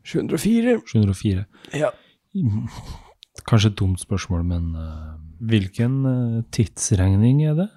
704. 0.07 0.79
704. 0.89 1.45
Ja. 1.77 1.91
Kanskje 3.47 3.71
et 3.75 3.79
dumt 3.79 4.01
spørsmål, 4.01 4.45
men 4.49 4.71
eh, 4.81 5.11
hvilken 5.53 5.99
eh, 6.13 6.45
tidsregning 6.57 7.45
er 7.45 7.55
det? 7.61 7.69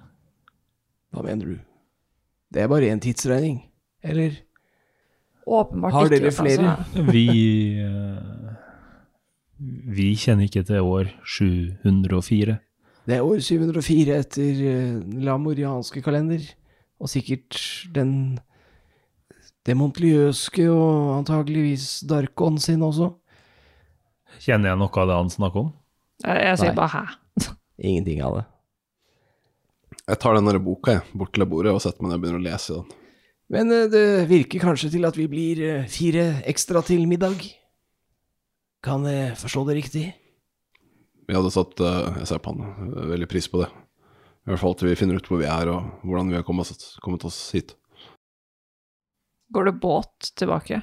Hva 1.12 1.26
mener 1.26 1.44
du? 1.52 1.58
Det 2.50 2.64
er 2.64 2.72
bare 2.72 2.88
én 2.88 3.02
tidsregning. 3.02 3.60
Eller? 4.02 4.40
Åpenbart 5.44 5.92
Har 5.92 6.08
ikke. 6.08 6.16
dere 6.16 6.32
altså. 6.32 6.42
flere? 6.42 6.68
Vi 7.12 7.26
eh, 7.84 8.56
Vi 9.92 10.08
kjenner 10.16 10.48
ikke 10.48 10.64
til 10.64 10.80
år 10.80 11.12
704. 11.36 12.56
Det 13.10 13.16
er 13.18 13.26
år 13.26 13.40
704 13.42 14.18
etter 14.22 14.58
la 15.26 15.34
morianske 15.40 15.98
kalender, 16.04 16.44
og 17.02 17.10
sikkert 17.10 17.58
den 17.90 18.12
demontliøske 19.66 20.68
og 20.70 21.16
antageligvis 21.16 22.04
Darkon 22.06 22.60
sin 22.62 22.84
også. 22.86 23.10
Kjenner 24.40 24.70
jeg 24.70 24.80
noe 24.80 25.02
av 25.02 25.10
det 25.10 25.18
han 25.18 25.32
snakker 25.32 25.64
om? 25.64 25.72
Jeg, 26.22 26.38
jeg 26.46 26.62
sier 26.62 26.78
bare 26.78 26.92
hæ. 26.94 27.02
Ingenting 27.90 28.22
av 28.24 28.38
det. 28.38 28.46
Jeg 30.06 30.22
tar 30.22 30.38
den 30.38 30.62
boka 30.62 30.96
jeg, 31.00 31.04
bort 31.18 31.34
til 31.34 31.46
bordet 31.50 31.74
og 31.74 31.82
setter 31.82 32.04
meg 32.04 32.12
ned 32.12 32.20
og 32.20 32.22
begynner 32.22 32.40
å 32.40 32.46
lese 32.46 32.78
den. 32.78 32.96
Men 33.50 33.74
eh, 33.74 33.88
det 33.90 34.06
virker 34.30 34.62
kanskje 34.62 34.92
til 34.94 35.10
at 35.10 35.18
vi 35.18 35.26
blir 35.30 35.60
eh, 35.66 35.90
fire 35.90 36.44
ekstra 36.50 36.82
til 36.86 37.10
middag. 37.10 37.42
Kan 38.86 39.02
jeg 39.10 39.34
forstå 39.42 39.66
det 39.68 39.80
riktig? 39.82 40.04
Vi 41.30 41.36
hadde 41.38 41.50
satt 41.54 41.78
eh, 41.78 42.16
jeg 42.18 42.26
ser 42.26 42.40
på 42.42 42.50
han, 42.50 42.88
eh, 42.90 43.04
veldig 43.12 43.28
pris 43.30 43.46
på 43.46 43.60
det. 43.62 43.68
I 43.70 44.50
hvert 44.50 44.62
fall 44.64 44.74
til 44.74 44.88
vi 44.90 44.96
finner 44.98 45.20
ut 45.20 45.28
hvor 45.30 45.38
vi 45.38 45.46
er 45.46 45.70
og 45.70 46.00
hvordan 46.02 46.32
vi 46.32 46.38
har 46.40 46.42
kommet 46.42 47.26
oss, 47.28 47.38
hit. 47.54 47.76
Går 49.54 49.68
det 49.68 49.76
båt 49.82 50.32
tilbake? 50.40 50.80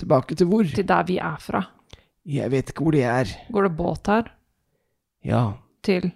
Tilbake 0.00 0.36
til 0.38 0.48
hvor? 0.48 0.64
Til 0.64 0.88
der 0.88 1.04
vi 1.08 1.18
er 1.20 1.36
fra? 1.44 1.60
Jeg 2.24 2.48
vet 2.52 2.72
ikke 2.72 2.86
hvor 2.86 2.96
de 2.96 3.04
er. 3.04 3.36
Går 3.52 3.68
det 3.68 3.74
båt 3.76 4.08
her 4.12 4.32
Ja, 5.26 5.42
til 5.84 6.08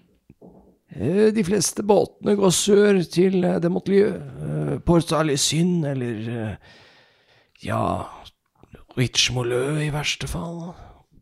eh, 0.96 1.28
de 1.36 1.44
fleste 1.44 1.84
båtene 1.84 2.38
går 2.40 2.54
sør 2.54 3.04
til 3.12 3.42
det 3.44 3.70
Montlieu. 3.72 4.14
eh, 4.16 4.76
Port 4.86 5.12
Alysyn 5.12 5.82
eller 5.84 6.56
ja, 7.60 7.82
Richmolø 8.96 9.82
i 9.84 9.92
verste 9.92 10.30
fall. 10.30 10.70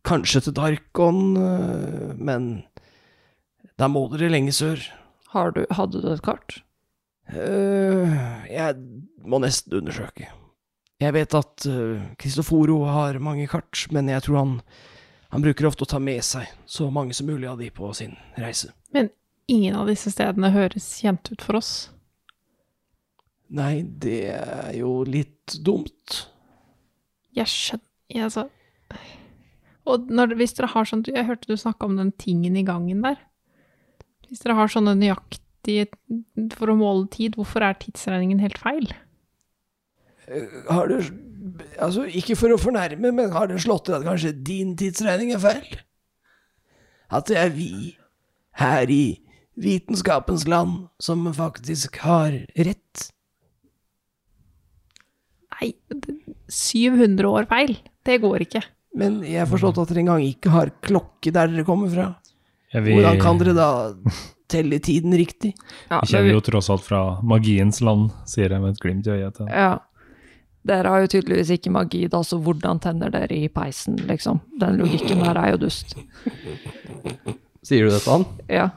Kanskje 0.08 0.40
til 0.46 0.54
Darkon, 0.56 1.36
eh, 1.36 2.12
men 2.16 2.48
da 3.76 3.90
må 3.92 4.06
dere 4.08 4.30
lenge 4.32 4.54
sør. 4.56 4.80
har 5.34 5.52
du, 5.52 5.66
Hadde 5.70 6.00
du 6.00 6.08
et 6.12 6.22
kart? 6.24 6.62
Uh, 7.28 8.08
jeg 8.48 8.76
må 9.20 9.36
nesten 9.42 9.74
undersøke. 9.76 10.30
Jeg 10.98 11.12
vet 11.12 11.34
at 11.36 11.66
uh, 11.68 12.00
Cristoforo 12.16 12.86
har 12.88 13.20
mange 13.20 13.46
kart, 13.46 13.84
men 13.92 14.08
jeg 14.08 14.24
tror 14.24 14.38
han, 14.38 14.54
han 15.28 15.44
bruker 15.44 15.68
ofte 15.68 15.84
å 15.84 15.90
ta 15.92 16.00
med 16.00 16.24
seg 16.24 16.48
så 16.64 16.88
mange 16.90 17.12
som 17.12 17.28
mulig 17.28 17.50
av 17.50 17.60
de 17.60 17.68
på 17.68 17.92
sin 17.92 18.16
reise. 18.40 18.72
Men 18.96 19.12
ingen 19.46 19.76
av 19.76 19.92
disse 19.92 20.10
stedene 20.14 20.54
høres 20.56 20.88
kjent 21.02 21.28
ut 21.28 21.44
for 21.44 21.60
oss. 21.60 21.90
Nei, 23.52 23.84
det 23.84 24.32
er 24.32 24.72
jo 24.80 25.02
litt 25.04 25.60
dumt. 25.64 26.24
Jeg 27.36 27.52
skjønner 27.52 27.84
jeg, 28.08 28.24
altså. 28.24 28.48
Og 29.88 30.10
når, 30.12 30.34
hvis 30.38 30.54
dere 30.58 30.68
har 30.74 30.88
sånn 30.88 31.04
Jeg 31.08 31.26
hørte 31.28 31.48
du 31.48 31.56
snakke 31.56 31.86
om 31.88 31.96
den 31.96 32.12
tingen 32.20 32.56
i 32.60 32.64
gangen 32.66 33.00
der. 33.06 33.16
Hvis 34.28 34.42
dere 34.44 34.58
har 34.58 34.68
sånne 34.72 34.92
nøyaktige 34.98 35.88
for 36.54 36.72
å 36.72 36.76
måle 36.78 37.08
tid, 37.12 37.38
hvorfor 37.38 37.64
er 37.64 37.78
tidsregningen 37.80 38.42
helt 38.44 38.60
feil? 38.60 38.90
Eh, 40.28 40.46
Har 40.68 40.92
du 40.92 41.00
Altså, 41.78 42.02
ikke 42.04 42.34
for 42.36 42.52
å 42.52 42.58
fornærme, 42.60 43.12
men 43.14 43.30
har 43.32 43.46
det 43.48 43.60
slått 43.62 43.86
til 43.86 43.94
at 43.96 44.04
kanskje 44.04 44.34
din 44.44 44.74
tidsregning 44.76 45.30
er 45.32 45.40
feil? 45.40 45.78
At 47.14 47.30
det 47.30 47.38
er 47.40 47.52
vi 47.54 47.94
her 48.58 48.90
i 48.92 49.20
vitenskapens 49.58 50.44
land 50.50 50.88
som 51.00 51.24
faktisk 51.34 52.00
har 52.04 52.34
rett? 52.58 53.04
Nei, 55.56 55.70
700 56.52 57.30
år 57.30 57.48
feil. 57.50 57.78
Det 58.04 58.18
går 58.22 58.44
ikke. 58.44 58.64
Men 58.96 59.20
jeg 59.26 59.42
har 59.42 59.50
forstått 59.50 59.78
at 59.82 59.90
dere 59.92 60.00
engang 60.06 60.24
ikke 60.24 60.50
har 60.54 60.72
klokke 60.84 61.32
der 61.34 61.50
dere 61.52 61.66
kommer 61.66 61.90
fra. 61.92 62.08
Ja, 62.72 62.80
vi, 62.84 62.94
Hvordan 62.96 63.20
kan 63.20 63.38
dere 63.40 63.54
da 63.56 63.68
telle 64.48 64.78
tiden 64.84 65.12
riktig? 65.16 65.54
Ja, 65.90 66.00
vi 66.02 66.12
kjenner 66.12 66.34
jo 66.34 66.40
tross 66.44 66.68
alt 66.72 66.84
fra 66.84 67.02
magiens 67.24 67.80
land, 67.84 68.10
sier 68.28 68.52
jeg 68.52 68.60
med 68.64 68.76
et 68.76 68.82
glimt 68.82 69.06
i 69.08 69.14
øyet. 69.16 69.36
til 69.38 69.48
ja. 69.52 69.76
Dere 70.68 70.90
har 70.92 71.00
jo 71.04 71.08
tydeligvis 71.14 71.52
ikke 71.54 71.70
magi, 71.72 72.02
da, 72.12 72.18
så 72.26 72.36
hvordan 72.42 72.80
tenner 72.84 73.12
dere 73.14 73.32
i 73.32 73.48
peisen, 73.48 73.96
liksom? 74.08 74.40
Den 74.60 74.76
logikken 74.80 75.22
der 75.24 75.38
er 75.40 75.54
jo 75.54 75.60
dust. 75.62 75.94
Sier 77.64 77.86
du 77.86 77.92
det 77.94 78.02
til 78.04 78.12
han? 78.12 78.26
Ja, 78.52 78.70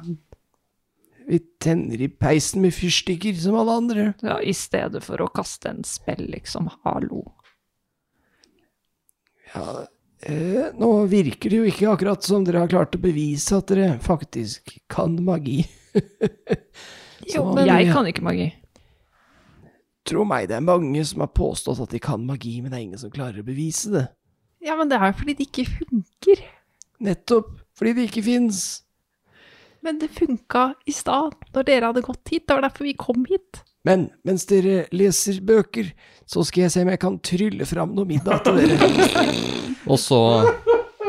Vi 1.32 1.40
tenner 1.64 2.02
i 2.02 2.08
peisen 2.12 2.62
med 2.64 2.74
fyrstikker 2.76 3.36
som 3.40 3.56
alle 3.56 3.76
andre. 3.82 4.06
ja 4.24 4.40
I 4.44 4.54
stedet 4.56 5.04
for 5.04 5.22
å 5.24 5.30
kaste 5.32 5.70
en 5.72 5.84
spell, 5.88 6.26
liksom. 6.32 6.70
Hallo. 6.84 7.26
Ja, 9.54 9.86
eh, 10.28 10.72
nå 10.78 10.90
virker 11.12 11.50
det 11.54 11.58
jo 11.62 11.68
ikke 11.70 11.90
akkurat 11.92 12.24
som 12.26 12.44
dere 12.48 12.62
har 12.64 12.72
klart 12.72 12.96
å 12.98 13.02
bevise 13.02 13.58
at 13.58 13.68
dere 13.72 13.96
faktisk 14.04 14.78
kan 14.92 15.18
magi. 15.26 15.64
Jo, 17.32 17.52
men- 17.54 17.68
Jeg 17.70 17.92
kan 17.94 18.08
ikke 18.10 18.24
magi. 18.26 18.48
Tro 20.10 20.24
meg, 20.26 20.48
det 20.50 20.56
er 20.58 20.64
mange 20.66 21.04
som 21.06 21.22
har 21.22 21.30
påstått 21.30 21.80
at 21.84 21.92
de 21.94 22.00
kan 22.02 22.24
magi, 22.26 22.56
men 22.62 22.72
det 22.74 22.80
er 22.80 22.86
ingen 22.88 22.98
som 23.02 23.12
klarer 23.14 23.44
å 23.44 23.46
bevise 23.46 23.92
det. 23.94 24.08
Ja, 24.66 24.74
men 24.76 24.90
det 24.90 24.98
er 24.98 25.12
jo 25.12 25.20
fordi 25.20 25.36
det 25.38 25.46
ikke 25.48 25.68
funker. 25.70 26.42
Nettopp 27.06 27.52
fordi 27.78 27.94
det 28.00 28.08
ikke 28.10 28.24
fins. 28.26 28.64
Men 29.86 29.98
det 30.02 30.10
funka 30.14 30.72
i 30.90 30.94
stad, 30.94 31.38
når 31.54 31.66
dere 31.70 31.92
hadde 31.92 32.04
gått 32.06 32.30
hit. 32.34 32.48
Det 32.50 32.58
var 32.58 32.66
derfor 32.68 32.86
vi 32.90 32.94
kom 32.98 33.24
hit. 33.30 33.62
Men 33.86 34.10
mens 34.26 34.46
dere 34.50 34.84
leser 34.94 35.40
bøker, 35.46 35.94
så 36.32 36.44
skal 36.48 36.66
jeg 36.68 36.72
se 36.74 36.84
om 36.86 36.92
jeg 36.94 37.02
kan 37.02 37.18
trylle 37.28 37.66
fram 37.68 37.92
noe 37.98 38.08
middag 38.08 38.46
til 38.46 38.62
dere. 38.62 39.26
Og 39.92 39.98
så 40.00 40.20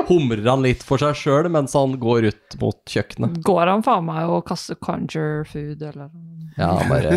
humrer 0.09 0.43
han 0.49 0.65
litt 0.65 0.83
for 0.83 0.99
seg 0.99 1.15
sjøl 1.19 1.47
mens 1.53 1.77
han 1.79 1.95
går 2.03 2.27
ut 2.33 2.57
mot 2.63 2.81
kjøkkenet. 2.91 3.37
Går 3.47 3.71
han 3.71 3.85
faen 3.87 4.07
meg 4.09 4.31
og 4.33 4.43
kaster 4.49 4.79
conjure 4.83 5.45
food, 5.47 5.85
eller 5.93 6.11
Ja, 6.59 6.73
han 6.81 6.91
bare 6.91 7.13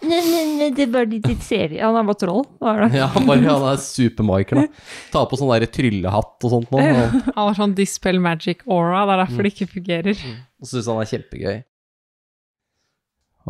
Nei, 0.00 0.22
nei, 0.24 0.44
nei, 0.56 0.70
det 0.74 0.86
er 0.86 0.92
bare 0.94 1.10
litt 1.12 1.44
serie. 1.44 1.82
Han 1.84 1.98
er 2.00 2.06
bare 2.08 2.18
troll, 2.22 2.46
hva 2.58 2.72
er 2.72 2.80
det? 2.86 2.98
Ja, 3.02 3.10
han 3.12 3.28
bare 3.28 3.44
Han 3.44 3.66
er 3.68 3.82
super-Michael, 3.84 4.64
da. 4.64 4.84
Ta 5.12 5.26
på 5.28 5.38
sånn 5.38 5.52
der 5.52 5.68
tryllehatt 5.70 6.46
og 6.48 6.54
sånt 6.56 6.72
nå. 6.72 6.80
Og, 6.80 7.16
Han 7.28 7.40
har 7.44 7.58
sånn 7.60 7.76
dispel 7.78 8.18
magic 8.22 8.64
aura, 8.66 9.04
det 9.04 9.18
er 9.18 9.22
derfor 9.26 9.46
det 9.46 9.52
ikke 9.54 9.70
fungerer. 9.76 10.24
og 10.62 10.72
syns 10.72 10.88
han 10.90 11.02
er 11.04 11.10
kjempegøy. 11.12 11.58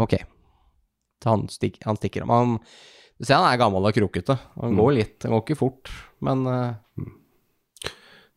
Ok. 0.01 0.19
Så 1.23 1.29
han, 1.37 1.47
stik, 1.53 1.79
han 1.87 1.99
stikker 2.01 2.25
om. 2.27 2.35
Han, 2.35 2.59
du 3.21 3.27
ser 3.29 3.37
han 3.37 3.51
er 3.53 3.59
gammel 3.61 3.85
og 3.85 3.93
krokete. 3.93 4.39
Han 4.63 4.79
går 4.81 4.95
litt, 4.97 5.19
han 5.27 5.35
går 5.37 5.43
ikke 5.45 5.59
fort. 5.61 5.91
Men 6.25 6.47
eh, 6.49 6.71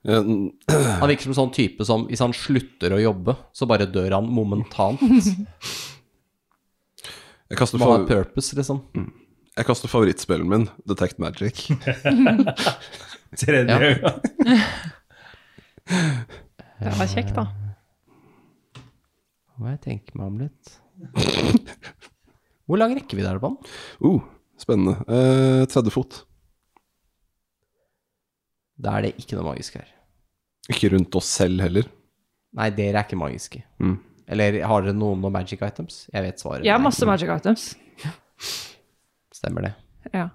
Eh, 0.04 0.24
han 1.00 1.08
virker 1.10 1.24
som 1.24 1.32
en 1.32 1.38
sånn 1.38 1.54
type 1.56 1.86
som 1.88 2.02
hvis 2.10 2.20
han 2.24 2.34
slutter 2.36 2.92
å 2.96 3.00
jobbe, 3.00 3.38
så 3.56 3.68
bare 3.70 3.88
dør 3.88 4.18
han 4.18 4.28
momentant. 4.28 5.00
Jeg 7.54 7.60
kaster, 7.60 7.78
Man 7.78 7.92
har 7.92 8.06
purpose, 8.10 8.56
liksom. 8.58 8.80
jeg 9.54 9.66
kaster 9.68 9.92
favorittspillen 9.92 10.48
min, 10.50 10.64
Detect 10.90 11.20
Magic. 11.22 11.60
Tredje 13.38 13.70
Ja. 13.70 13.78
øyne. 13.78 14.14
Det 16.82 16.94
var 16.98 17.12
kjekt, 17.12 17.36
da. 17.38 17.44
Må 19.62 19.70
jeg 19.70 19.84
tenke 19.86 20.18
meg 20.18 20.26
om 20.32 20.40
litt. 20.42 20.74
Hvor 22.66 22.82
lang 22.82 22.96
rekkevidde 22.98 23.30
er 23.30 23.38
det 23.38 23.44
på 23.44 23.52
den? 23.54 23.60
Uh, 24.02 24.33
spennende. 24.62 24.98
Eh, 25.08 25.66
30 25.72 25.94
fot. 25.94 26.22
Da 28.84 28.98
er 28.98 29.08
det 29.08 29.14
ikke 29.22 29.38
noe 29.38 29.52
magisk 29.52 29.78
her. 29.80 29.90
Ikke 30.72 30.92
rundt 30.94 31.16
oss 31.20 31.30
selv 31.40 31.62
heller. 31.64 31.88
Nei, 32.58 32.70
dere 32.76 33.02
er 33.02 33.08
ikke 33.08 33.20
magiske. 33.20 33.64
Mm. 33.82 33.98
Eller 34.34 34.62
har 34.68 34.86
dere 34.86 34.96
noen 34.96 35.20
noen 35.22 35.34
magic 35.36 35.62
items? 35.66 36.06
Jeg 36.14 36.24
vet 36.26 36.40
svaret. 36.42 36.66
Jeg 36.66 36.74
har 36.76 36.82
masse 36.82 37.06
magic 37.08 37.32
items. 37.34 37.74
Stemmer 39.40 39.68
det. 39.68 39.74
Ja. 40.14 40.30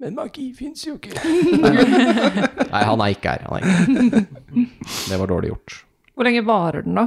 Men 0.00 0.16
magi 0.16 0.48
fins 0.56 0.86
jo 0.86 0.96
ikke. 0.96 1.12
Nei, 2.72 2.82
han 2.88 3.04
er 3.04 3.14
ikke 3.14 3.34
her. 3.36 3.46
Han 3.46 3.60
er 3.60 3.68
ikke. 3.68 4.24
Det 5.10 5.18
var 5.20 5.30
dårlig 5.30 5.52
gjort. 5.52 5.76
Hvor 6.14 6.26
lenge 6.26 6.42
varer 6.46 6.86
den, 6.86 6.96
da? 6.98 7.06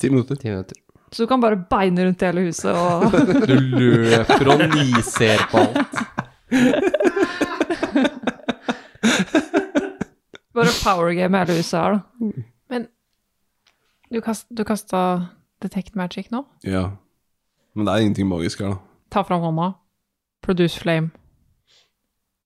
Ti 0.00 0.10
minutter. 0.12 0.38
10 0.40 0.54
minutter. 0.54 0.80
Så 1.14 1.22
du 1.22 1.30
kan 1.30 1.40
bare 1.42 1.56
beine 1.70 2.08
rundt 2.08 2.22
hele 2.26 2.42
huset 2.48 2.74
og 2.74 3.12
Du 3.50 3.54
løper 3.54 4.48
og 4.50 4.64
niser 4.74 5.44
på 5.52 5.62
alt. 5.62 6.00
Bare 10.54 10.74
powergame 10.82 11.38
hele 11.44 11.56
huset 11.60 11.78
her, 11.78 11.94
da. 11.94 12.80
Du, 14.14 14.20
kast, 14.22 14.46
du 14.50 14.62
kasta 14.66 14.98
detect 15.62 15.94
magic 15.98 16.28
nå? 16.30 16.44
Ja. 16.62 16.88
Men 17.74 17.86
det 17.86 17.94
er 17.94 18.04
ingenting 18.04 18.28
magisk 18.30 18.60
her, 18.62 18.74
da. 18.74 18.76
Ta 19.10 19.22
fram 19.26 19.42
hånda. 19.42 19.72
Produce 20.42 20.78
flame. 20.78 21.10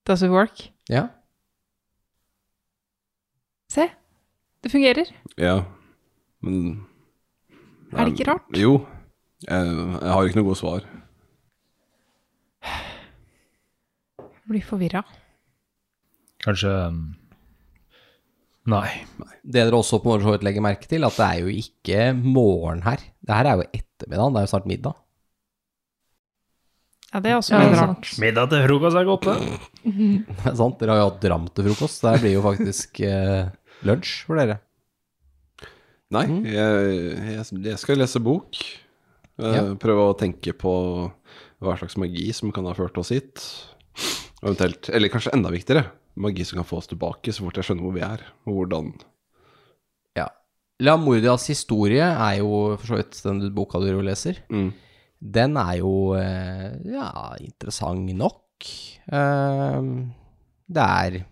Does 0.07 0.23
it 0.23 0.31
work? 0.31 0.71
Ja. 0.89 1.09
Se. 3.73 3.89
Det 4.65 4.73
fungerer. 4.73 5.13
Ja. 5.37 5.65
Men 6.41 6.87
Er 7.95 8.05
det 8.05 8.15
ikke 8.15 8.31
rart? 8.31 8.59
Jo. 8.59 8.75
Jeg, 9.47 9.67
jeg 9.69 10.13
har 10.13 10.29
ikke 10.29 10.41
noe 10.41 10.49
godt 10.51 10.61
svar. 10.61 10.87
Jeg 14.19 14.53
blir 14.53 14.65
forvirra. 14.65 15.03
Kanskje 16.45 16.71
um, 16.89 17.01
Nei. 18.69 18.89
Det 19.43 19.63
dere 19.65 19.79
også 19.79 20.01
på 20.05 20.19
så 20.21 20.35
vidt 20.35 20.45
legger 20.45 20.65
merke 20.65 20.89
til, 20.89 21.07
at 21.09 21.17
det 21.17 21.27
er 21.27 21.39
jo 21.45 21.53
ikke 21.53 22.09
morgen 22.21 22.83
her. 22.85 23.01
Det 23.25 23.37
her 23.37 23.49
er 23.49 23.61
jo 23.63 23.69
ettermiddag, 23.73 24.35
det 24.35 24.41
er 24.41 24.47
jo 24.47 24.53
snart 24.53 24.69
middag. 24.69 24.99
Ja, 27.09 27.23
det 27.25 27.31
er 27.33 27.39
også 27.39 27.55
Ja, 27.55 27.61
det 27.65 27.73
er 27.73 27.81
rart. 27.81 28.11
Middag 28.21 28.51
til 28.53 28.65
frokost 28.67 29.01
er 29.01 29.09
godt, 29.09 29.29
det. 29.29 29.37
Det 30.43 30.51
er 30.51 30.59
sant? 30.59 30.77
Dere 30.81 30.93
har 30.93 31.01
jo 31.01 31.07
hatt 31.09 31.23
dram 31.25 31.47
til 31.49 31.71
frokost. 31.71 32.03
Det 32.05 32.19
blir 32.21 32.35
jo 32.35 32.43
faktisk 32.45 33.01
eh, 33.09 33.49
lunsj 33.89 34.11
for 34.29 34.37
dere. 34.37 34.59
Nei, 36.11 36.25
Mm. 36.27 36.45
jeg, 36.49 36.93
jeg, 37.37 37.63
jeg 37.69 37.79
skal 37.79 37.99
lese 38.01 38.21
bok. 38.25 38.57
Eh, 39.39 39.55
Ja. 39.55 39.63
Prøve 39.79 40.07
å 40.09 40.17
tenke 40.19 40.55
på 40.57 40.73
hva 41.61 41.75
slags 41.79 41.97
magi 42.01 42.33
som 42.33 42.51
kan 42.53 42.65
ha 42.65 42.73
ført 42.75 42.97
oss 42.99 43.11
hit. 43.11 43.43
Eventuelt, 44.43 44.89
eller 44.95 45.09
kanskje 45.13 45.33
enda 45.35 45.51
viktigere, 45.51 45.85
magi 46.17 46.45
som 46.47 46.59
kan 46.61 46.67
få 46.67 46.79
oss 46.79 46.87
tilbake 46.91 47.33
så 47.35 47.43
fort 47.45 47.59
jeg 47.59 47.65
skjønner 47.69 47.83
hvor 47.85 47.95
vi 47.97 48.01
er, 48.07 48.23
og 48.47 48.55
hvordan 48.55 48.93
Ja. 50.17 50.29
Lamordias 50.81 51.47
historie 51.51 52.03
er 52.07 52.39
jo 52.39 52.77
for 52.79 52.87
så 52.87 52.97
vidt 53.01 53.19
den 53.25 53.53
boka 53.55 53.79
du 53.83 54.01
leser. 54.03 54.39
mm. 54.49 54.73
Den 55.21 55.57
er 55.59 55.79
jo 55.81 56.15
eh, 56.15 56.77
ja, 56.87 57.35
interessant 57.43 58.07
nok. 58.15 58.65
Eh, 59.11 59.83
det 60.71 60.85
er 60.85 61.25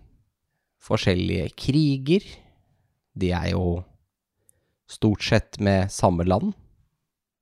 forskjellige 0.83 1.53
kriger. 1.55 2.27
De 3.17 3.31
er 3.31 3.53
jo 3.53 3.85
stort 4.91 5.23
sett 5.25 5.61
med 5.61 5.93
samme 5.93 6.25
land. 6.25 6.55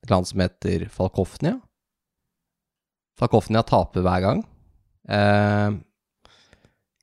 Et 0.04 0.10
land 0.10 0.28
som 0.28 0.42
heter 0.44 0.86
Falkofnia. 0.92 1.58
Falkofnia 3.18 3.62
taper 3.66 4.04
hver 4.04 4.22
gang. 4.24 4.44
Uh, 5.08 5.80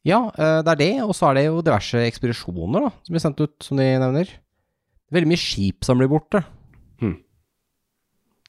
ja, 0.06 0.20
uh, 0.34 0.60
det 0.66 0.74
er 0.74 0.80
det, 0.82 0.94
og 1.06 1.14
så 1.18 1.30
er 1.30 1.38
det 1.38 1.48
jo 1.48 1.64
diverse 1.66 2.02
ekspedisjoner 2.08 2.88
da, 2.88 2.94
som 3.06 3.16
blir 3.16 3.24
sendt 3.24 3.44
ut, 3.44 3.58
som 3.64 3.80
de 3.80 3.88
nevner. 4.02 4.34
Veldig 5.14 5.30
mye 5.30 5.42
skip 5.42 5.86
som 5.88 6.02
blir 6.02 6.12
borte. 6.12 6.44
Hmm. 7.02 7.20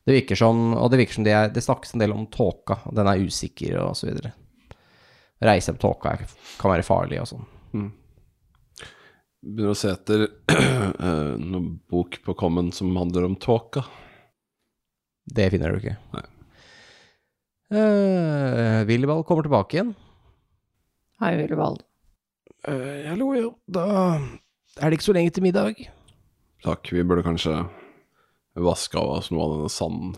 Det 0.02 0.16
virker 0.16 0.38
som, 0.38 0.72
og 0.74 0.90
det 0.90 1.02
virker 1.02 1.18
som 1.18 1.26
det, 1.26 1.34
er, 1.36 1.50
det 1.54 1.64
snakkes 1.64 1.94
en 1.94 2.02
del 2.02 2.14
om 2.14 2.26
tåka, 2.32 2.80
og 2.88 2.96
den 2.98 3.10
er 3.10 3.22
usikker 3.22 3.78
og 3.84 3.94
så 3.98 4.08
videre. 4.10 4.34
Reise 5.42 5.74
på 5.74 5.82
tåka 5.82 6.16
kan 6.58 6.72
være 6.72 6.86
farlig 6.86 7.20
og 7.22 7.28
sånn. 7.32 7.46
Begynner 9.42 9.74
å 9.74 9.78
se 9.78 9.90
etter 9.90 10.28
eh, 10.54 11.32
noen 11.42 11.72
bok 11.90 12.20
på 12.22 12.34
Common 12.38 12.70
som 12.74 12.94
handler 12.94 13.26
om 13.26 13.34
tåka. 13.42 13.82
Det 15.26 15.48
finner 15.50 15.74
du 15.74 15.82
ikke. 15.82 15.96
Nei. 16.14 16.26
Uh, 17.72 18.84
Willibald 18.84 19.24
kommer 19.26 19.46
tilbake 19.46 19.78
igjen. 19.78 19.94
Hei, 21.22 21.32
Willibald. 21.40 21.80
Uh, 22.68 23.08
hallo, 23.08 23.32
ja. 23.34 23.48
Da 23.66 23.86
er 24.78 24.90
det 24.90 24.98
ikke 24.98 25.08
så 25.08 25.16
lenge 25.16 25.32
til 25.34 25.46
middag. 25.46 25.80
Takk, 26.62 26.92
vi 26.94 27.02
burde 27.02 27.24
kanskje 27.26 27.56
vaske 28.62 29.00
av 29.00 29.16
oss 29.16 29.32
noe 29.32 29.46
av 29.46 29.56
denne 29.56 29.72
sanden. 29.72 30.14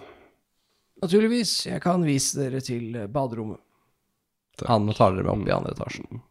Naturligvis. 1.04 1.54
Jeg 1.70 1.80
kan 1.84 2.04
vise 2.04 2.42
dere 2.42 2.60
til 2.64 2.92
baderommet. 3.12 3.62
Takk. 4.58 4.68
Han 4.68 4.92
tar 4.92 5.16
dere 5.16 5.30
med 5.30 5.32
opp 5.32 5.48
i 5.48 5.56
andre 5.56 5.72
etasjen. 5.78 6.24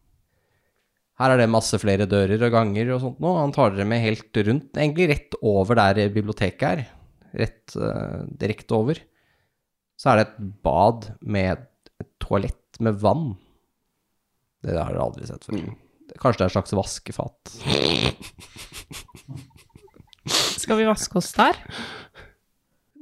Her 1.22 1.34
er 1.34 1.44
det 1.44 1.52
masse 1.52 1.78
flere 1.78 2.08
dører 2.10 2.42
og 2.48 2.56
ganger 2.56 2.96
og 2.96 3.02
sånt 3.04 3.20
nå. 3.22 3.34
Han 3.38 3.54
tar 3.54 3.76
dere 3.76 3.86
med 3.90 4.02
helt 4.02 4.40
rundt, 4.48 4.72
egentlig 4.74 5.10
rett 5.12 5.36
over 5.46 5.78
der 5.78 6.10
biblioteket 6.14 6.66
er. 6.72 6.80
Rett 7.44 7.76
uh, 7.78 8.24
direkte 8.42 8.78
over. 8.78 9.02
Så 10.00 10.10
er 10.10 10.20
det 10.20 10.26
et 10.28 10.40
bad 10.66 11.00
med 11.22 11.68
et 12.02 12.12
toalett 12.24 12.82
med 12.84 12.94
vann. 13.02 13.28
Det 14.64 14.74
har 14.74 14.96
dere 14.96 15.06
aldri 15.06 15.30
sett 15.30 15.46
før. 15.46 15.62
Kanskje 16.20 16.40
det 16.40 16.46
er 16.46 16.50
et 16.50 16.58
slags 16.58 16.78
vaskefat. 16.78 17.42
Skal 20.64 20.80
vi 20.80 20.88
vaske 20.88 21.18
oss 21.20 21.34
der? 21.36 21.58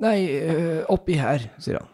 Nei, 0.02 0.18
eh, 0.34 0.82
oppi 0.90 1.14
her, 1.20 1.44
sier 1.62 1.78
han. 1.80 1.90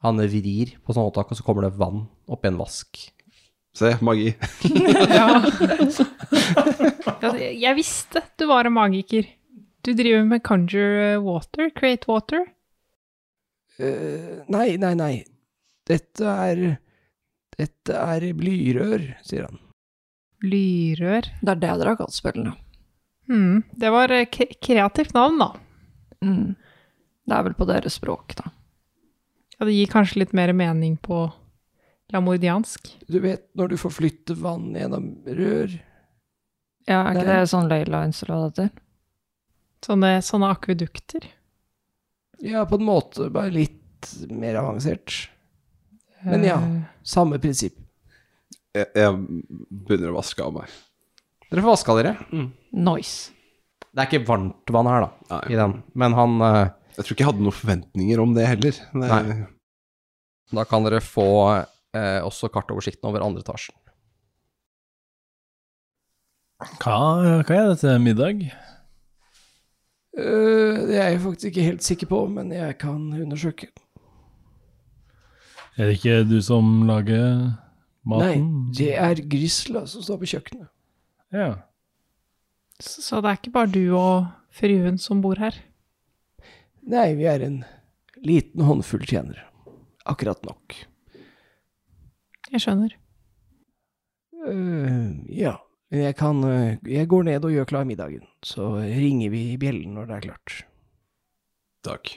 Han 0.00 0.22
vrir 0.24 0.70
på 0.80 0.94
sånn 0.96 1.04
håndtak, 1.04 1.32
og 1.32 1.36
så 1.36 1.44
kommer 1.44 1.66
det 1.66 1.76
vann 1.76 2.06
oppi 2.30 2.48
en 2.48 2.60
vask. 2.60 3.02
Se, 3.80 3.94
magi. 4.04 4.34
Ja. 5.08 5.40
Jeg 7.40 7.76
visste 7.78 8.20
du 8.36 8.44
var 8.50 8.68
en 8.68 8.74
magiker. 8.76 9.24
Du 9.80 9.94
driver 9.96 10.26
med 10.28 10.42
conjure 10.44 11.14
water, 11.24 11.70
create 11.72 12.04
water. 12.10 12.44
Uh, 13.80 14.44
nei, 14.52 14.74
nei, 14.76 14.92
nei. 14.98 15.14
Dette 15.88 16.28
er 16.28 16.76
Dette 17.56 17.96
er 17.96 18.26
blyrør, 18.36 19.06
sier 19.24 19.48
han. 19.48 19.56
Blyrør 20.40 21.28
Det 21.40 21.52
er 21.54 21.60
det 21.60 21.72
dere 21.80 21.94
har 21.94 21.98
kalt 22.00 22.16
spillene. 22.16 22.54
Mm, 23.30 23.62
det 23.80 23.90
var 23.92 24.12
eh, 24.12 24.28
k 24.28 24.50
kreativt 24.60 25.16
navn, 25.16 25.40
da. 25.40 25.50
Mm. 26.24 26.56
Det 27.24 27.36
er 27.36 27.48
vel 27.48 27.56
på 27.56 27.68
deres 27.68 27.96
språk, 27.96 28.36
da. 28.36 28.52
Ja, 29.56 29.64
det 29.68 29.76
gir 29.76 29.92
kanskje 29.92 30.24
litt 30.24 30.36
mer 30.36 30.52
mening 30.56 30.96
på 31.00 31.30
lamordiansk. 32.14 32.90
Du 33.08 33.18
vet 33.22 33.46
når 33.58 33.72
du 33.72 33.76
får 33.80 33.94
flytte 33.96 34.36
vann 34.38 34.72
gjennom 34.76 35.12
rør 35.26 35.74
Ja, 36.88 37.02
er 37.04 37.12
ikke 37.14 37.26
Nei. 37.26 37.34
det 37.36 37.50
sånn 37.52 37.68
Leylines 37.70 38.22
eller 38.24 38.34
hva 38.34 38.46
det 38.48 38.50
heter? 38.50 38.86
Sånne, 39.84 40.10
sånne 40.24 40.48
akvedukter. 40.52 41.26
Ja, 42.44 42.64
på 42.68 42.76
en 42.80 42.84
måte, 42.88 43.28
bare 43.32 43.52
litt 43.52 44.10
mer 44.32 44.58
avansert. 44.60 45.28
Men 46.24 46.44
ja. 46.44 46.56
Eh, 46.60 46.80
Samme 47.06 47.38
prinsipp. 47.40 47.76
Jeg, 48.76 48.86
jeg 48.94 49.14
begynner 49.68 50.12
å 50.12 50.18
vaske 50.20 50.44
av 50.44 50.54
meg. 50.60 50.74
Dere 51.50 51.64
får 51.64 51.72
vaska 51.72 51.96
dere. 51.98 52.12
Nice. 52.76 53.32
Det 53.90 54.04
er 54.04 54.10
ikke 54.10 54.28
varmt 54.28 54.70
vann 54.70 54.86
her, 54.86 55.06
da, 55.06 55.10
Nei. 55.32 55.40
i 55.50 55.58
den. 55.58 55.72
Men 55.98 56.14
han 56.14 56.36
uh, 56.44 56.68
Jeg 56.94 57.02
tror 57.02 57.14
ikke 57.14 57.24
jeg 57.24 57.30
hadde 57.32 57.46
noen 57.46 57.56
forventninger 57.56 58.22
om 58.22 58.36
det 58.36 58.46
heller. 58.46 58.76
Det, 58.92 59.08
Nei. 59.10 59.38
Da 60.54 60.66
kan 60.68 60.86
dere 60.86 61.00
få 61.02 61.26
eh, 61.96 62.20
også 62.24 62.50
kartoversikten 62.52 63.08
over 63.08 63.24
andre 63.24 63.44
etasjen. 63.44 63.76
Hva, 66.80 66.98
hva 67.46 67.56
er 67.56 67.70
det 67.70 67.78
til 67.80 68.02
middag? 68.04 68.42
Uh, 70.10 70.88
det 70.90 70.98
er 70.98 71.12
jeg 71.14 71.22
faktisk 71.22 71.48
ikke 71.52 71.68
helt 71.68 71.86
sikker 71.86 72.10
på, 72.10 72.24
men 72.28 72.50
jeg 72.52 72.76
kan 72.82 72.98
undersøke. 73.14 73.70
Er 75.78 75.88
det 75.88 76.00
ikke 76.00 76.24
du 76.28 76.40
som 76.44 76.82
lager 76.88 77.54
maten? 78.04 78.44
Nei, 78.50 78.74
det 78.76 78.90
er 78.98 79.22
Grisla 79.30 79.86
som 79.88 80.04
står 80.04 80.20
på 80.20 80.30
kjøkkenet. 80.34 80.68
Ja. 81.32 81.62
så, 82.82 83.00
så 83.06 83.20
det 83.22 83.30
er 83.30 83.38
ikke 83.38 83.54
bare 83.54 83.70
du 83.70 83.84
og 83.94 84.26
fruen 84.52 84.98
som 84.98 85.22
bor 85.22 85.38
her? 85.40 85.56
Nei, 86.90 87.12
vi 87.16 87.28
er 87.30 87.44
en 87.46 87.60
liten 88.26 88.66
håndfull 88.66 89.06
tjenere. 89.06 89.46
Akkurat 90.10 90.42
nok. 90.44 90.74
Jeg 92.50 92.64
skjønner. 92.64 92.96
Uh, 94.40 95.20
ja, 95.28 95.58
jeg 95.92 96.14
kan 96.16 96.38
eh, 96.48 96.78
Jeg 96.88 97.10
går 97.10 97.26
ned 97.28 97.44
og 97.44 97.52
gjør 97.52 97.66
klar 97.68 97.84
middagen, 97.84 98.24
så 98.42 98.72
ringer 98.80 99.32
vi 99.34 99.42
i 99.52 99.58
bjellen 99.60 99.94
når 99.98 100.08
det 100.08 100.16
er 100.16 100.26
klart. 100.30 100.54
Takk. 101.86 102.14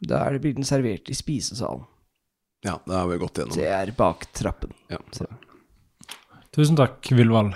Da 0.00 0.24
er 0.24 0.36
det 0.36 0.42
blitt 0.44 0.58
den 0.60 0.68
servert 0.68 1.10
i 1.12 1.16
spisesalen. 1.16 1.86
Ja, 2.64 2.76
det 2.84 2.92
har 2.92 3.08
vi 3.08 3.18
gått 3.20 3.40
gjennom. 3.40 3.56
Det 3.56 3.68
er 3.72 3.92
bak 3.96 4.26
trappen. 4.36 4.74
Ja, 4.92 5.00
så. 5.16 5.26
Tusen 6.52 6.76
takk, 6.76 7.00
Vilvald. 7.16 7.54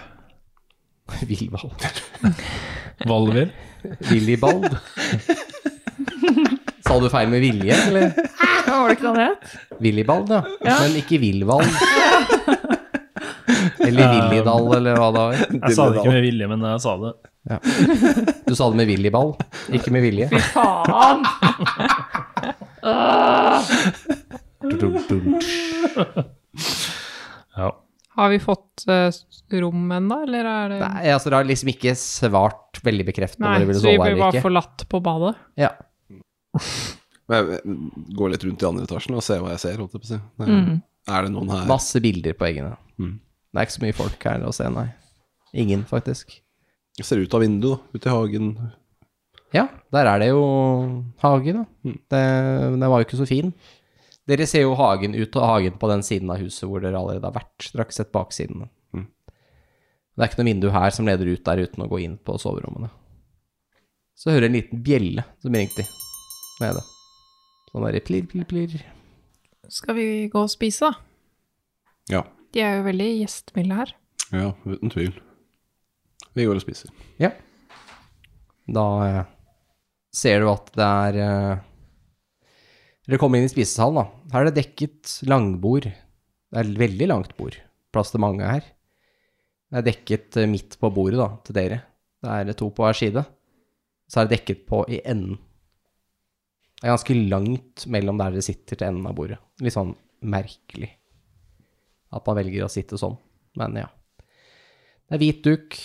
Villvald. 1.28 1.84
Valvir? 3.10 3.52
Willibald. 4.10 4.70
Sa 6.84 6.96
du 7.00 7.08
feil 7.12 7.30
med 7.32 7.42
vilje, 7.44 7.76
eller? 7.88 8.14
Ja, 8.74 8.80
var 8.82 8.90
det 8.90 8.94
ikke 8.96 9.04
det 9.06 9.10
han 9.14 9.28
het? 9.30 9.52
Willibald, 9.78 10.30
ja. 10.34 10.40
Ja. 10.66 10.78
Men 10.82 10.96
ikke 10.98 11.18
Villvald. 11.22 11.68
Eller 13.84 14.08
Willidal, 14.10 14.66
eller 14.76 14.96
hva 14.98 15.08
det 15.12 15.20
var. 15.20 15.34
Jeg 15.36 15.76
sa 15.76 15.84
det 15.92 16.00
ikke 16.00 16.14
med 16.14 16.24
vilje, 16.24 16.46
men 16.50 16.64
jeg 16.66 16.80
sa 16.82 16.94
det. 17.02 17.12
Du 18.48 18.54
sa 18.56 18.68
det 18.72 18.78
med 18.80 18.88
Williball, 18.90 19.34
ikke 19.76 19.92
med 19.94 20.02
vilje. 20.08 20.26
Faen! 20.54 21.24
Ja. 27.54 27.68
Har 28.16 28.28
vi 28.30 28.38
fått 28.42 28.84
uh, 28.88 29.10
rom 29.60 29.92
ennå, 29.92 30.20
eller 30.22 30.46
er 30.48 30.72
det 30.72 30.78
Nei, 30.80 31.08
altså 31.12 31.30
det 31.30 31.38
har 31.38 31.46
liksom 31.46 31.70
ikke 31.74 31.94
svart 31.98 32.80
veldig 32.86 33.06
bekreftende 33.10 33.50
om 33.50 33.56
Nei, 33.58 33.68
ville 33.68 33.82
så 33.82 33.90
vi 33.90 33.98
ble 34.00 34.14
bare 34.18 34.42
forlatt 34.42 34.86
på 34.90 35.00
badet? 35.04 35.34
Ja. 35.58 35.72
Men 37.28 37.38
jeg 37.48 37.60
jeg 37.64 38.16
går 38.18 38.30
litt 38.34 38.44
rundt 38.44 38.62
i 38.62 38.66
andre 38.68 38.84
etasjen 38.88 39.14
og 39.16 39.22
ser 39.24 39.40
hva 39.40 39.50
jeg 39.54 39.62
ser. 39.64 39.76
Holdt 39.80 39.94
jeg 39.96 40.02
på 40.02 40.08
å 40.08 40.12
si. 40.12 40.18
Det- 40.38 40.48
Mm. 40.48 40.82
Er 41.08 41.22
det 41.22 41.32
noen 41.32 41.50
her? 41.50 41.66
Masse 41.68 42.00
bilder 42.00 42.32
på 42.32 42.44
veggene. 42.46 42.76
Mm. 42.98 43.20
Det 43.52 43.60
er 43.60 43.66
ikke 43.66 43.78
så 43.78 43.82
mye 43.84 43.94
folk 43.94 44.22
her 44.24 44.40
å 44.40 44.52
se, 44.54 44.68
nei. 44.70 44.86
Ingen, 45.54 45.84
faktisk. 45.84 46.40
Jeg 46.98 47.04
ser 47.06 47.18
ut 47.18 47.34
av 47.34 47.40
vinduet, 47.40 47.78
da, 47.92 47.98
ute 47.98 48.06
i 48.06 48.10
hagen. 48.14 48.72
Ja, 49.52 49.68
der 49.92 50.06
er 50.06 50.18
det 50.18 50.28
jo 50.28 51.04
hage, 51.22 51.52
da. 51.52 51.64
Mm. 51.84 51.98
Det, 52.10 52.22
den 52.80 52.80
var 52.90 53.02
jo 53.02 53.04
ikke 53.04 53.20
så 53.20 53.26
fin. 53.28 53.52
Dere 54.26 54.46
ser 54.46 54.62
jo 54.62 54.74
hagen 54.74 55.14
ut 55.14 55.36
av 55.36 55.42
hagen 55.44 55.76
på 55.78 55.88
den 55.88 56.00
siden 56.02 56.30
av 56.30 56.38
huset 56.40 56.66
hvor 56.68 56.80
dere 56.80 56.96
allerede 56.96 57.24
har 57.28 57.32
vært. 57.36 57.70
Dere 57.72 57.82
har 57.82 57.88
ikke 57.90 57.98
sett 58.00 58.12
baksiden. 58.12 58.68
Mm. 58.94 59.06
Det 60.16 60.22
er 60.24 60.28
ikke 60.30 60.40
noe 60.42 60.48
vindu 60.54 60.70
her 60.72 60.90
som 60.90 61.04
leder 61.06 61.26
ut 61.28 61.44
der 61.44 61.60
uten 61.66 61.84
å 61.84 61.88
gå 61.90 62.00
inn 62.02 62.16
på 62.18 62.38
soverommene. 62.40 62.88
Så 64.16 64.30
hører 64.32 64.48
jeg 64.48 64.50
en 64.50 64.56
liten 64.62 64.82
bjelle 64.82 65.24
som 65.42 65.52
ringte 65.52 65.84
nede. 66.62 66.80
Sånn 67.74 67.82
bare 67.82 67.98
plir, 68.06 68.22
plir, 68.30 68.44
plir. 68.46 68.74
Skal 69.66 69.96
vi 69.96 70.06
gå 70.30 70.44
og 70.44 70.50
spise, 70.52 70.86
da? 70.86 72.12
Ja. 72.12 72.20
De 72.54 72.60
er 72.62 72.76
jo 72.76 72.84
veldig 72.86 73.06
gjestmilde 73.18 73.78
her. 73.80 73.90
ja, 74.30 74.50
uten 74.62 74.92
tvil. 74.94 75.16
Vi 76.38 76.44
går 76.46 76.60
og 76.60 76.62
spiser. 76.62 76.92
Ja. 77.18 77.32
Da 78.70 78.84
eh, 79.08 79.24
ser 80.14 80.44
du 80.44 80.52
at 80.52 80.70
det 80.78 80.86
er 80.86 81.18
eh, 81.24 81.64
Dere 83.08 83.18
kommer 83.20 83.42
inn 83.42 83.48
i 83.48 83.52
spisesalen, 83.52 83.98
da. 83.98 84.04
Her 84.36 84.44
er 84.44 84.52
det 84.52 84.60
dekket 84.62 85.16
langbord. 85.26 85.90
Det 85.90 86.60
er 86.60 86.70
et 86.70 86.78
veldig 86.78 87.08
langt 87.10 87.34
bord. 87.36 87.58
Plass 87.90 88.14
til 88.14 88.22
mange 88.22 88.46
her. 88.46 88.70
Det 89.74 89.80
er 89.82 89.88
dekket 89.90 90.38
eh, 90.38 90.46
midt 90.46 90.78
på 90.78 90.92
bordet, 90.94 91.18
da, 91.18 91.26
til 91.42 91.58
dere. 91.58 91.80
Det 92.22 92.38
er 92.38 92.54
to 92.54 92.70
på 92.70 92.86
hver 92.86 93.02
side. 93.02 93.26
Så 94.06 94.22
er 94.22 94.30
det 94.30 94.38
dekket 94.38 94.62
på 94.70 94.86
i 94.86 95.02
enden. 95.02 95.42
Det 96.84 96.90
er 96.90 96.98
ganske 96.98 97.14
langt 97.32 97.86
mellom 97.88 98.18
der 98.20 98.34
dere 98.34 98.44
sitter 98.44 98.76
til 98.76 98.84
enden 98.90 99.06
av 99.08 99.14
bordet. 99.16 99.38
Litt 99.64 99.72
sånn 99.72 99.94
merkelig 100.20 100.90
at 102.12 102.26
man 102.28 102.36
velger 102.36 102.66
å 102.66 102.68
sitte 102.68 102.98
sånn, 103.00 103.14
men 103.56 103.78
ja. 103.80 103.86
Det 105.08 105.16
er 105.16 105.22
hvit 105.22 105.40
duk. 105.46 105.78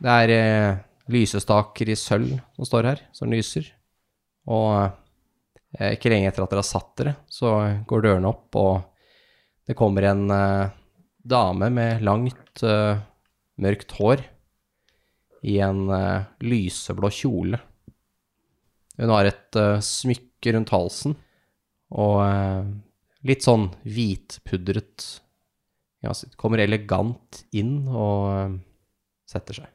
Det 0.00 0.14
er 0.22 0.32
eh, 0.32 0.78
lysestaker 1.12 1.92
i 1.92 1.98
sølv 2.00 2.32
som 2.56 2.64
står 2.64 2.88
her, 2.88 3.04
som 3.12 3.28
lyser. 3.28 3.68
Og 4.48 4.72
eh, 5.76 5.92
ikke 5.98 6.14
lenge 6.14 6.32
etter 6.32 6.46
at 6.46 6.56
dere 6.56 6.64
har 6.64 6.70
satt 6.70 6.96
dere, 6.96 7.14
så 7.28 7.52
går 7.84 8.08
dørene 8.08 8.32
opp, 8.32 8.48
og 8.56 9.68
det 9.68 9.76
kommer 9.76 10.08
en 10.08 10.32
eh, 10.32 10.74
dame 11.28 11.68
med 11.76 12.08
langt, 12.08 12.64
eh, 12.64 13.04
mørkt 13.60 13.98
hår 14.00 14.24
i 15.44 15.60
en 15.68 15.84
eh, 15.92 16.24
lyseblå 16.40 17.12
kjole. 17.20 17.60
Hun 18.96 19.12
har 19.12 19.28
et 19.28 19.60
eh, 19.60 19.76
smykke 20.38 20.54
rundt 20.54 20.70
halsen, 20.70 21.16
og 21.90 22.22
eh, 22.22 22.66
litt 23.26 23.42
sånn 23.42 23.70
hvitpudret 23.82 25.22
ja, 26.04 26.12
kommer 26.36 26.58
elegant 26.62 27.44
inn 27.52 27.88
og 27.88 28.28
eh, 28.30 28.58
setter 29.26 29.54
seg. 29.62 29.68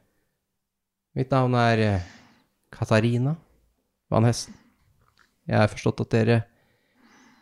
Mitt 1.14 1.30
navn 1.30 1.54
er 1.54 1.78
eh, 1.78 2.06
Katarina 2.72 3.36
Van 4.10 4.24
Hessen. 4.24 4.54
Jeg 5.46 5.58
har 5.58 5.68
forstått 5.68 6.00
at 6.00 6.14
dere 6.14 6.40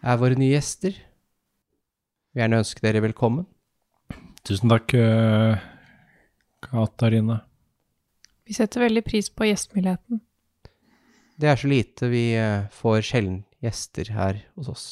er 0.02 0.18
våre 0.18 0.34
nye 0.34 0.50
gjester. 0.50 0.92
Vil 2.32 2.42
gjerne 2.42 2.58
ønske 2.58 2.82
dere 2.82 3.02
velkommen. 3.04 3.46
Tusen 4.42 4.72
takk, 4.72 4.90
Katarina. 6.66 7.44
Vi 8.48 8.56
setter 8.56 8.82
veldig 8.82 9.04
pris 9.06 9.30
på 9.30 9.46
gjestmildheten. 9.46 10.18
Det 11.40 11.48
er 11.48 11.58
så 11.58 11.68
lite 11.70 12.08
vi 12.12 12.24
eh, 12.36 12.68
får 12.74 13.00
sjelden 13.06 13.40
gjester 13.62 14.10
her 14.14 14.40
hos 14.58 14.68
oss. 14.72 14.86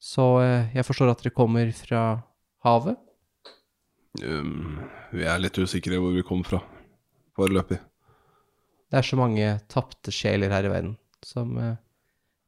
Så 0.00 0.24
eh, 0.42 0.70
jeg 0.76 0.86
forstår 0.86 1.12
at 1.12 1.24
dere 1.24 1.34
kommer 1.36 1.72
fra 1.76 2.04
havet. 2.66 2.98
Um, 4.22 4.78
vi 5.12 5.26
er 5.28 5.42
litt 5.42 5.58
usikre 5.60 5.98
hvor 6.00 6.14
vi 6.16 6.24
kommer 6.24 6.48
fra, 6.48 6.60
foreløpig. 7.36 7.78
Det 8.88 9.00
er 9.00 9.04
så 9.04 9.18
mange 9.18 9.50
tapte 9.68 10.14
sjeler 10.14 10.54
her 10.54 10.68
i 10.68 10.72
verden 10.72 10.94
som 11.26 11.52
eh, 11.60 11.74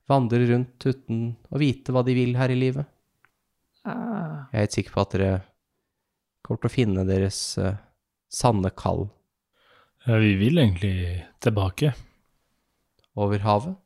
vandrer 0.08 0.46
rundt 0.48 0.86
uten 0.88 1.34
å 1.52 1.60
vite 1.60 1.92
hva 1.92 2.04
de 2.06 2.16
vil 2.16 2.38
her 2.38 2.54
i 2.54 2.56
livet. 2.56 2.88
Ah, 3.84 4.48
Jeg 4.52 4.56
er 4.56 4.64
helt 4.64 4.78
sikker 4.78 4.94
på 4.96 5.04
at 5.04 5.14
dere 5.16 5.32
kommer 6.46 6.62
til 6.64 6.70
å 6.70 6.72
finne 6.72 7.04
deres 7.08 7.38
sanne 8.32 8.70
kall 8.76 9.06
Ja, 10.06 10.16
Vi 10.20 10.34
vil 10.40 10.60
egentlig 10.60 11.24
tilbake. 11.44 11.92
Over 13.18 13.42
havet. 13.44 13.76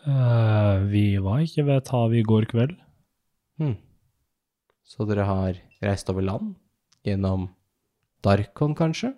Uh, 0.00 0.80
vi 0.88 1.04
var 1.20 1.42
ikke 1.44 1.66
ved 1.68 1.82
et 1.82 1.92
hav 1.92 2.14
i 2.16 2.24
går 2.24 2.48
kveld. 2.50 2.74
Hm. 3.60 3.76
Så 4.84 5.06
dere 5.08 5.26
har 5.28 5.60
reist 5.84 6.10
over 6.10 6.24
land? 6.24 6.54
Gjennom 7.06 7.50
Darkon, 8.24 8.74
kanskje? 8.76 9.12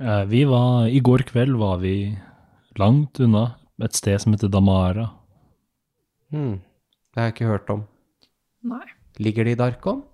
Uh, 0.00 0.24
vi 0.28 0.44
var, 0.48 0.88
I 0.88 1.00
går 1.04 1.26
kveld 1.28 1.58
var 1.60 1.80
vi 1.84 2.16
langt 2.80 3.20
unna 3.20 3.56
et 3.84 3.96
sted 3.96 4.20
som 4.20 4.34
heter 4.34 4.48
Damara. 4.52 5.10
Hm. 6.32 6.60
Det 7.10 7.20
har 7.20 7.30
jeg 7.30 7.36
ikke 7.36 7.52
hørt 7.52 7.70
om. 7.70 7.84
nei. 8.62 8.86
Ligger 9.20 9.44
det 9.44 9.52
i 9.52 9.58
Darkon? 9.60 10.04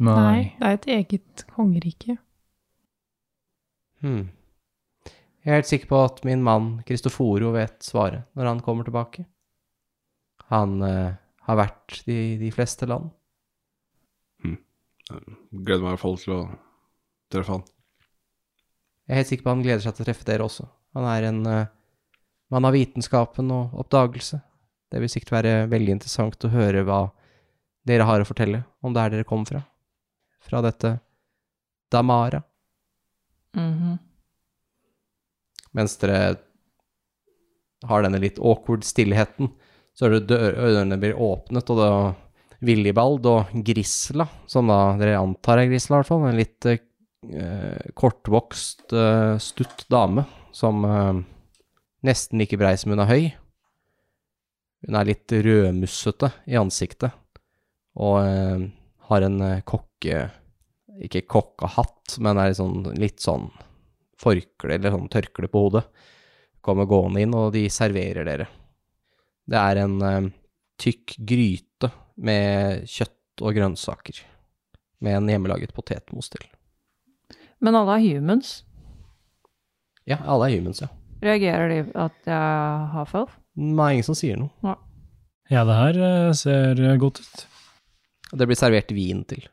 Nei, 0.00 0.54
det 0.60 0.66
er 0.66 0.76
et 0.76 0.86
eget 0.94 1.42
kongerike. 1.52 2.16
Hm. 4.00 4.30
Jeg 5.40 5.52
er 5.52 5.60
helt 5.62 5.70
sikker 5.70 5.88
på 5.88 6.00
at 6.04 6.18
min 6.28 6.42
mann 6.44 6.72
Kristoforo 6.88 7.54
vet 7.54 7.78
svaret 7.84 8.28
når 8.36 8.50
han 8.50 8.60
kommer 8.64 8.84
tilbake. 8.84 9.24
Han 10.52 10.82
eh, 10.84 11.14
har 11.46 11.56
vært 11.56 12.02
i 12.10 12.36
de 12.40 12.50
fleste 12.52 12.88
land. 12.90 13.08
Gleder 15.10 15.82
meg 15.82 15.88
i 15.88 15.94
hvert 15.94 16.02
fall 16.02 16.18
til 16.20 16.34
å 16.36 16.42
treffe 17.32 17.56
han. 17.56 17.64
Jeg 19.06 19.14
er 19.14 19.20
helt 19.22 19.30
sikker 19.30 19.46
på 19.46 19.50
at 19.50 19.56
han 19.56 19.64
gleder 19.64 19.82
seg 19.82 19.96
til 19.96 20.04
å 20.04 20.08
treffe 20.10 20.26
dere 20.28 20.46
også. 20.46 20.66
Han 20.98 21.06
er 21.08 21.28
en 21.30 21.40
eh, 21.48 21.72
mann 22.52 22.68
av 22.68 22.76
vitenskapen 22.76 23.50
og 23.54 23.80
oppdagelse. 23.80 24.42
Det 24.90 25.00
vil 25.02 25.10
sikkert 25.10 25.34
være 25.38 25.54
veldig 25.70 25.96
interessant 25.96 26.46
å 26.46 26.52
høre 26.52 26.84
hva 26.86 27.00
dere 27.86 28.06
har 28.06 28.22
å 28.22 28.28
fortelle 28.28 28.62
om 28.84 28.94
der 28.94 29.10
dere 29.14 29.26
kom 29.26 29.46
fra. 29.48 29.64
Fra 30.44 30.60
dette 30.66 30.98
Damara. 31.90 32.42
Mhm. 33.56 34.09
Mens 35.76 35.96
dere 36.00 36.20
har 37.88 38.04
denne 38.04 38.20
litt 38.20 38.40
awkward 38.42 38.84
stillheten, 38.84 39.52
så 39.96 40.06
er 40.06 40.16
det 40.16 40.26
dør 40.30 40.56
dørene 40.58 40.98
blir 41.00 41.18
åpnet, 41.20 41.70
og 41.70 41.80
det 41.80 41.88
er 41.88 42.10
Willibald 42.60 43.26
og 43.30 43.52
Grisla, 43.64 44.26
som 44.50 44.68
da 44.68 44.94
dere 45.00 45.20
antar 45.20 45.62
er 45.62 45.70
Grisla 45.70 45.96
i 45.96 46.00
hvert 46.00 46.10
fall, 46.10 46.26
en 46.28 46.40
litt 46.40 46.68
eh, 46.68 47.92
kortvokst, 47.96 48.90
eh, 48.92 49.36
stutt 49.40 49.86
dame, 49.92 50.26
som 50.56 50.84
eh, 50.84 51.22
nesten 52.06 52.42
like 52.42 52.58
brei 52.60 52.74
som 52.80 52.92
hun 52.92 53.04
er 53.04 53.10
høy. 53.10 53.30
Hun 54.86 54.96
er 54.96 55.08
litt 55.08 55.32
rødmussete 55.32 56.32
i 56.50 56.58
ansiktet, 56.60 57.16
og 57.96 58.20
eh, 58.26 58.68
har 59.10 59.30
en 59.30 59.40
eh, 59.46 59.64
kokke... 59.64 60.28
Ikke 61.00 61.22
kokkehatt, 61.24 62.18
men 62.20 62.36
er 62.36 62.50
sånn, 62.52 62.82
litt 63.00 63.22
sånn 63.24 63.46
forkle 64.20 64.76
eller 64.76 64.94
sånn 64.94 65.10
tørkle 65.12 65.50
på 65.50 65.64
hodet. 65.66 65.84
Kommer 66.60 66.88
gående 66.88 67.24
inn, 67.24 67.36
og 67.36 67.54
de 67.54 67.64
serverer 67.72 68.26
dere. 68.28 68.48
Det 69.50 69.58
er 69.58 69.82
en 69.82 69.96
eh, 70.04 70.30
tykk 70.80 71.16
gryte 71.26 71.90
med 72.20 72.84
kjøtt 72.90 73.44
og 73.44 73.56
grønnsaker. 73.56 74.20
Med 75.00 75.16
en 75.16 75.30
hjemmelaget 75.32 75.72
potetmos 75.76 76.28
til. 76.32 76.44
Men 77.60 77.76
alle 77.76 77.96
er 77.96 78.18
humans. 78.18 78.60
Ja, 80.08 80.20
alle 80.24 80.50
er 80.50 80.58
humans, 80.58 80.82
ja. 80.84 80.90
Reagerer 81.20 81.68
de 81.68 81.80
at 82.00 82.16
jeg 82.28 82.36
har 82.36 82.88
half-elf? 82.94 83.36
Nei, 83.60 83.94
ingen 83.96 84.06
som 84.06 84.16
sier 84.16 84.38
noe. 84.40 84.76
Ja, 85.50 85.64
det 85.66 85.76
her 85.76 86.02
eh, 86.06 86.32
ser 86.38 86.80
eh, 86.80 86.98
godt 87.00 87.20
ut. 87.24 87.46
Det 88.30 88.46
blir 88.46 88.58
servert 88.58 88.92
vin 88.94 89.24
til. 89.28 89.48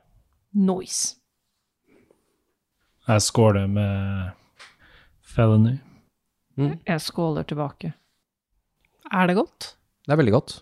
Nice. 0.53 1.15
Jeg 3.07 3.23
skåler 3.23 3.67
med 3.71 4.35
felony. 5.37 5.77
Mm. 6.57 6.77
Jeg 6.87 7.03
skåler 7.05 7.45
tilbake. 7.47 7.93
Er 9.13 9.29
det 9.29 9.37
godt? 9.37 9.75
Det 10.05 10.15
er 10.15 10.19
veldig 10.21 10.33
godt. 10.33 10.57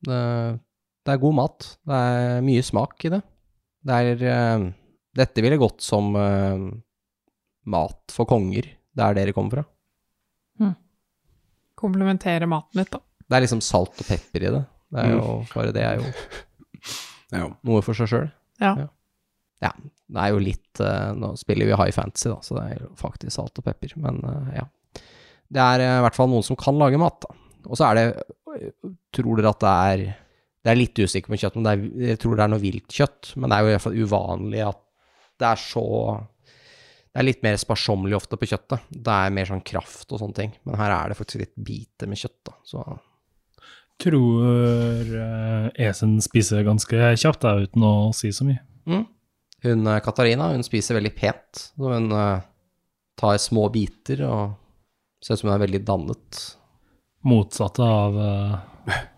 Det, 0.00 0.20
det 1.04 1.12
er 1.12 1.20
god 1.20 1.34
mat. 1.36 1.66
Det 1.88 1.96
er 2.12 2.44
mye 2.44 2.62
smak 2.64 3.04
i 3.04 3.12
det. 3.12 3.20
Det 3.84 3.96
er 3.96 4.22
uh, 4.24 4.68
Dette 5.16 5.42
ville 5.44 5.58
gått 5.60 5.82
som 5.84 6.14
uh, 6.16 6.70
mat 7.68 8.14
for 8.14 8.28
konger, 8.28 8.68
der 8.96 9.16
dere 9.16 9.34
kommer 9.36 9.58
fra. 9.58 9.66
Komplementere 11.80 12.44
maten 12.44 12.82
litt, 12.82 12.90
da. 12.92 13.00
Det 13.24 13.38
er 13.38 13.44
liksom 13.46 13.62
salt 13.64 14.02
og 14.02 14.08
pepper 14.08 14.44
i 14.44 14.52
det. 14.52 14.62
Det 14.90 15.04
er 15.04 15.12
jo 15.14 15.36
bare 15.54 15.72
det 15.72 15.84
er 15.86 16.00
jo 16.00 16.08
Ja, 17.36 17.46
noe 17.46 17.80
for 17.86 17.94
seg 17.96 18.10
sjøl. 18.10 18.26
Ja. 18.60 18.72
Ja. 19.62 19.70
Det 20.10 20.22
er 20.22 20.32
jo 20.34 20.42
litt 20.42 20.82
eh, 20.82 21.10
Nå 21.16 21.34
spiller 21.38 21.68
vi 21.68 21.76
high 21.78 21.94
fantasy, 21.94 22.30
da, 22.32 22.40
så 22.42 22.56
det 22.56 22.64
er 22.64 22.82
jo 22.82 22.90
faktisk 22.98 23.34
salt 23.36 23.60
og 23.60 23.66
pepper, 23.66 23.94
men 24.02 24.18
eh, 24.26 24.56
ja. 24.58 24.66
Det 25.50 25.62
er 25.62 25.84
eh, 25.84 25.98
i 25.98 26.02
hvert 26.06 26.18
fall 26.18 26.30
noen 26.32 26.46
som 26.46 26.58
kan 26.58 26.78
lage 26.80 26.98
mat, 27.00 27.22
da. 27.26 27.36
Og 27.68 27.76
så 27.76 27.90
er 27.90 27.98
det 27.98 28.06
Tror 29.14 29.36
dere 29.36 29.50
at 29.52 29.60
det 29.62 29.70
er 29.70 30.00
Det 30.64 30.70
er 30.72 30.78
litt 30.78 30.98
usikker 30.98 31.30
på 31.30 31.38
kjøtt, 31.38 31.58
men 31.58 31.66
det 31.66 31.72
er, 31.72 31.82
jeg 32.10 32.20
tror 32.22 32.34
det 32.36 32.44
er 32.44 32.50
noe 32.50 32.62
vilt 32.62 32.96
kjøtt. 32.96 33.34
Men 33.36 33.52
det 33.52 33.56
er 33.56 33.62
jo 33.62 33.68
i 33.68 33.74
hvert 33.74 33.84
fall 33.84 34.00
uvanlig 34.00 34.64
at 34.66 34.80
det 35.40 35.48
er 35.48 35.60
så 35.62 35.84
Det 36.18 37.20
er 37.22 37.26
litt 37.28 37.44
mer 37.46 37.60
sparsommelig 37.60 38.18
ofte 38.18 38.38
på 38.40 38.48
kjøttet. 38.50 38.88
Det 38.90 39.14
er 39.14 39.36
mer 39.36 39.48
sånn 39.48 39.62
kraft 39.66 40.10
og 40.10 40.20
sånne 40.20 40.36
ting. 40.36 40.56
Men 40.66 40.80
her 40.80 40.96
er 40.96 41.12
det 41.12 41.20
faktisk 41.20 41.44
litt 41.44 41.54
biter 41.54 42.10
med 42.10 42.20
kjøtt, 42.20 42.40
da. 42.50 42.56
Så 42.66 42.84
Tror 44.00 45.08
Esen 45.76 46.14
spiser 46.24 46.64
ganske 46.64 47.10
kjapt, 47.20 47.42
da, 47.44 47.56
uten 47.60 47.84
å 47.84 47.94
si 48.16 48.30
så 48.32 48.46
mye. 48.48 48.62
Mm. 48.88 49.02
Hun 49.62 49.86
eh, 49.86 50.00
Katarina, 50.04 50.52
hun 50.52 50.64
spiser 50.64 50.96
veldig 50.98 51.12
pent. 51.16 51.66
Så 51.76 51.92
hun 51.92 52.10
eh, 52.12 52.40
tar 53.20 53.38
små 53.38 53.68
biter 53.72 54.24
og 54.28 54.56
ser 55.24 55.36
ut 55.36 55.42
som 55.42 55.50
hun 55.50 55.56
er 55.58 55.64
veldig 55.66 55.84
dannet. 55.84 56.42
Motsatte 57.28 57.84
av 57.84 58.20
uh... 58.20 58.58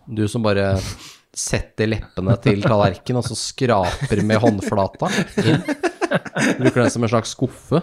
Du 0.05 0.27
som 0.27 0.43
bare 0.43 0.75
setter 1.33 1.87
leppene 1.87 2.35
til 2.43 2.61
tallerkenen 2.61 3.21
og 3.21 3.25
så 3.25 3.37
skraper 3.39 4.19
med 4.27 4.41
håndflata 4.43 5.07
inn. 5.41 5.63
Bruker 6.59 6.83
den 6.83 6.91
som 6.93 7.05
en 7.07 7.09
slags 7.09 7.31
skuffe. 7.33 7.79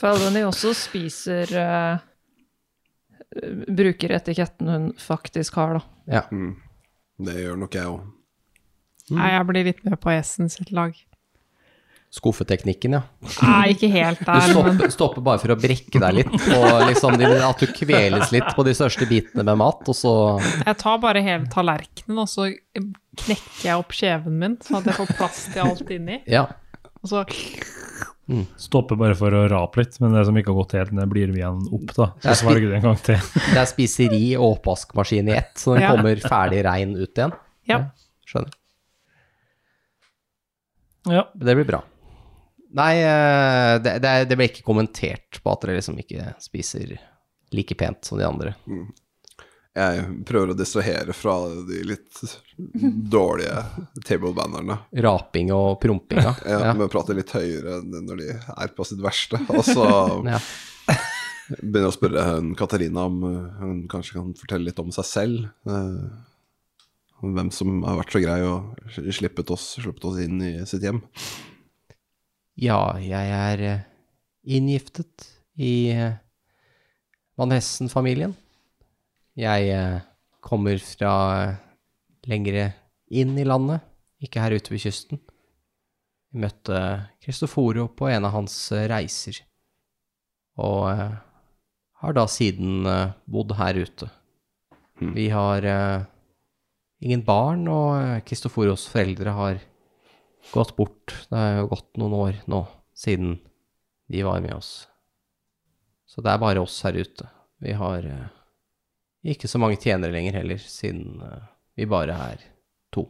Felony 0.00 0.44
også 0.46 0.72
spiser 0.78 1.50
uh, 1.58 1.98
Bruker 3.74 4.14
etiketten 4.14 4.70
hun 4.70 4.86
faktisk 5.02 5.58
har, 5.58 5.80
da. 5.80 5.82
Ja. 6.06 6.22
mm. 6.30 6.54
det 7.26 7.34
gjør 7.42 7.58
nok 7.60 7.76
jeg 7.76 7.90
òg. 7.90 8.06
Nei, 9.18 9.32
jeg 9.34 9.48
blir 9.50 9.68
litt 9.68 9.82
med 9.84 9.98
på 10.00 10.14
Essen 10.14 10.48
sitt 10.48 10.70
lag. 10.72 10.94
Skuffeteknikken, 12.14 12.92
ja. 12.94 13.00
Nei, 13.42 13.72
ikke 13.74 13.88
helt 13.90 14.20
der, 14.22 14.44
Du 14.46 14.52
stopper, 14.52 14.90
stopper 14.94 15.24
bare 15.26 15.40
for 15.42 15.50
å 15.50 15.56
brekke 15.58 15.98
deg 15.98 16.14
litt, 16.20 16.34
og 16.54 16.84
liksom 16.86 17.16
din- 17.18 17.42
at 17.42 17.58
du 17.58 17.66
kveles 17.74 18.30
litt 18.30 18.52
på 18.54 18.62
de 18.68 18.70
største 18.78 19.08
bitene 19.10 19.42
med 19.42 19.58
mat, 19.58 19.82
og 19.90 19.96
så 19.98 20.12
jeg 20.62 20.76
tar 20.78 21.00
bare 21.02 21.22
hele 21.26 21.48
tallerkenen, 21.50 22.20
og 22.22 22.28
så 22.30 22.46
knekker 23.18 23.64
jeg 23.66 23.74
opp 23.80 23.90
kjeven 23.98 24.38
min, 24.38 24.54
sånn 24.62 24.78
at 24.78 24.92
jeg 24.92 24.98
får 25.00 25.10
plass 25.18 25.40
til 25.52 25.64
alt 25.66 25.90
inni. 25.90 26.20
Ja. 26.30 26.46
Og 27.02 27.10
så 27.10 27.24
Stopper 28.56 28.96
bare 28.96 29.12
for 29.18 29.34
å 29.36 29.42
rape 29.52 29.82
litt, 29.82 29.98
men 30.00 30.14
det 30.16 30.22
som 30.24 30.38
ikke 30.38 30.48
har 30.54 30.62
gått 30.62 30.72
helt 30.78 30.92
ned, 30.96 31.10
blir 31.12 31.28
vi 31.34 31.42
igjen 31.42 31.58
opp, 31.76 31.90
da. 31.98 32.06
Så 32.24 32.38
svarer 32.40 32.62
du 32.64 32.70
en 32.78 32.80
gang 32.86 32.96
til. 33.04 33.18
Det 33.50 33.58
er 33.60 33.66
spiseri 33.68 34.22
og 34.38 34.54
oppvaskmaskin 34.62 35.28
i 35.28 35.34
ett, 35.36 35.50
så 35.60 35.74
den 35.74 35.82
Ja. 35.84 35.90
kommer 35.92 36.16
ferdig 36.22 36.62
rein 36.64 36.94
ut 36.96 37.12
igjen. 37.12 37.34
Ja. 37.68 37.82
Skjønner. 38.24 38.54
Ja. 41.10 41.26
Det 41.36 41.54
blir 41.58 41.66
bra. 41.68 41.82
Nei, 42.74 42.92
eh, 43.06 43.76
det, 43.84 43.98
det, 44.02 44.12
det 44.30 44.36
ble 44.40 44.48
ikke 44.50 44.64
kommentert 44.66 45.38
på 45.44 45.52
at 45.52 45.62
dere 45.62 45.76
liksom 45.78 45.98
ikke 46.02 46.32
spiser 46.42 46.96
like 47.54 47.76
pent 47.78 48.02
som 48.08 48.18
de 48.18 48.26
andre. 48.26 48.54
Jeg 49.74 50.02
prøver 50.26 50.52
å 50.52 50.56
distrahere 50.58 51.14
fra 51.14 51.32
de 51.68 51.80
litt 51.86 52.20
dårlige 53.10 53.62
table-bannerne. 54.06 54.76
Raping 55.06 55.50
og 55.54 55.80
prompinga. 55.82 56.34
Ja, 56.46 56.60
Ja. 56.68 56.74
Med 56.74 56.86
å 56.86 56.92
prate 56.92 57.14
litt 57.18 57.32
høyere 57.34 57.80
enn 57.80 57.94
når 58.06 58.20
de 58.22 58.28
er 58.54 58.74
på 58.76 58.86
sitt 58.86 59.02
verste. 59.02 59.40
Og 59.50 59.62
så 59.66 59.86
Ja. 60.34 60.38
begynner 61.58 61.88
jeg 61.88 61.90
å 61.90 61.96
spørre 61.96 62.26
Katarina 62.58 63.06
om 63.10 63.18
uh, 63.26 63.40
hun 63.62 63.80
kanskje 63.90 64.18
kan 64.18 64.30
fortelle 64.38 64.70
litt 64.70 64.78
om 64.82 64.92
seg 64.94 65.06
selv. 65.10 65.48
eh, 65.66 66.04
hvem 67.24 67.50
som 67.54 67.82
har 67.86 67.98
vært 68.02 68.14
så 68.14 68.20
grei 68.22 68.38
og 68.46 68.74
slippet 69.14 69.50
oss, 69.54 69.74
sluppet 69.80 70.06
oss 70.10 70.18
inn 70.22 70.42
i 70.44 70.54
sitt 70.68 70.82
hjem. 70.84 70.98
Ja, 72.54 72.94
jeg 73.02 73.30
er 73.34 73.62
eh, 73.66 73.86
inngiftet 74.46 75.26
i 75.58 75.90
eh, 75.90 76.14
Van 77.34 77.50
Hessen-familien. 77.50 78.36
Jeg 79.34 79.72
eh, 79.74 80.04
kommer 80.38 80.78
fra 80.78 81.14
lengre 82.30 82.68
inn 83.10 83.34
i 83.42 83.46
landet, 83.46 83.82
ikke 84.22 84.44
her 84.44 84.54
ute 84.54 84.70
ved 84.70 84.84
kysten. 84.84 85.18
Jeg 86.30 86.44
møtte 86.46 86.78
Kristoforo 87.26 87.88
på 87.90 88.06
en 88.12 88.30
av 88.30 88.36
hans 88.36 88.54
reiser, 88.90 89.42
og 90.54 90.86
har 90.94 92.14
da 92.14 92.24
siden 92.30 92.86
bodd 93.26 93.54
her 93.58 93.82
ute. 93.82 94.08
Mhm. 95.02 95.12
Vi 95.14 95.28
har 95.30 95.66
ingen 97.02 97.22
barn, 97.26 97.68
og 97.70 98.24
Kristoforos 98.26 98.86
foreldre 98.90 99.34
har 99.36 99.62
gått 100.52 100.74
bort. 100.76 101.14
Det 101.30 101.38
har 101.38 101.60
jo 101.60 101.70
gått 101.72 101.90
noen 102.00 102.16
år 102.18 102.40
nå 102.50 102.64
siden 102.94 103.38
de 104.12 104.22
var 104.26 104.42
med 104.44 104.54
oss. 104.56 104.86
Så 106.06 106.22
det 106.22 106.34
er 106.34 106.42
bare 106.42 106.62
oss 106.62 106.76
her 106.84 106.96
ute. 106.98 107.26
Vi 107.64 107.72
har 107.74 108.04
eh, 108.06 108.28
ikke 109.34 109.48
så 109.50 109.58
mange 109.62 109.80
tjenere 109.80 110.12
lenger 110.14 110.36
heller, 110.38 110.60
siden 110.60 111.22
eh, 111.24 111.46
vi 111.80 111.88
bare 111.90 112.18
er 112.30 112.44
to. 112.94 113.08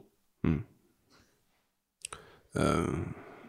Eh, 2.55 2.93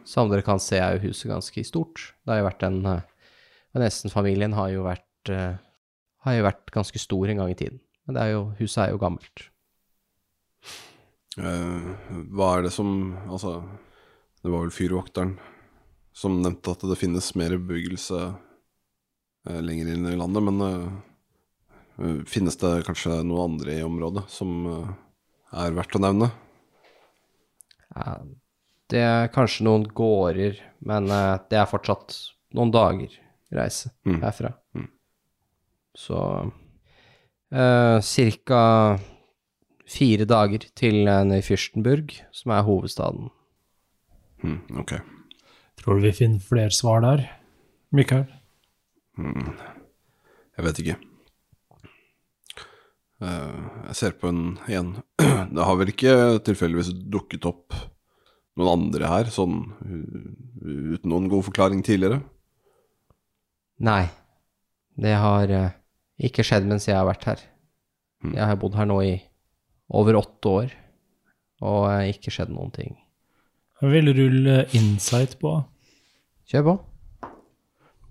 Som 0.05 0.29
dere 0.29 0.45
kan 0.45 0.61
se 0.61 0.79
er 0.81 0.97
jo 0.97 1.09
huset 1.09 1.29
ganske 1.31 1.63
stort. 1.65 2.11
Det 2.25 2.33
har 2.33 2.41
jo 2.41 2.49
vært 2.49 2.65
en 2.67 2.81
uh, 2.85 3.11
Nesten-familien 3.75 4.53
har 4.55 4.69
jo 4.71 4.85
vært 4.85 5.31
eh, 5.33 5.57
har 6.23 6.37
jo 6.37 6.45
vært 6.45 6.71
ganske 6.71 6.99
stor 7.01 7.29
en 7.29 7.41
gang 7.41 7.51
i 7.51 7.57
tiden. 7.59 7.81
Men 8.05 8.15
det 8.15 8.21
er 8.23 8.31
jo, 8.31 8.43
huset 8.59 8.85
er 8.85 8.93
jo 8.93 9.01
gammelt. 9.01 9.49
Eh, 11.37 11.89
hva 12.35 12.51
er 12.57 12.65
det 12.67 12.73
som 12.75 13.15
Altså, 13.25 13.57
det 14.43 14.51
var 14.51 14.65
vel 14.65 14.73
fyrvokteren 14.73 15.35
som 16.15 16.37
nevnte 16.39 16.71
at 16.71 16.85
det 16.87 16.95
finnes 16.99 17.33
mer 17.35 17.57
bebyggelse 17.57 18.19
eh, 19.49 19.61
lenger 19.61 19.91
inn 19.93 20.07
i 20.07 20.15
landet, 20.15 20.45
men 20.47 20.61
eh, 20.63 20.93
eh, 21.99 22.21
finnes 22.29 22.55
det 22.61 22.85
kanskje 22.87 23.19
noe 23.27 23.49
andre 23.49 23.79
i 23.79 23.83
området 23.83 24.23
som 24.31 24.53
eh, 24.71 24.93
er 25.65 25.75
verdt 25.75 25.97
å 25.99 26.03
nevne? 26.05 26.31
Ja, 27.95 28.15
det 28.91 29.01
er 29.01 29.29
kanskje 29.33 29.65
noen 29.67 29.85
gårder, 29.97 30.61
men 30.87 31.11
eh, 31.11 31.35
det 31.51 31.59
er 31.59 31.69
fortsatt 31.69 32.15
noen 32.55 32.71
dager 32.71 33.11
reise 33.55 33.91
Mm. 34.05 34.21
herfra. 34.23 34.53
Mm. 34.75 34.87
Så 35.95 36.17
uh, 37.55 37.99
cirka 38.03 38.59
fire 39.89 40.25
dager 40.25 40.65
til 40.75 41.07
uh, 41.07 41.23
som 42.31 42.51
er 42.51 42.65
hovedstaden. 42.65 43.29
Mm, 44.43 44.61
ok. 44.81 44.97
Tror 45.81 45.97
du 45.97 46.07
vi 46.07 46.11
finner 46.11 46.39
flere 46.39 46.71
svar 46.71 47.01
der, 47.01 47.25
Mikael? 47.91 48.25
Mm, 49.17 49.53
jeg 50.57 50.65
vet 50.65 50.79
ikke. 50.79 50.97
Uh, 53.21 53.87
jeg 53.87 53.95
ser 53.95 54.15
på 54.19 54.29
en 54.29 54.57
igjen. 54.67 54.95
Det 55.55 55.65
har 55.65 55.77
vel 55.79 55.91
ikke 55.93 56.15
tilfeldigvis 56.45 56.91
dukket 57.11 57.45
opp 57.47 57.75
noen 58.55 58.71
andre 58.87 59.07
her, 59.11 59.29
sånn 59.31 59.65
uten 60.63 61.09
noen 61.11 61.29
god 61.31 61.45
forklaring 61.49 61.81
tidligere? 61.83 62.21
Nei, 63.83 64.05
det 64.95 65.15
har 65.19 65.51
uh, 65.51 65.71
ikke 66.23 66.45
skjedd 66.47 66.67
mens 66.67 66.87
jeg 66.87 66.95
har 66.95 67.07
vært 67.07 67.27
her. 67.27 67.41
Mm. 68.23 68.35
Jeg 68.37 68.45
har 68.47 68.59
bodd 68.59 68.77
her 68.79 68.87
nå 68.87 68.99
i 69.03 69.15
over 69.89 70.17
åtte 70.19 70.53
år, 70.61 70.73
og 71.65 71.81
uh, 71.89 72.03
ikke 72.09 72.33
skjedd 72.33 72.53
noen 72.53 72.71
ting. 72.75 72.95
Jeg 73.81 73.91
vil 73.91 74.13
rulle 74.17 74.63
insight 74.77 75.35
på. 75.41 75.57
Kjør 76.49 76.65
på. 76.69 76.75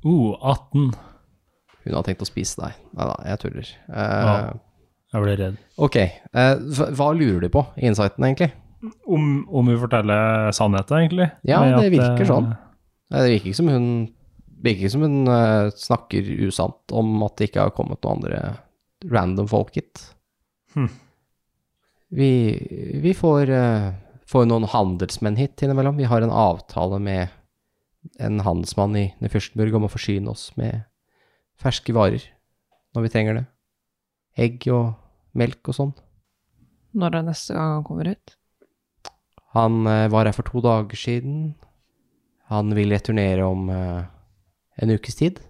Uh, 0.05 0.35
18. 0.41 0.93
Hun 1.85 1.97
har 1.97 2.05
tenkt 2.07 2.23
å 2.25 2.29
spise 2.29 2.61
deg. 2.61 2.77
Nei 2.97 3.09
da, 3.11 3.17
jeg 3.31 3.43
tuller. 3.45 3.73
Uh, 3.89 3.97
Ja. 3.99 4.37
Jeg 5.15 5.23
ble 5.23 5.35
redd. 5.39 5.59
Ok, 5.79 5.97
Uh, 6.35 6.57
hva, 6.75 6.89
hva 6.99 7.09
lurer 7.15 7.45
du 7.45 7.49
på 7.55 7.63
i 7.79 7.87
insighten, 7.87 8.25
egentlig? 8.27 8.51
Om, 9.07 9.29
om 9.49 9.69
hun 9.71 9.79
forteller 9.81 10.51
sannheten, 10.53 11.05
egentlig? 11.05 11.29
Ja, 11.47 11.61
det 11.79 11.93
virker 11.95 12.25
eh, 12.25 12.29
sånn. 12.29 12.49
Det 13.15 13.23
virker 13.31 13.53
ikke 13.53 13.61
som 13.61 13.71
hun 13.71 13.87
virker 14.65 14.91
som 14.93 15.05
hun 15.07 15.29
uh, 15.29 15.71
snakker 15.79 16.27
usant 16.49 16.93
om 16.97 17.15
at 17.27 17.37
det 17.39 17.51
ikke 17.51 17.67
har 17.69 17.73
kommet 17.77 18.01
noen 18.03 18.19
andre 18.19 18.41
random 19.13 19.49
folk 19.49 19.77
hit. 19.79 20.03
Hm. 20.75 20.91
Vi, 22.13 22.33
vi 23.03 23.15
får, 23.17 23.51
eh, 23.51 23.93
får 24.27 24.47
noen 24.47 24.69
handelsmenn 24.71 25.39
hit 25.41 25.63
innimellom. 25.63 25.97
Vi 25.97 26.09
har 26.11 26.23
en 26.23 26.35
avtale 26.35 26.99
med 27.03 27.29
en 28.21 28.41
handelsmann 28.45 28.97
i 28.97 29.07
Nefürstenburg 29.23 29.75
om 29.77 29.87
å 29.87 29.93
forsyne 29.93 30.31
oss 30.31 30.51
med 30.61 30.85
ferske 31.61 31.95
varer 31.97 32.23
når 32.95 33.07
vi 33.07 33.13
trenger 33.15 33.39
det. 33.41 33.45
Egg 34.37 34.67
og 34.75 34.95
melk 35.35 35.71
og 35.71 35.79
sånn. 35.79 35.95
Når 36.95 37.19
er 37.19 37.27
neste 37.27 37.57
gang 37.57 37.79
han 37.79 37.87
kommer 37.87 38.11
ut? 38.13 38.37
Han 39.55 39.87
eh, 39.87 40.09
var 40.11 40.27
her 40.29 40.37
for 40.37 40.47
to 40.47 40.63
dager 40.63 40.99
siden. 40.99 41.55
Han 42.51 42.75
vil 42.77 42.93
returnere 42.95 43.47
om 43.47 43.71
eh, 43.73 44.05
en 44.83 44.95
ukes 44.95 45.19
tid. 45.19 45.41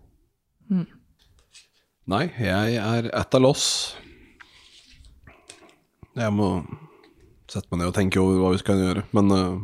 Nei, 2.04 2.26
jeg 2.36 2.76
er 2.76 3.08
at 3.16 3.34
a 3.34 3.40
loss. 3.40 3.96
Jeg 6.14 6.30
må 6.34 6.48
sette 7.50 7.66
meg 7.70 7.80
ned 7.80 7.90
og 7.90 7.96
tenke 7.96 8.20
over 8.22 8.38
hva 8.40 8.52
vi 8.54 8.60
skal 8.62 8.82
gjøre, 8.82 9.06
men 9.16 9.32
uh... 9.34 9.62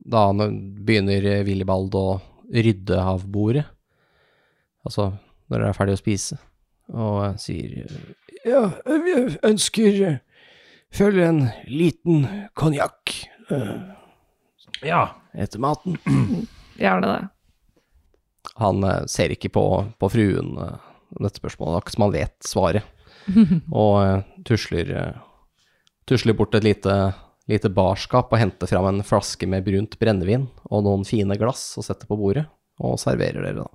Da 0.00 0.28
begynner 0.32 1.24
eh, 1.28 1.42
Willibald 1.44 1.94
å 1.98 2.20
rydde 2.54 2.96
av 3.02 3.26
bordet. 3.28 3.66
Altså 4.86 5.10
når 5.50 5.58
dere 5.58 5.70
er 5.72 5.76
ferdig 5.76 5.96
å 5.96 6.00
spise, 6.00 6.38
og 6.94 7.18
eh, 7.26 7.36
sier 7.42 7.90
Ja, 8.46 8.62
vi 8.86 9.16
ønsker 9.46 9.90
Følger 9.90 10.20
følge 10.90 11.26
en 11.28 11.42
liten 11.70 12.24
konjakk 12.58 13.12
Ja. 14.82 15.02
etter 15.34 15.62
maten. 15.62 15.98
Gjerne 16.80 17.10
det. 17.12 17.20
Han 18.58 18.82
ser 19.10 19.30
ikke 19.34 19.52
på, 19.54 19.64
på 20.00 20.10
fruen 20.10 20.56
dette 21.20 21.38
spørsmålet, 21.38 21.78
akkurat 21.78 21.94
som 21.94 22.04
han 22.06 22.14
vet 22.16 22.36
svaret, 22.46 22.90
og 23.84 24.24
tusler, 24.48 24.90
tusler 26.10 26.34
bort 26.34 26.54
et 26.58 26.66
lite, 26.66 26.94
lite 27.50 27.70
barskap 27.72 28.32
og 28.32 28.40
henter 28.40 28.70
fram 28.70 28.88
en 28.88 29.04
flaske 29.06 29.46
med 29.46 29.64
brunt 29.66 29.94
brennevin 30.00 30.48
og 30.66 30.84
noen 30.86 31.06
fine 31.06 31.38
glass 31.38 31.76
og 31.78 31.86
setter 31.86 32.10
på 32.10 32.18
bordet, 32.18 32.48
og 32.82 32.98
serverer 32.98 33.44
dere 33.44 33.62
da. 33.62 33.68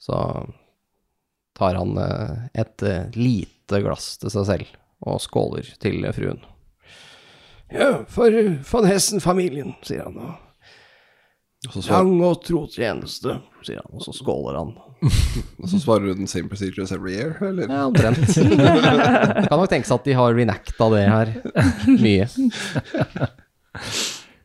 Så 0.00 0.18
tar 1.58 1.76
han 1.76 1.96
eh, 2.00 2.36
et 2.62 2.84
eh, 2.86 3.08
lite 3.18 3.82
glass 3.84 4.14
til 4.22 4.32
seg 4.32 4.46
selv 4.48 4.76
og 5.08 5.20
skåler 5.22 5.68
til 5.82 6.06
fruen. 6.14 6.40
Ja, 7.68 8.04
for 8.08 8.32
van 8.70 8.86
Hessen-familien, 8.88 9.74
sier 9.84 10.06
han. 10.06 10.16
Og 10.16 10.47
lang 11.66 12.20
og 12.22 12.42
tro 12.46 12.66
tjeneste, 12.70 13.40
sier 13.66 13.80
han. 13.82 13.90
Og 13.96 14.04
så 14.04 14.14
skåler 14.14 14.58
han. 14.60 14.76
og 15.62 15.68
så 15.70 15.78
svarer 15.82 16.08
du 16.08 16.14
den 16.20 16.30
same 16.30 16.50
procedures 16.50 16.92
every 16.94 17.14
year, 17.16 17.36
eller? 17.42 17.68
Ja, 17.70 17.86
omtrent. 17.86 18.34
Kan 19.48 19.58
nok 19.58 19.70
tenkes 19.70 19.92
at 19.94 20.06
de 20.06 20.16
har 20.18 20.34
renacta 20.34 20.90
det 20.94 21.04
her 21.06 21.34
mye. 21.98 22.28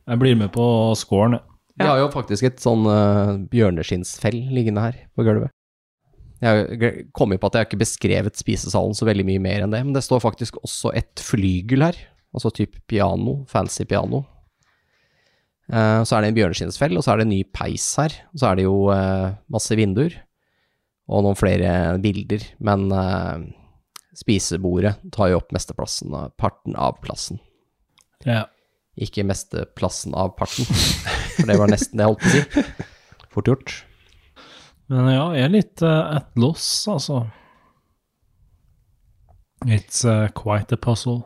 Jeg 0.03 0.20
blir 0.20 0.36
med 0.36 0.51
på 0.51 0.66
scoren. 0.99 1.38
jeg. 1.38 1.45
Vi 1.80 1.88
har 1.88 2.01
jo 2.01 2.09
faktisk 2.11 2.43
et 2.43 2.59
sånn 2.61 2.84
uh, 2.86 3.39
bjørneskinnsfell 3.49 4.36
liggende 4.53 4.84
her 4.84 4.97
på 5.16 5.24
gulvet. 5.26 5.53
Jeg 6.43 6.49
har 6.49 6.97
kommet 7.16 7.39
på 7.39 7.47
at 7.47 7.55
jeg 7.55 7.64
har 7.64 7.70
ikke 7.70 7.80
beskrevet 7.86 8.36
spisesalen 8.36 8.91
så 8.97 9.07
veldig 9.07 9.24
mye 9.30 9.41
mer 9.41 9.64
enn 9.64 9.72
det, 9.72 9.80
men 9.86 9.95
det 9.95 10.03
står 10.03 10.20
faktisk 10.26 10.59
også 10.59 10.91
et 10.99 11.24
flygel 11.24 11.86
her, 11.88 11.95
altså 12.36 12.51
type 12.51 12.84
piano, 12.91 13.45
fancy 13.47 13.88
piano. 13.88 14.26
Eh, 15.72 16.01
så 16.03 16.18
er 16.18 16.24
det 16.26 16.32
en 16.34 16.38
bjørneskinnsfell, 16.39 16.97
og 16.99 17.05
så 17.05 17.14
er 17.14 17.22
det 17.22 17.28
en 17.28 17.34
ny 17.36 17.41
peis 17.55 17.86
her. 18.01 18.16
Og 18.34 18.41
så 18.41 18.49
er 18.49 18.59
det 18.59 18.66
jo 18.68 18.78
eh, 18.93 19.30
masse 19.53 19.78
vinduer, 19.80 20.16
og 21.11 21.24
noen 21.26 21.38
flere 21.39 21.74
bilder. 22.03 22.43
Men 22.64 22.88
eh, 22.91 23.45
spisebordet 24.20 24.97
tar 25.16 25.32
jo 25.32 25.39
opp 25.39 25.53
mesteplassen, 25.55 26.14
av- 26.18 26.34
parten 26.41 26.76
av 26.80 26.99
plassen. 27.03 27.39
Ja. 28.28 28.43
Ikke 29.01 29.24
mesteplassen 29.26 30.14
av 30.20 30.36
parten, 30.38 30.68
for 31.39 31.49
det 31.49 31.57
var 31.61 31.72
nesten 31.72 31.97
det 31.97 32.05
jeg 32.05 32.11
holdt 32.14 32.28
på 32.28 32.30
å 32.30 32.36
si. 32.36 33.26
Fort 33.34 33.49
gjort. 33.49 33.72
Men 34.91 35.07
ja, 35.09 35.24
jeg 35.34 35.47
er 35.47 35.53
litt 35.55 35.82
at 35.88 36.28
loss, 36.38 36.68
altså. 36.91 37.24
It's 39.66 40.03
quite 40.36 40.76
a 40.76 40.78
puzzle. 40.78 41.24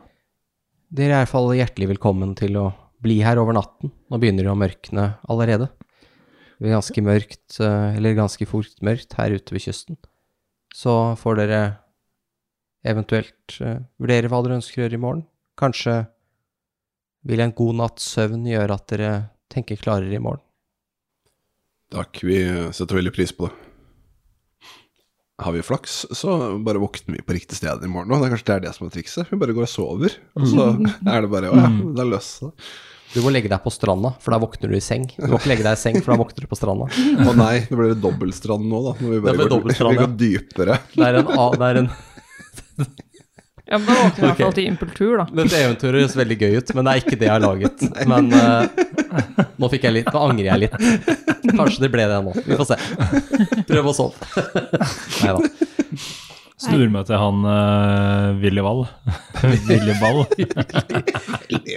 Dere 0.94 1.10
er 1.10 1.16
i 1.18 1.24
hvert 1.26 1.32
fall 1.34 1.50
hjertelig 1.58 1.88
velkommen 1.90 2.32
til 2.38 2.56
å 2.56 2.68
bli 3.04 3.20
her 3.22 3.40
over 3.40 3.56
natten. 3.56 3.92
Nå 4.10 4.20
begynner 4.20 4.46
det 4.46 4.52
å 4.52 4.58
mørkne 4.58 5.04
allerede. 5.30 5.68
Det 6.58 6.66
blir 6.66 6.74
ganske 6.74 7.04
mørkt, 7.06 7.60
eh, 7.62 7.96
eller 7.98 8.18
ganske 8.18 8.46
fort 8.50 8.80
mørkt 8.82 9.14
her 9.18 9.34
ute 9.36 9.54
ved 9.54 9.64
kysten. 9.68 9.98
Så 10.74 10.94
får 11.20 11.38
dere 11.42 11.60
eventuelt 12.84 13.58
eh, 13.60 13.84
vurdere 13.98 14.30
hva 14.30 14.42
dere 14.42 14.58
ønsker 14.58 14.82
å 14.82 14.86
gjøre 14.86 14.98
i 14.98 15.04
morgen. 15.04 15.24
Kanskje 15.58 16.00
vil 17.28 17.42
en 17.44 17.54
god 17.54 17.78
natts 17.82 18.10
søvn 18.16 18.46
gjøre 18.46 18.74
at 18.74 18.90
dere 18.90 19.12
tenker 19.52 19.78
klarere 19.80 20.14
i 20.14 20.22
morgen. 20.22 20.42
Takk, 21.94 22.20
vi 22.26 22.42
setter 22.76 22.98
veldig 22.98 23.14
pris 23.14 23.32
på 23.32 23.48
det. 23.48 23.67
Har 25.38 25.54
vi 25.54 25.60
flaks, 25.62 26.00
så 26.18 26.32
bare 26.66 26.80
våkner 26.82 27.14
vi 27.14 27.22
på 27.22 27.36
riktig 27.36 27.54
sted 27.60 27.84
i 27.86 27.90
morgen. 27.90 28.10
Og 28.10 28.18
det 28.18 28.26
er 28.26 28.32
kanskje 28.34 28.48
det 28.48 28.54
er 28.56 28.64
det 28.66 28.72
som 28.74 28.88
er 28.88 28.94
trikset. 28.96 29.28
Vi 29.30 29.38
bare 29.38 29.54
går 29.54 29.68
og 29.68 29.70
sover, 29.70 30.16
og 30.34 30.46
så 30.50 30.64
er 31.14 31.22
det 31.22 31.30
bare 31.30 31.52
Å 31.54 31.60
ja, 31.60 31.68
det 31.94 32.02
er 32.02 32.08
løst. 32.10 32.42
Du 33.14 33.22
må 33.24 33.30
legge 33.32 33.48
deg 33.48 33.62
på 33.64 33.70
stranda, 33.72 34.10
for 34.20 34.34
da 34.34 34.40
våkner 34.42 34.68
du 34.68 34.76
i 34.76 34.82
seng. 34.84 35.06
Du 35.14 35.28
må 35.30 35.38
ikke 35.38 35.52
legge 35.54 35.64
deg 35.64 35.78
i 35.78 35.80
seng, 35.80 36.00
for 36.02 36.12
da 36.12 36.18
våkner 36.20 36.44
du 36.44 36.50
på 36.50 36.58
stranda. 36.58 36.90
Å 37.30 37.36
nei, 37.38 37.54
det 37.70 37.78
blir 37.78 37.94
dobbeltstrand 38.02 38.66
nå, 38.68 38.82
da. 38.90 38.96
Når 38.98 39.14
vi 39.14 39.20
bare 39.24 39.38
blir 39.38 39.52
går, 39.54 39.92
vi 39.94 40.00
går 40.02 40.12
dypere. 40.24 40.80
Det 40.98 41.06
er 41.06 41.20
en, 41.22 41.30
a- 41.38 41.52
det 41.54 41.70
er 41.70 41.80
en 41.84 41.88
Ja, 43.68 43.76
men 43.78 43.86
Da 43.88 43.94
våkner 44.00 44.16
du 44.16 44.20
i 44.24 44.28
hvert 44.28 44.38
fall 44.42 44.54
til 44.58 44.66
impultur, 44.72 45.14
da. 45.20 45.24
Dette 45.42 45.58
eventyret 45.60 46.00
høres 46.02 46.14
veldig 46.16 46.36
gøy 46.40 46.54
ut, 46.58 46.70
men 46.76 46.86
det 46.88 46.92
er 46.96 47.02
ikke 47.06 47.18
det 47.20 47.26
jeg 47.28 47.34
har 47.34 47.42
laget. 47.44 47.82
Men 48.12 48.30
eh, 48.32 48.86
nå 49.58 49.68
fikk 49.72 49.84
jeg 49.88 49.94
litt, 49.98 50.08
nå 50.14 50.20
angrer 50.28 50.48
jeg 50.52 50.62
litt. 50.66 50.76
Kanskje 51.58 51.84
det 51.86 51.90
ble 51.94 52.06
det 52.10 52.18
nå. 52.26 52.32
Vi 52.46 52.58
får 52.58 52.68
se. 52.70 52.78
Prøv 53.68 53.90
å 53.90 53.94
sove. 53.96 54.30
Nei 55.22 55.34
da. 55.36 55.40
Snur 56.58 56.88
meg 56.90 57.04
til 57.06 57.20
han 57.22 57.44
uh, 57.46 58.32
Willy 58.42 58.62
Wall. 58.66 58.80
Willy 59.68 59.94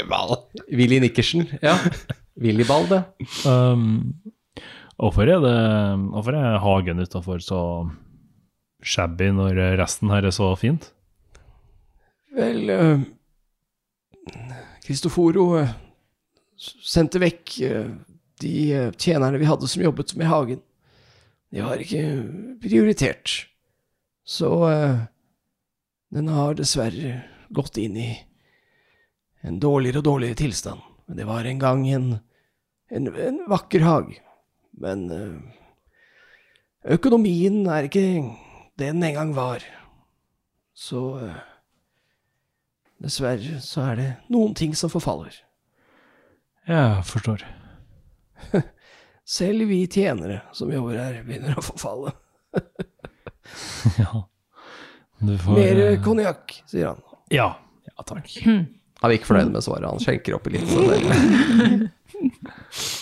Ball. 0.10 0.38
Willy 0.74 0.98
Nikkersen. 1.04 1.46
Ja. 1.62 1.76
Willy 2.42 2.66
Ball, 2.66 2.88
det. 2.90 3.02
Um, 3.46 4.16
hvorfor 4.98 5.30
er 5.30 5.44
det 5.44 5.54
Hvorfor 6.16 6.38
er 6.40 6.58
hagen 6.64 7.04
utafor 7.04 7.44
så 7.46 7.62
shabby 8.82 9.30
når 9.38 9.62
resten 9.78 10.10
her 10.10 10.26
er 10.26 10.34
så 10.34 10.50
fint? 10.58 10.90
Vel 12.34 12.70
eh, 12.74 13.02
Kristoforo 14.86 15.46
eh, 15.60 15.68
s- 15.68 15.76
sendte 16.62 17.22
vekk 17.22 17.60
eh, 17.66 17.88
de 18.42 18.56
eh, 18.74 18.92
tjenerne 18.98 19.40
vi 19.42 19.50
hadde 19.50 19.68
som 19.70 19.84
jobbet 19.84 20.16
med 20.20 20.30
hagen. 20.30 20.62
De 21.52 21.64
har 21.64 21.82
ikke 21.82 22.04
prioritert. 22.62 23.48
Så 24.24 24.52
eh, 24.70 25.00
den 26.14 26.30
har 26.32 26.58
dessverre 26.60 27.22
gått 27.50 27.80
inn 27.82 27.98
i 28.00 28.12
en 29.42 29.60
dårligere 29.60 30.02
og 30.02 30.08
dårligere 30.08 30.42
tilstand. 30.44 30.84
Men 31.08 31.18
det 31.18 31.28
var 31.28 31.48
en 31.48 31.60
gang 31.60 31.86
en, 31.90 32.10
en, 32.94 33.10
en 33.10 33.40
vakker 33.52 33.84
hage. 33.84 34.20
Men 34.82 35.10
økonomien 36.88 37.66
er 37.68 37.90
ikke 37.90 38.04
det 38.80 38.94
den 38.94 39.04
en 39.04 39.18
gang 39.18 39.34
var. 39.36 39.66
Så 40.74 41.02
Dessverre 43.02 43.58
så 43.66 43.82
er 43.90 43.98
det 43.98 44.10
noen 44.30 44.54
ting 44.58 44.76
som 44.78 44.92
forfaller. 44.94 45.34
Jeg 46.70 47.06
forstår. 47.10 47.46
Selv 49.38 49.68
vi 49.70 49.86
tjenere 49.88 50.42
som 50.54 50.72
jobber 50.74 51.00
her, 51.00 51.22
begynner 51.26 51.58
å 51.58 51.66
forfalle. 51.66 52.16
Ja. 53.98 54.22
Du 55.22 55.34
får 55.42 55.58
Mer 55.58 55.80
eh, 55.84 55.98
konjakk, 56.02 56.54
sier 56.70 56.92
han. 56.92 57.02
Ja. 57.34 57.48
Ja, 57.90 58.06
takk. 58.08 58.30
Han 59.02 59.10
er 59.10 59.16
ikke 59.18 59.32
fornøyd 59.32 59.50
med 59.52 59.66
svaret. 59.66 59.88
Han 59.90 60.02
skjenker 60.02 60.38
oppi 60.38 60.54
litt. 60.54 60.70
Så 60.70 60.82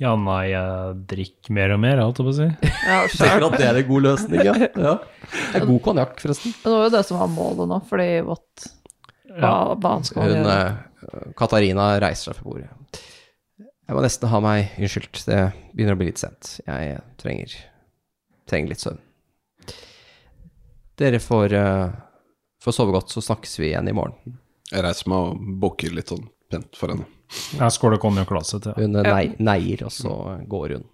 Ja, 0.00 0.14
nei, 0.16 0.46
jeg 0.48 0.92
drikker 1.10 1.52
mer 1.52 1.74
og 1.74 1.80
mer, 1.82 2.00
holdt 2.00 2.20
jeg 2.22 2.24
på 2.24 2.32
å 2.32 2.36
si. 2.38 2.46
Ja, 2.88 3.00
tenker 3.12 3.44
at 3.50 3.56
det 3.60 3.66
er 3.68 3.78
en 3.82 3.88
god 3.90 4.04
løsning, 4.06 4.40
ja. 4.48 4.54
ja. 4.56 4.94
Det 5.28 5.58
er 5.60 5.66
god 5.68 5.82
konjakk, 5.84 6.14
forresten. 6.22 6.54
Det 6.62 6.72
var 6.72 6.86
jo 6.86 6.92
det 6.94 7.02
som 7.04 7.18
var 7.20 7.28
målet 7.34 7.68
nå, 7.68 7.78
fordi 7.90 8.06
what, 8.24 8.64
hva, 9.38 9.52
hva 9.78 9.92
skal 10.04 10.22
man 10.22 10.30
Hun, 10.30 10.40
gjøre? 10.40 10.60
eh, 11.14 11.32
Katarina 11.38 11.88
reiser 12.02 12.30
seg 12.32 12.40
fra 12.40 12.48
bordet. 12.50 12.70
Jeg 13.60 13.96
må 13.96 14.02
nesten 14.04 14.30
ha 14.30 14.40
meg 14.44 14.74
unnskyldt. 14.78 15.24
Det 15.26 15.38
begynner 15.74 15.96
å 15.96 15.98
bli 15.98 16.10
litt 16.10 16.20
sent. 16.22 16.60
Jeg 16.66 16.98
trenger, 17.18 17.54
trenger 18.50 18.68
litt 18.74 18.82
søvn. 18.84 19.00
Dere 21.00 21.18
får, 21.22 21.52
eh, 21.56 21.90
får 22.62 22.76
sove 22.76 22.92
godt, 22.94 23.08
så 23.10 23.22
snakkes 23.24 23.58
vi 23.58 23.70
igjen 23.70 23.88
i 23.88 23.94
morgen. 23.96 24.36
Jeg 24.70 24.84
reiser 24.84 25.08
meg 25.10 25.30
og 25.32 25.46
bukker 25.62 25.94
litt 25.96 26.12
sånn 26.12 26.28
pent 26.50 26.76
for 26.78 26.92
henne. 26.92 27.06
Jeg 27.56 27.72
skåler 27.74 27.98
konjakkglasset 28.02 28.62
til. 28.66 28.74
Hun 28.76 28.96
eh, 29.00 29.06
nei, 29.08 29.24
neier, 29.38 29.86
og 29.88 29.94
så 29.94 30.14
går 30.50 30.76
hun. 30.76 30.84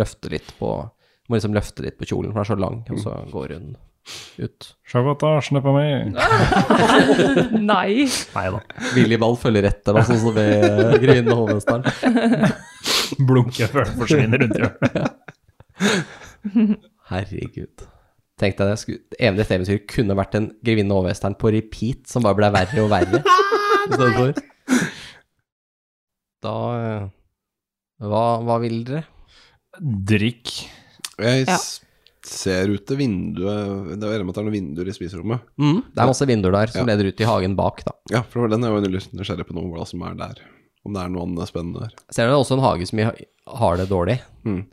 Løfter 0.00 0.30
litt 0.36 0.52
på 0.58 0.70
Må 1.30 1.36
liksom 1.38 1.54
løfte 1.54 1.84
litt 1.84 1.94
på 1.98 2.06
kjolen, 2.10 2.32
for 2.34 2.42
den 2.42 2.42
er 2.42 2.48
så 2.48 2.56
lang, 2.58 2.78
og 2.90 2.98
så 2.98 3.12
går 3.30 3.52
hun 3.54 3.66
ut. 4.40 4.68
Sjakotasjene 4.90 5.60
på 5.62 5.72
meg. 5.76 6.14
Nei! 7.70 8.06
Nei 8.34 8.46
da. 8.56 8.60
Willy 8.96 9.18
Ball 9.20 9.36
følger 9.38 9.68
etter, 9.70 9.94
da, 9.98 10.02
sånn 10.08 10.20
som 10.22 10.34
ved 10.34 10.96
grevinnen 11.02 11.36
hovmesteren. 11.36 11.84
Blunker 13.28 13.70
før 13.70 13.84
den 13.90 13.98
forsvinner 14.00 14.42
rundt 14.44 14.58
hjørnet. 14.58 14.90
Herregud. 17.10 17.86
Tenk 18.40 18.56
deg 18.56 18.70
det. 18.70 18.78
skulle- 18.80 19.18
Even 19.20 19.36
dette 19.40 19.54
eventyret 19.58 19.86
kunne 19.90 20.16
vært 20.16 20.34
en 20.38 20.46
grevinne 20.64 20.94
og 20.94 21.02
hovmesteren 21.04 21.36
på 21.38 21.50
repeat, 21.52 22.06
som 22.08 22.24
bare 22.24 22.38
ble 22.38 22.48
verre 22.54 22.84
og 22.86 22.90
verre. 22.92 23.20
Istedenfor. 23.90 24.32
Da 26.40 26.54
eh, 26.80 27.08
hva, 28.00 28.24
hva 28.48 28.56
vil 28.62 28.78
dere? 28.88 29.02
Drikk. 29.80 30.54
Jeg 31.20 31.44
Ja. 31.50 31.58
Ser 32.26 32.68
ut 32.72 32.82
til 32.88 32.98
vinduet 33.00 33.98
Det 34.00 34.06
er 34.08 34.20
at 34.20 34.26
det 34.34 34.40
er 34.40 34.44
noen 34.44 34.52
vinduer 34.54 34.88
i 34.90 34.94
spiserommet. 34.94 35.44
Mm, 35.60 35.80
det 35.94 36.02
er 36.02 36.10
masse 36.10 36.26
vinduer 36.28 36.52
der 36.52 36.72
som 36.72 36.82
Ja. 36.82 36.94
leder 36.94 37.08
ut 37.10 37.20
i 37.20 37.28
hagen 37.28 37.56
bak, 37.56 37.84
da. 37.84 37.92
Ja, 38.10 38.22
for 38.22 38.48
den 38.48 38.64
er 38.64 38.74
jo 38.74 38.80
nysgjerrig 38.80 39.46
på 39.48 39.54
noe, 39.56 39.70
hva 39.72 39.86
som 39.86 40.02
er 40.02 40.14
der. 40.18 40.42
Om 40.84 40.94
det 40.94 41.02
er 41.02 41.08
noe 41.12 41.22
annet 41.26 41.48
spennende 41.48 41.80
der. 41.80 41.94
Ser 42.10 42.26
du 42.26 42.30
det 42.32 42.36
er 42.36 42.42
også 42.44 42.56
en 42.56 42.64
hage 42.64 42.86
som 42.88 42.98
har 43.60 43.76
det 43.76 43.88
dårlig? 43.88 44.20
Mm. 44.44 44.66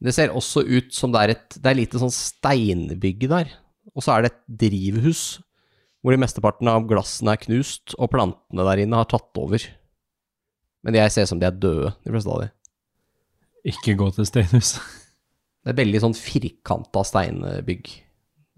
Det 0.00 0.14
ser 0.14 0.28
også 0.30 0.62
ut 0.66 0.92
som 0.94 1.10
det 1.12 1.20
er 1.20 1.30
et 1.34 1.48
Det 1.58 1.66
er 1.66 1.74
lite 1.74 1.98
sånn 1.98 2.14
steinbygge 2.14 3.28
der. 3.28 3.50
Og 3.96 4.02
så 4.02 4.14
er 4.16 4.22
det 4.22 4.32
et 4.32 4.58
drivhus 4.70 5.40
hvor 6.02 6.14
de 6.14 6.20
mesteparten 6.22 6.68
av 6.70 6.86
glassene 6.86 7.32
er 7.34 7.40
knust, 7.42 7.94
og 7.98 8.10
plantene 8.12 8.62
der 8.64 8.84
inne 8.84 8.94
har 9.00 9.08
tatt 9.10 9.34
over. 9.36 9.58
Men 10.84 10.94
jeg 10.94 11.10
ser 11.10 11.26
som 11.26 11.40
de 11.40 11.46
er 11.48 11.50
døde, 11.58 11.90
de 12.06 12.12
fleste 12.14 12.30
av 12.30 12.44
de. 12.44 12.50
Ikke 13.66 13.96
gå 13.98 14.06
til 14.14 14.24
steinhus. 14.28 14.76
Det 15.64 15.72
er 15.72 15.80
veldig 15.80 16.00
sånn 16.02 16.16
firkanta 16.16 17.02
steinbygg. 17.06 17.90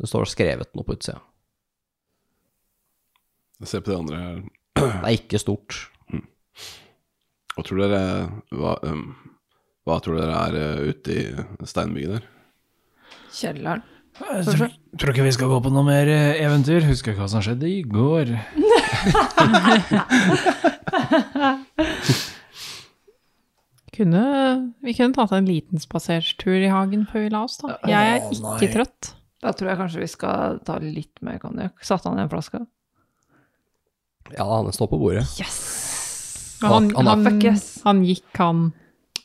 Det 0.01 0.09
står 0.09 0.29
skrevet 0.31 0.71
noe 0.77 0.87
på 0.87 0.95
utsida. 0.97 1.21
Jeg 3.61 3.69
ser 3.69 3.83
på 3.85 3.93
de 3.93 3.99
andre 3.99 4.21
her. 4.21 4.37
Det 4.81 4.85
er 5.05 5.17
ikke 5.19 5.41
stort. 5.41 5.79
Hva 7.51 7.65
tror 7.67 7.81
dere 7.83 8.03
Hva, 8.55 8.73
um, 8.87 9.09
hva 9.85 9.97
tror 10.01 10.17
dere 10.21 10.37
er 10.47 10.55
uh, 10.57 10.89
ute 10.93 11.09
i 11.13 11.23
steinbygget 11.69 12.13
der? 12.15 12.25
Kjelleren. 13.35 13.83
Jeg 14.21 14.45
tror, 14.47 14.73
tror 15.01 15.13
ikke 15.15 15.27
vi 15.27 15.35
skal 15.37 15.51
gå 15.51 15.59
på 15.65 15.73
noe 15.73 15.85
mer 15.87 16.09
eh, 16.13 16.41
eventyr. 16.45 16.85
Husker 16.89 17.13
ikke 17.15 17.23
hva 17.25 17.31
som 17.33 17.45
skjedde 17.45 17.69
i 17.71 17.81
går. 17.89 18.27
Kunne, 24.01 24.21
vi 24.81 24.95
kunne 24.97 25.13
tatt 25.13 25.33
en 25.37 25.45
liten 25.49 25.81
spasertur 25.83 26.57
i 26.57 26.71
hagen 26.73 27.03
før 27.11 27.27
vi 27.27 27.33
la 27.35 27.43
oss, 27.45 27.59
da. 27.61 27.75
Jeg 27.85 28.13
er 28.15 28.23
ikke 28.33 28.43
nei. 28.47 28.69
trøtt. 28.73 29.11
Da 29.45 29.53
tror 29.57 29.69
jeg 29.73 29.81
kanskje 29.81 30.01
vi 30.01 30.09
skal 30.13 30.59
ta 30.65 30.79
litt 30.81 31.21
mer 31.25 31.37
konjakk. 31.43 31.77
Satte 31.85 32.09
han 32.09 32.17
i 32.21 32.25
en 32.25 32.31
flaske? 32.33 32.63
Ja, 34.37 34.47
han 34.47 34.71
står 34.73 34.89
på 34.93 34.99
bordet. 35.01 35.27
Yes! 35.41 35.61
Men 36.63 36.71
han, 36.73 36.91
Han- 36.97 37.07
han 37.11 37.25
Fuck 37.25 37.45
yes. 37.49 37.67
han 37.85 38.03
gikk, 38.05 38.27
han 38.37 38.73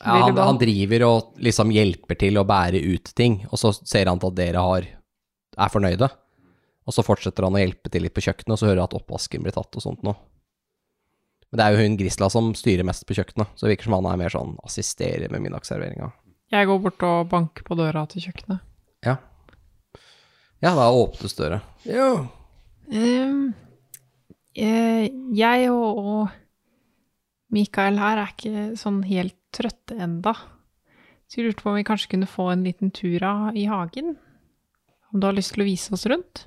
Ja, 0.00 0.12
han, 0.26 0.36
han 0.36 0.58
driver 0.60 1.02
og 1.08 1.34
liksom 1.40 1.70
hjelper 1.72 2.18
til 2.20 2.36
å 2.40 2.44
bære 2.48 2.80
ut 2.84 3.12
ting, 3.16 3.46
og 3.50 3.58
så 3.60 3.72
ser 3.76 4.06
han 4.10 4.20
til 4.20 4.28
at 4.32 4.36
dere 4.36 4.60
har, 4.64 4.86
er 5.56 5.72
fornøyde. 5.72 6.08
Og 6.86 6.94
så 6.94 7.02
fortsetter 7.04 7.44
han 7.48 7.56
å 7.56 7.60
hjelpe 7.60 7.90
til 7.90 8.04
litt 8.04 8.14
på 8.14 8.24
kjøkkenet, 8.24 8.52
og 8.54 8.60
så 8.60 8.68
hører 8.68 8.82
han 8.84 8.90
at 8.90 8.96
oppvasken 9.00 9.42
blir 9.44 9.56
tatt 9.56 9.72
og 9.76 9.82
sånt 9.84 10.04
nå. 10.06 10.12
Men 11.50 11.60
det 11.60 11.66
er 11.66 11.74
jo 11.74 11.84
hun 11.84 11.98
Grisla 12.00 12.28
som 12.32 12.52
styrer 12.58 12.86
mest 12.86 13.06
på 13.06 13.16
kjøkkenet, 13.16 13.52
så 13.54 13.66
det 13.66 13.76
virker 13.76 13.88
som 13.88 13.98
han 13.98 14.08
er 14.10 14.22
mer 14.24 14.34
sånn 14.34 14.56
assisterer 14.66 15.30
med 15.32 15.44
middagsserveringa. 15.46 16.10
Jeg 16.54 16.68
går 16.68 16.80
bort 16.82 17.04
og 17.06 17.28
banker 17.30 17.66
på 17.66 17.78
døra 17.78 18.04
til 18.10 18.26
kjøkkenet. 18.26 18.64
Ja. 19.06 19.16
Ja, 20.64 20.72
da 20.74 20.88
åpnes 20.94 21.36
døra. 21.38 21.60
Ja, 21.86 22.26
Um, 22.86 23.54
eh, 24.54 25.08
jeg 25.34 25.70
og, 25.72 25.98
og 25.98 26.28
Mikael 27.50 27.98
her 27.98 28.20
er 28.22 28.30
ikke 28.30 28.66
sånn 28.78 29.00
helt 29.06 29.36
trøtte 29.54 29.96
enda. 29.98 30.36
Så 31.26 31.40
jeg 31.40 31.48
lurte 31.48 31.64
på 31.64 31.72
om 31.72 31.78
vi 31.80 31.86
kanskje 31.86 32.12
kunne 32.14 32.30
få 32.30 32.52
en 32.52 32.62
liten 32.66 32.92
tur 32.94 33.24
av 33.26 33.56
i 33.58 33.66
hagen? 33.66 34.14
Om 35.10 35.22
du 35.22 35.26
har 35.26 35.34
lyst 35.34 35.56
til 35.56 35.64
å 35.64 35.68
vise 35.70 35.94
oss 35.96 36.06
rundt? 36.10 36.46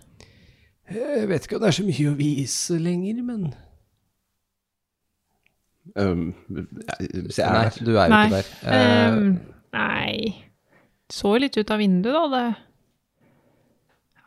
jeg 0.90 1.28
vet 1.30 1.44
ikke 1.46 1.60
om 1.60 1.62
det 1.62 1.68
er 1.70 1.76
så 1.78 1.84
mye 1.86 2.10
å 2.10 2.18
vise 2.18 2.76
lenger, 2.82 3.20
men 3.22 3.42
Um, 5.95 6.26
jeg, 6.49 6.66
jeg 7.10 7.49
Nei, 7.49 7.61
er 7.66 7.78
du 7.80 7.91
er 7.95 8.10
jo 8.10 8.14
Nei. 8.14 8.24
ikke 8.26 8.36
der. 8.36 8.49
Ehm, 8.76 9.30
nei 9.74 10.36
Så 11.10 11.32
litt 11.41 11.57
ut 11.57 11.72
av 11.74 11.80
vinduet, 11.82 12.14
da. 12.14 12.28
Det 12.34 12.66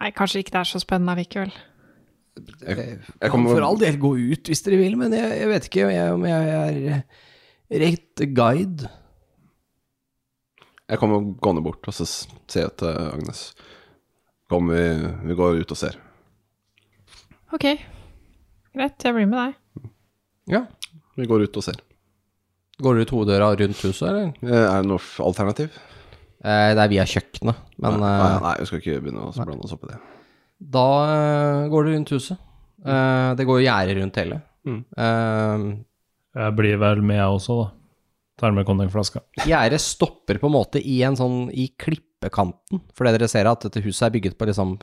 Nei, 0.02 0.10
kanskje 0.16 0.40
ikke 0.42 0.56
det 0.56 0.60
er 0.64 0.70
så 0.72 0.80
spennende 0.82 1.14
likevel. 1.20 1.52
Jeg, 2.66 2.96
jeg 3.20 3.30
kommer 3.30 3.52
for 3.52 3.62
all 3.66 3.76
del 3.78 3.98
gå 4.02 4.10
ut 4.18 4.48
hvis 4.50 4.64
dere 4.66 4.80
vil, 4.80 4.96
men 4.98 5.12
jeg, 5.14 5.28
jeg 5.42 5.50
vet 5.52 5.68
ikke 5.68 5.84
om 5.86 5.92
jeg, 5.92 6.14
om 6.16 6.24
jeg 6.26 6.48
er 6.56 7.82
rett 7.84 8.22
guide. 8.34 8.88
Jeg 10.90 10.98
kommer 10.98 11.22
gående 11.44 11.62
bort 11.64 11.86
og 11.86 11.94
så 11.94 12.04
sier 12.08 12.64
jeg 12.66 12.74
til 12.82 12.98
Agnes 13.12 13.44
Kom, 14.50 14.66
vi, 14.68 14.82
vi 15.30 15.36
går 15.38 15.62
ut 15.62 15.70
og 15.72 15.78
ser. 15.80 15.94
Ok, 17.56 17.64
greit, 18.74 18.98
jeg 19.06 19.14
blir 19.16 19.28
med 19.30 19.38
deg. 19.38 19.86
ja. 20.52 20.66
Vi 21.18 21.26
går 21.28 21.44
ut 21.46 21.56
og 21.60 21.64
ser. 21.66 21.80
Går 22.82 22.94
du 22.96 23.02
ut 23.04 23.10
hoveddøra 23.14 23.50
rundt 23.60 23.82
huset, 23.84 24.06
eller? 24.08 24.30
Eh, 24.42 24.64
Er 24.72 24.82
det 24.82 24.88
noe 24.88 24.98
f- 25.02 25.20
alternativ? 25.22 25.70
Eh, 26.42 26.70
det 26.74 26.82
er 26.82 26.88
via 26.90 27.04
kjøkkenet, 27.06 27.58
men 27.78 28.00
nei, 28.00 28.08
eh, 28.16 28.22
nei, 28.24 28.40
nei, 28.46 28.54
vi 28.58 28.66
skal 28.66 28.80
ikke 28.80 29.00
begynne 29.04 29.26
å 29.28 29.34
blande 29.44 29.64
oss 29.68 29.74
opp 29.76 29.84
i 29.84 29.92
det. 29.92 29.98
da 30.72 30.86
eh, 31.12 31.68
går 31.70 31.84
du 31.84 31.90
rundt 31.94 32.10
huset. 32.16 32.38
Eh, 32.84 33.34
det 33.38 33.46
går 33.46 33.60
gjerde 33.62 33.94
rundt 34.00 34.16
hele. 34.16 34.40
Mm. 34.66 34.80
Eh, 34.96 35.68
Jeg 36.34 36.56
blir 36.56 36.78
vel 36.80 37.02
med, 37.02 37.16
jeg 37.20 37.36
også, 37.36 37.58
da. 37.62 37.70
Tar 38.40 38.54
med 38.56 38.64
konjakkflaska. 38.66 39.20
Gjerdet 39.46 39.78
stopper 39.84 40.38
på 40.40 40.48
en 40.48 40.54
måte 40.56 40.80
i 40.82 41.02
en 41.04 41.14
sånn 41.14 41.50
i 41.52 41.68
klippekanten, 41.78 42.80
fordi 42.96 43.12
dere 43.18 43.28
ser 43.28 43.46
at 43.46 43.60
dette 43.68 43.82
huset 43.84 44.06
er 44.08 44.14
bygget 44.16 44.38
på 44.40 44.48
liksom 44.48 44.78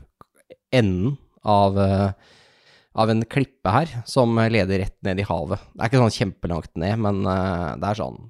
enden 0.72 1.18
av, 1.44 1.76
eh, 1.76 2.12
av 2.98 3.10
en 3.12 3.22
klippe 3.24 3.70
her, 3.70 3.92
som 4.08 4.34
leder 4.50 4.82
rett 4.82 4.98
ned 5.06 5.20
i 5.22 5.26
havet. 5.26 5.62
Det 5.74 5.82
er 5.82 5.90
ikke 5.90 6.02
sånn 6.02 6.16
kjempelangt 6.16 6.72
ned, 6.80 6.96
men 7.06 7.22
eh, 7.28 7.66
det 7.80 7.90
er 7.90 8.00
sånn 8.00 8.20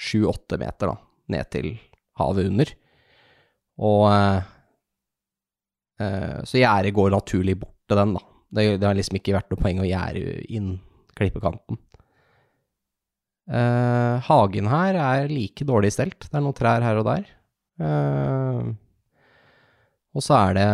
sju-åtte 0.00 0.58
meter 0.60 0.92
da, 0.92 0.96
ned 1.32 1.50
til 1.52 1.70
havet 2.20 2.50
under. 2.50 2.72
Og 3.80 4.04
eh, 4.12 4.50
eh, 6.04 6.40
Så 6.48 6.60
gjerdet 6.60 6.96
går 6.96 7.14
naturlig 7.16 7.56
bort 7.62 7.78
til 7.88 8.00
den, 8.00 8.16
da. 8.18 8.26
Det, 8.50 8.66
det 8.82 8.88
har 8.88 8.98
liksom 8.98 9.20
ikke 9.20 9.36
vært 9.36 9.52
noe 9.52 9.62
poeng 9.62 9.80
å 9.80 9.88
gjerde 9.88 10.36
inn 10.50 10.74
klippekanten. 11.16 11.78
Eh, 13.50 14.14
hagen 14.28 14.68
her 14.70 14.98
er 15.00 15.32
like 15.32 15.64
dårlig 15.66 15.94
stelt. 15.94 16.28
Det 16.28 16.36
er 16.36 16.44
noen 16.44 16.56
trær 16.56 16.84
her 16.84 17.00
og 17.00 17.08
der. 17.08 17.26
Eh, 17.80 18.70
og 20.10 20.24
så 20.26 20.36
er 20.50 20.56
det 20.58 20.70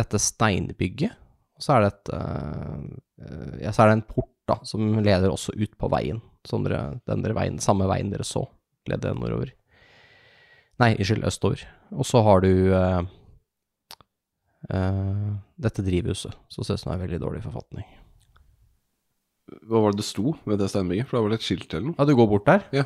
dette 0.00 0.20
steinbygget. 0.22 1.16
Og 1.60 1.64
så 1.66 1.76
er 1.76 1.84
det 1.84 1.92
et 1.92 2.12
eh, 2.16 3.62
Ja, 3.66 3.72
så 3.76 3.84
er 3.84 3.90
det 3.90 3.98
en 3.98 4.08
port 4.08 4.32
da, 4.48 4.56
som 4.64 4.96
leder 5.04 5.28
også 5.28 5.52
ut 5.54 5.76
på 5.78 5.90
veien. 5.92 6.22
Som 6.48 6.64
dere, 6.64 7.00
den 7.06 7.22
dere 7.22 7.36
veien, 7.36 7.60
samme 7.60 7.84
veien 7.90 8.08
dere 8.10 8.24
så, 8.24 8.46
leder 8.88 9.12
nordover. 9.14 9.52
Nei, 10.80 10.94
unnskyld, 10.96 11.26
østover. 11.28 11.66
Og 11.92 12.08
så 12.08 12.24
har 12.24 12.40
du 12.46 12.52
Uh, 14.68 14.76
eh, 14.76 15.28
dette 15.56 15.82
drivhuset, 15.82 16.34
som 16.52 16.64
ser 16.64 16.76
ut 16.76 16.82
som 16.82 16.92
det 16.92 16.98
er 16.98 17.04
veldig 17.06 17.20
dårlig 17.22 17.42
forfatning. 17.46 17.86
Hva 19.66 19.80
var 19.82 19.94
det 19.94 20.02
det 20.02 20.06
sto 20.06 20.34
ved 20.46 20.60
det 20.60 20.68
steinbygget? 20.70 21.08
For 21.08 21.16
det 21.16 21.22
var 21.22 21.30
vel 21.30 21.38
et 21.38 21.46
skilt 21.46 21.72
eller 21.72 21.86
noe? 21.88 21.96
Ja, 21.98 22.06
du 22.06 22.12
går 22.18 22.28
bort 22.30 22.46
der? 22.46 22.66
Ja. 22.76 22.84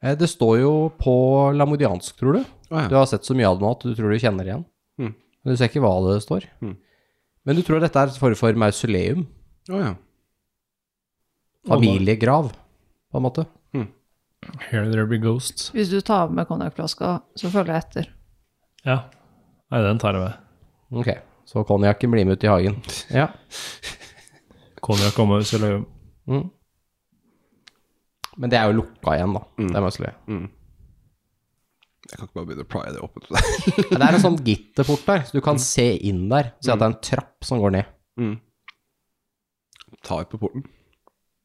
Uh, 0.00 0.14
Det 0.16 0.30
står 0.30 0.60
jo 0.62 0.74
på 1.00 1.14
lamodiansk, 1.56 2.14
tror 2.16 2.38
du. 2.38 2.44
Å 2.70 2.86
Du 2.88 2.94
har 2.96 3.08
sett 3.10 3.26
så 3.26 3.34
mye 3.36 3.50
av 3.50 3.58
det 3.58 3.66
nå 3.66 3.72
at 3.74 3.84
du 3.84 3.94
tror 3.98 4.14
du 4.14 4.22
kjenner 4.22 4.46
det 4.46 4.54
igjen. 4.54 4.64
Mm. 5.02 5.12
Men 5.18 5.52
du 5.52 5.58
ser 5.58 5.72
ikke 5.72 5.82
hva 5.84 5.92
det 6.06 6.20
står. 6.24 6.46
Mm. 6.62 6.76
Men 7.50 7.58
du 7.58 7.64
tror 7.66 7.82
dette 7.82 7.98
er 7.98 8.12
et 8.12 8.18
form 8.22 8.36
for 8.38 8.54
mausoleum. 8.62 9.24
Å 9.74 9.78
ja. 9.82 9.94
Familiegrav, 11.66 12.52
på 13.10 13.18
en 13.18 13.24
måte. 13.26 13.44
Here 14.70 14.86
there 14.86 15.06
be 15.10 15.18
ghosts. 15.18 15.72
Hvis 15.74 15.90
du 15.90 15.98
tar 16.00 16.30
med 16.30 16.46
konjakkflaska, 16.46 17.16
så 17.36 17.50
følger 17.50 17.74
jeg 17.74 17.84
etter. 17.84 18.12
Ja. 18.86 19.00
Nei, 19.74 19.80
den 19.84 19.98
tar 19.98 20.14
jeg 20.16 20.28
med. 20.28 20.46
Ok, 21.02 21.10
så 21.50 21.64
konjakken 21.66 22.14
blir 22.14 22.28
med 22.28 22.38
ut 22.38 22.46
i 22.46 22.52
hagen. 22.52 22.78
Ja. 23.20 23.26
Konjakk 24.80 25.18
og 25.20 25.28
mausoleum. 25.34 25.82
Mm. 26.30 26.46
Men 28.40 28.54
det 28.54 28.60
er 28.62 28.70
jo 28.70 28.78
lukka 28.78 29.18
igjen, 29.18 29.34
da. 29.36 29.42
Mm. 29.58 29.66
Det 29.66 29.76
er 29.76 29.84
mausoleum. 29.84 30.22
Mm. 30.30 30.46
Jeg 32.10 32.18
kan 32.18 32.26
ikke 32.26 32.38
bare 32.40 32.48
begynne 32.48 32.66
å 32.66 32.70
prie 32.70 32.92
det 32.94 33.02
åpent. 33.04 33.28
Det 33.30 34.00
er 34.02 34.16
en 34.16 34.22
sånn 34.22 34.38
gitterport 34.48 35.06
der, 35.06 35.24
så 35.28 35.36
du 35.36 35.42
kan 35.46 35.60
se 35.62 35.86
inn 36.10 36.24
der. 36.32 36.52
Se 36.58 36.72
at 36.74 36.80
det 36.80 36.88
er 36.88 36.92
en 36.92 37.02
trapp 37.06 37.46
som 37.46 37.62
går 37.62 37.76
ned. 37.76 37.92
Mm. 38.18 38.36
Tar 40.06 40.26
på 40.30 40.40
porten. 40.42 40.66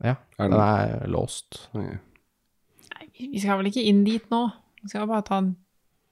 Ja, 0.04 0.18
Er 0.38 0.50
den 0.50 0.56
den 0.56 0.62
er 0.64 1.08
låst. 1.12 1.68
Okay. 1.72 2.00
Nei, 2.96 3.06
vi 3.32 3.42
skal 3.44 3.62
vel 3.62 3.70
ikke 3.70 3.86
inn 3.86 4.04
dit 4.08 4.26
nå? 4.34 4.42
Vi 4.82 4.92
skal 4.92 5.08
bare 5.10 5.26
ta 5.28 5.40
en 5.44 5.54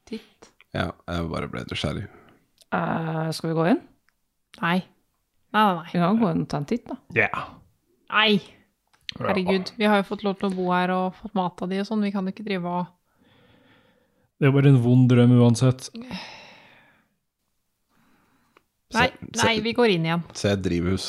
titt. 0.09 0.51
Ja, 0.73 0.91
jeg 1.09 1.29
bare 1.33 1.49
ble 1.51 1.65
nysgjerrig. 1.69 2.05
Uh, 2.73 3.29
skal 3.35 3.51
vi 3.51 3.57
gå 3.57 3.67
inn? 3.73 3.81
Nei. 4.61 4.79
Nei, 5.53 5.63
nei, 5.77 5.85
Vi 5.91 6.01
kan 6.01 6.21
gå 6.21 6.31
inn 6.33 6.45
og 6.45 6.49
ta 6.49 6.61
en 6.61 6.69
titt, 6.69 6.85
da. 6.89 6.97
Yeah. 7.17 7.47
nei. 8.13 8.41
Herregud, 9.13 9.69
vi 9.77 9.85
har 9.85 9.99
jo 9.99 10.07
fått 10.07 10.23
lov 10.25 10.39
til 10.39 10.49
å 10.49 10.55
bo 10.55 10.71
her 10.73 10.89
og 10.89 11.17
fått 11.19 11.35
mat 11.37 11.61
av 11.61 11.69
de 11.69 11.83
og 11.83 11.85
sånn. 11.85 12.01
Vi 12.01 12.13
kan 12.15 12.25
ikke 12.29 12.45
drive 12.45 12.69
og 12.69 12.87
Det 14.41 14.49
er 14.49 14.55
bare 14.55 14.71
en 14.73 14.81
vond 14.83 15.05
drøm 15.11 15.33
uansett. 15.39 15.89
Nei, 18.93 19.07
Se- 19.33 19.45
nei, 19.47 19.55
vi 19.65 19.73
går 19.73 19.93
inn 19.95 20.05
igjen. 20.07 20.23
Se 20.37 20.51
et 20.53 20.61
drivhus. 20.65 21.05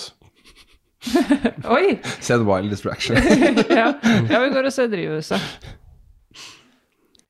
Oi! 1.77 1.99
Se 2.25 2.37
en 2.39 2.47
wild 2.49 2.71
distraction. 2.73 3.19
ja. 3.81 3.91
ja, 4.01 4.39
vi 4.41 4.53
går 4.55 4.71
og 4.71 4.73
ser 4.73 4.89
drivhuset. 4.93 5.69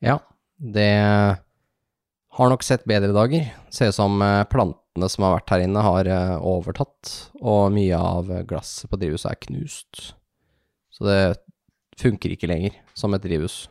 Ja, 0.04 0.18
det 0.60 0.90
har 2.34 2.50
nok 2.52 2.62
sett 2.66 2.84
bedre 2.86 3.10
dager. 3.16 3.48
Ser 3.74 3.90
ut 3.90 3.96
som 3.98 4.22
eh, 4.22 4.44
plantene 4.50 5.08
som 5.10 5.26
har 5.26 5.38
vært 5.40 5.54
her 5.56 5.64
inne, 5.66 5.82
har 5.82 6.06
eh, 6.10 6.34
overtatt, 6.38 7.14
og 7.42 7.72
mye 7.74 7.98
av 7.98 8.30
glasset 8.50 8.90
på 8.92 9.00
drivhuset 9.00 9.32
er 9.32 9.40
knust. 9.48 10.04
Så 10.94 11.08
det 11.08 11.20
funker 11.98 12.34
ikke 12.34 12.50
lenger 12.50 12.76
som 12.98 13.14
et 13.16 13.24
drivhus. 13.26 13.64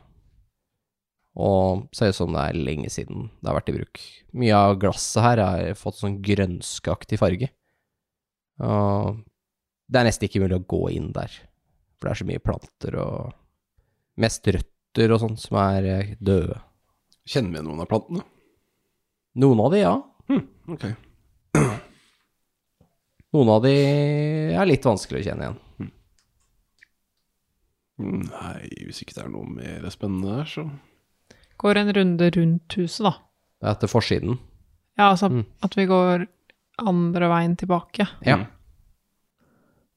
Og 1.34 1.88
ser 1.94 2.12
ut 2.12 2.18
som 2.18 2.34
det 2.34 2.42
er 2.46 2.58
lenge 2.68 2.90
siden 2.94 3.28
det 3.40 3.50
har 3.50 3.56
vært 3.58 3.72
i 3.72 3.76
bruk. 3.78 4.02
Mye 4.38 4.58
av 4.58 4.76
glasset 4.82 5.24
her 5.24 5.42
har 5.42 5.78
fått 5.78 5.98
sånn 5.98 6.20
grønskeaktig 6.22 7.18
farge. 7.18 7.48
Og 8.62 9.24
det 9.90 10.00
er 10.00 10.06
nesten 10.06 10.28
ikke 10.28 10.44
mulig 10.44 10.60
å 10.60 10.68
gå 10.70 10.82
inn 10.94 11.10
der, 11.14 11.32
for 11.98 12.06
det 12.06 12.12
er 12.14 12.20
så 12.20 12.28
mye 12.28 12.44
planter 12.44 12.98
og 13.02 13.34
mest 14.22 14.46
røtter 14.46 15.14
og 15.14 15.20
sånn 15.24 15.36
som 15.42 15.58
er 15.64 15.90
eh, 15.90 16.14
døde. 16.22 16.60
Kjenner 17.26 17.58
vi 17.58 17.66
noen 17.66 17.82
av 17.82 17.90
plantene? 17.90 18.22
Noen 19.42 19.64
av 19.64 19.74
de, 19.74 19.82
ja. 19.82 19.94
Ok. 20.70 20.86
Noen 23.34 23.50
av 23.50 23.64
de 23.64 23.74
er 24.54 24.68
litt 24.70 24.86
vanskelig 24.86 25.24
å 25.24 25.26
kjenne 25.26 25.48
igjen. 25.48 25.60
Nei, 27.98 28.68
hvis 28.86 29.02
ikke 29.02 29.16
det 29.16 29.24
er 29.24 29.32
noe 29.34 29.48
mer 29.50 29.86
spennende 29.90 30.38
her, 30.38 30.50
så 30.50 30.68
Går 31.58 31.76
en 31.80 31.92
runde 31.96 32.30
rundt 32.36 32.74
huset, 32.78 33.04
da. 33.06 33.12
Det 33.60 33.68
er 33.68 33.74
etter 33.76 33.88
forsiden. 33.90 34.38
Ja, 34.98 35.10
altså 35.10 35.28
Mm. 35.30 35.44
at 35.62 35.74
vi 35.76 35.86
går 35.86 36.26
andre 36.78 37.28
veien 37.28 37.56
tilbake. 37.56 38.06
Ja. 38.26 38.36
Mm. 38.36 38.46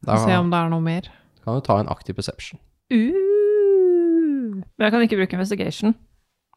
Da 0.05 0.17
se 0.17 0.35
om 0.37 0.49
det 0.51 0.57
er 0.59 0.69
noe 0.69 0.81
mer. 0.81 1.09
kan 1.43 1.55
du 1.55 1.61
ta 1.61 1.79
en 1.79 1.87
aktiv 1.89 2.13
perception. 2.15 2.59
Uh. 2.91 4.61
Men 4.77 4.85
jeg 4.85 4.91
kan 4.91 5.01
ikke 5.01 5.17
bruke 5.17 5.33
investigation. 5.37 5.95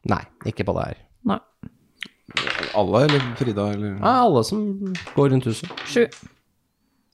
Nei, 0.09 0.21
ikke 0.45 0.65
på 0.65 0.73
det 0.77 0.85
her. 0.87 0.97
Nei. 1.29 1.39
Alle, 2.75 3.01
eller 3.05 3.19
Frida, 3.35 3.65
eller 3.73 3.97
Nei, 3.99 4.13
alle 4.25 4.43
som 4.47 4.93
går 5.15 5.29
rundt 5.33 5.45
huset. 5.49 5.69
Sju. 5.85 6.05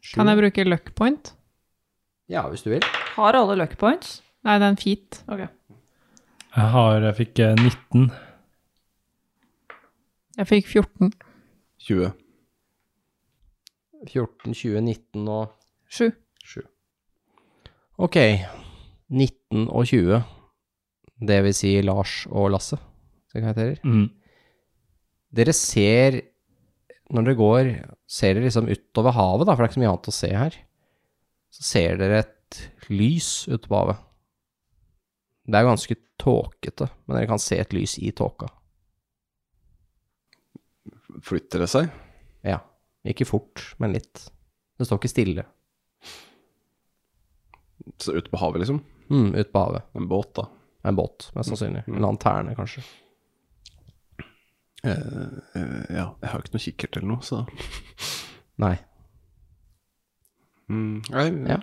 Sju. 0.01 0.15
Kan 0.15 0.27
jeg 0.31 0.37
bruke 0.37 0.65
luck 0.67 0.93
point? 0.95 1.33
Ja, 2.29 2.43
hvis 2.51 2.63
du 2.63 2.69
vil. 2.69 2.83
Har 3.15 3.33
alle 3.39 3.55
luck 3.57 3.77
points? 3.79 4.21
Nei, 4.45 4.57
det 4.59 4.65
er 4.67 4.69
en 4.75 4.77
feat. 4.77 5.21
Ok. 5.27 5.47
Jeg 6.57 6.71
har 6.73 7.03
Jeg 7.05 7.15
fikk 7.19 7.39
eh, 7.45 7.51
19. 7.53 8.07
Jeg 10.37 10.47
fikk 10.49 10.71
14. 10.71 11.11
20? 11.85 12.07
14, 14.07 14.55
20, 14.57 14.81
19 14.81 15.27
og 15.29 15.51
7. 15.93 16.09
7. 16.45 16.63
Ok. 18.01 18.17
19 19.13 19.67
og 19.69 19.85
20. 19.85 20.23
Det 21.29 21.37
vil 21.45 21.55
si 21.57 21.75
Lars 21.85 22.15
og 22.29 22.49
Lasse, 22.55 22.79
som 23.29 23.41
karakterer. 23.41 23.77
Mm. 23.85 24.09
Dere 25.37 25.53
ser, 25.53 26.19
når 27.13 27.29
dere 27.29 27.39
går, 27.43 27.71
ser 28.09 28.33
dere 28.33 28.49
liksom 28.49 28.69
utover 28.69 29.13
havet, 29.13 29.45
da, 29.45 29.53
for 29.53 29.61
det 29.61 29.67
er 29.67 29.71
ikke 29.71 29.77
så 29.79 29.85
mye 29.85 29.93
annet 29.93 30.11
å 30.11 30.17
se 30.17 30.33
her. 30.33 30.59
Så 31.53 31.69
ser 31.69 32.01
dere 32.01 32.25
et 32.25 32.61
lys 32.89 33.31
ute 33.45 33.65
på 33.69 33.77
havet. 33.77 34.06
Det 35.47 35.55
er 35.59 35.67
ganske 35.67 35.95
tåkete, 36.19 36.89
men 37.07 37.17
dere 37.17 37.29
kan 37.29 37.39
se 37.39 37.57
et 37.61 37.71
lys 37.75 37.95
i 38.03 38.11
tåka. 38.15 38.49
Flytter 41.23 41.63
det 41.63 41.69
seg? 41.71 41.87
Ja. 42.45 42.59
Ikke 43.07 43.25
fort, 43.25 43.63
men 43.79 43.95
litt. 43.95 44.25
Det 44.77 44.85
står 44.85 44.99
ikke 44.99 45.11
stille. 45.13 45.45
Så 48.03 48.13
ute 48.17 48.29
på 48.29 48.39
havet, 48.41 48.61
liksom? 48.65 48.81
Mm, 49.09 49.31
ute 49.37 49.49
på 49.53 49.63
havet. 49.63 49.87
En 49.95 50.07
båt, 50.11 50.33
da? 50.35 50.47
En 50.87 50.95
båt, 50.99 51.29
mest 51.35 51.49
sannsynlig. 51.53 51.85
En 51.87 52.03
lanterne, 52.03 52.53
kanskje. 52.57 52.83
Uh, 54.85 55.39
uh, 55.55 55.85
ja, 55.89 56.03
jeg 56.21 56.29
har 56.29 56.43
ikke 56.43 56.53
noe 56.53 56.61
kikkert 56.63 56.97
eller 56.99 57.09
noe, 57.15 57.23
så 57.25 57.39
Nei. 58.63 58.75
mm, 60.69 60.99
Nei, 61.15 61.25
Ja. 61.49 61.57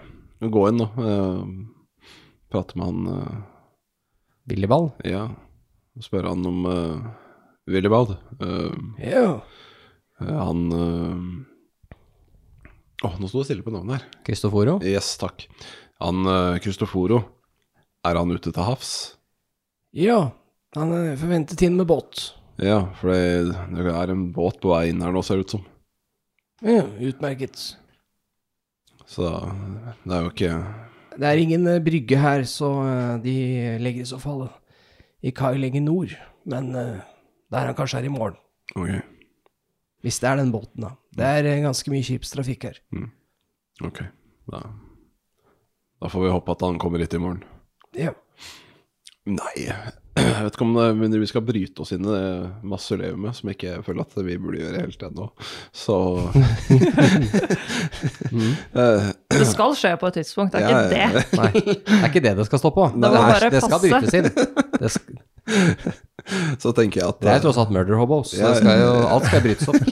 gå 0.56 0.66
inn, 0.68 0.80
da. 0.82 0.86
Eh, 1.04 1.40
prate 2.50 2.78
med 2.78 2.86
han 2.90 3.06
eh, 3.14 3.38
Billyball? 4.50 4.90
Ja. 5.06 5.28
og 5.96 6.02
Spørre 6.06 6.32
han 6.32 6.46
om 6.48 6.64
uh, 6.66 7.10
Willibald. 7.70 8.16
Uh, 8.40 8.74
Ja. 9.02 9.40
uh, 10.20 10.38
han 10.48 10.64
eh, 10.74 11.20
oh, 13.06 13.14
nå 13.20 13.28
sto 13.30 13.42
det 13.42 13.50
stille 13.50 13.66
på 13.66 13.74
navnet 13.74 14.00
her. 14.00 14.08
Kristoforo? 14.26 14.78
Yes, 14.82 15.12
takk. 15.20 15.46
Han 16.02 16.24
uh, 16.26 16.58
Cristoforo, 16.64 17.22
er 18.06 18.18
han 18.18 18.32
ute 18.32 18.50
til 18.50 18.66
havs? 18.66 18.92
Ja, 19.94 20.32
han 20.76 20.94
forventet 21.18 21.62
inn 21.66 21.76
med 21.78 21.88
båt. 21.90 22.30
Ja, 22.60 22.82
for 23.00 23.10
det, 23.14 23.54
det 23.72 23.92
er 23.94 24.12
en 24.12 24.28
båt 24.36 24.58
på 24.62 24.74
vei 24.74 24.90
inn 24.90 25.02
her 25.02 25.14
nå, 25.14 25.22
ser 25.24 25.40
det 25.40 25.46
ut 25.48 25.54
som. 25.56 25.64
Ja, 26.60 26.84
utmerket. 27.00 27.56
Så 29.08 29.26
det 30.04 30.12
er 30.14 30.26
jo 30.26 30.30
ikke 30.30 30.52
Det 31.16 31.26
er 31.26 31.40
ingen 31.42 31.66
eh, 31.66 31.80
brygge 31.82 32.18
her, 32.20 32.44
så 32.48 32.70
eh, 32.86 33.14
de 33.24 33.34
legger 33.82 34.04
i 34.04 34.10
så 34.10 34.18
fall 34.22 34.46
i 35.22 35.32
kai 35.36 35.56
lenger 35.58 35.82
nord. 35.84 36.14
Men 36.48 36.70
eh, 36.78 37.00
der 37.50 37.70
han 37.70 37.78
kanskje 37.78 38.00
er 38.00 38.08
i 38.08 38.12
morgen. 38.12 38.38
Ok. 38.76 38.92
Hvis 40.04 40.20
det 40.22 40.30
er 40.30 40.38
den 40.40 40.52
båten, 40.54 40.86
da. 40.86 40.94
Det 41.16 41.26
er 41.26 41.64
ganske 41.64 41.92
mye 41.92 42.06
skipstrafikk 42.06 42.68
her. 42.70 42.78
ok. 43.84 44.04
Da, 44.50 44.62
da 46.00 46.08
får 46.10 46.24
vi 46.24 46.32
håpe 46.32 46.54
at 46.54 46.64
han 46.64 46.78
kommer 46.80 47.02
hit 47.02 47.14
i 47.14 47.20
morgen. 47.20 47.42
Ja. 47.98 48.14
Nei, 49.28 49.68
jeg 50.18 50.42
vet 50.44 50.54
ikke 50.56 50.64
om 50.66 50.72
det, 50.74 51.20
vi 51.22 51.26
skal 51.30 51.44
bryte 51.46 51.80
oss 51.84 51.92
inn 51.94 52.04
i 52.04 52.10
det 52.10 52.48
mausoleumet, 52.66 53.36
som 53.38 53.48
jeg 53.50 53.56
ikke 53.58 53.74
føler 53.86 54.02
at 54.02 54.14
vi 54.26 54.34
burde 54.42 54.58
gjøre 54.60 54.80
helt 54.82 55.02
ennå. 55.06 55.26
Så 55.76 55.96
mm. 58.34 58.54
Det 59.40 59.46
skal 59.48 59.70
skje 59.78 59.92
på 60.00 60.06
et 60.10 60.16
tidspunkt, 60.20 60.50
det 60.56 60.60
er 60.64 60.66
Ja, 60.66 60.70
ikke 60.82 60.90
det. 60.90 61.06
Nei, 61.38 61.52
det 61.62 62.00
er 62.00 62.08
ikke 62.10 62.24
det 62.26 62.34
det 62.40 62.46
skal 62.50 62.60
stå 62.64 62.70
på. 62.74 62.84
Det, 62.94 63.00
Det, 63.06 63.10
er, 63.20 63.22
det 63.54 63.60
skal 63.66 63.80
brytes 63.84 64.14
inn. 64.18 64.28
Det, 64.80 64.88
sk- 64.96 65.18
Så 66.62 66.68
tenker 66.76 66.96
jeg 67.00 67.08
at 67.08 67.18
det 67.22 67.28
er 67.30 67.36
jo 67.40 67.44
tross 67.48 67.60
alt 67.62 67.72
murder 67.74 67.94
hobos, 67.98 68.28
så 68.34 68.38
Ja, 68.42 68.48
skal 68.58 68.74
jo, 68.82 68.90
alt 69.08 69.24
skal 69.30 69.40
brytes 69.46 69.66
opp. 69.70 69.82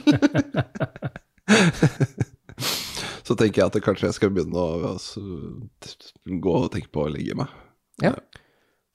Så 3.29 3.35
tenker 3.37 3.61
jeg 3.61 3.69
at 3.69 3.75
kanskje 3.85 4.07
jeg 4.09 4.15
skal 4.17 4.31
begynne 4.33 4.57
å 4.57 4.93
altså, 4.95 5.21
gå 6.25 6.53
og 6.63 6.71
tenke 6.73 6.89
på 6.93 7.03
å 7.05 7.11
ligge 7.13 7.35
meg. 7.37 7.49
Ja. 8.03 8.13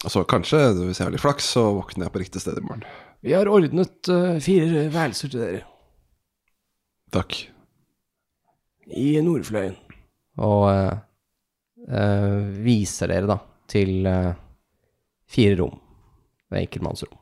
Så 0.04 0.20
kanskje, 0.28 0.58
hvis 0.84 0.98
jeg 1.00 1.06
har 1.06 1.14
litt 1.14 1.22
flaks, 1.22 1.46
så 1.54 1.62
våkner 1.78 2.06
jeg 2.06 2.12
på 2.12 2.20
riktig 2.20 2.42
sted 2.42 2.58
i 2.60 2.64
morgen. 2.64 2.84
Vi 3.24 3.32
har 3.32 3.48
ordnet 3.48 4.10
uh, 4.12 4.36
fire 4.44 4.82
værelser 4.92 5.30
til 5.32 5.40
dere. 5.40 5.62
Takk. 7.14 7.38
I 8.92 9.14
Nordfløyen. 9.24 9.78
Og 10.44 10.66
uh, 10.68 10.98
uh, 11.88 12.42
viser 12.66 13.14
dere 13.14 13.30
da 13.30 13.38
til 13.70 14.04
fire 15.32 15.56
rom. 15.62 15.78
Det 16.44 16.58
er 16.58 16.66
enkeltmannsrom. 16.66 17.16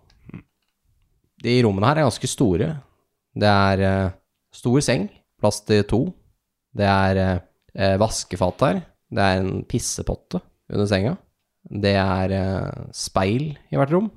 De 1.43 1.55
rommene 1.63 1.87
her 1.87 2.01
er 2.01 2.09
ganske 2.09 2.31
store. 2.31 2.73
Det 3.39 3.49
er 3.49 4.11
stor 4.55 4.83
seng, 4.85 5.07
plass 5.41 5.63
til 5.67 5.87
to. 5.87 6.01
Det 6.75 6.87
er 6.87 7.39
vaskefat 8.03 8.67
her. 8.67 8.83
Det 9.07 9.23
er 9.23 9.41
en 9.45 9.63
pissepotte 9.71 10.43
under 10.67 10.91
senga. 10.91 11.15
Det 11.63 11.95
er 11.95 12.35
eh, 12.37 12.85
speil 12.97 13.53
i 13.71 13.79
hvert 13.79 13.93
rom. 13.95 14.11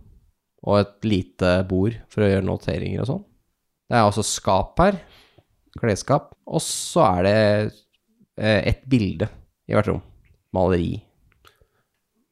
Og 0.66 0.80
et 0.80 1.08
lite 1.08 1.52
bord 1.70 1.98
for 2.10 2.26
å 2.26 2.30
gjøre 2.30 2.46
noteringer 2.48 3.04
og 3.04 3.10
sånn. 3.12 3.26
Det 3.86 3.98
er 4.00 4.08
også 4.08 4.26
skap 4.26 4.80
her. 4.82 4.98
Klesskap. 5.78 6.32
Og 6.50 6.64
så 6.64 7.04
er 7.06 7.28
det 7.28 7.38
eh, 8.42 8.62
et 8.74 8.86
bilde 8.90 9.30
i 9.70 9.76
hvert 9.76 9.92
rom. 9.92 10.02
Maleri. 10.56 10.98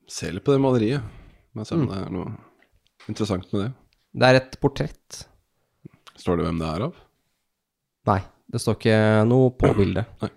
Se 0.10 0.32
litt 0.32 0.46
på 0.46 0.56
det 0.56 0.64
maleriet. 0.64 1.06
Jeg 1.54 1.70
ser 1.70 1.78
om 1.78 1.90
det 1.90 2.00
er 2.00 2.14
noe 2.14 2.32
interessant 3.12 3.46
med 3.54 3.66
det. 3.66 3.72
Det 4.14 4.30
er 4.30 4.40
et 4.40 4.56
portrett. 4.62 5.24
Står 6.18 6.40
det 6.40 6.48
hvem 6.48 6.62
det 6.62 6.70
er 6.70 6.86
av? 6.88 6.98
Nei, 8.10 8.20
det 8.50 8.62
står 8.62 8.78
ikke 8.78 8.98
noe 9.30 9.54
på 9.58 9.70
bildet. 9.78 10.10
Nei. 10.24 10.32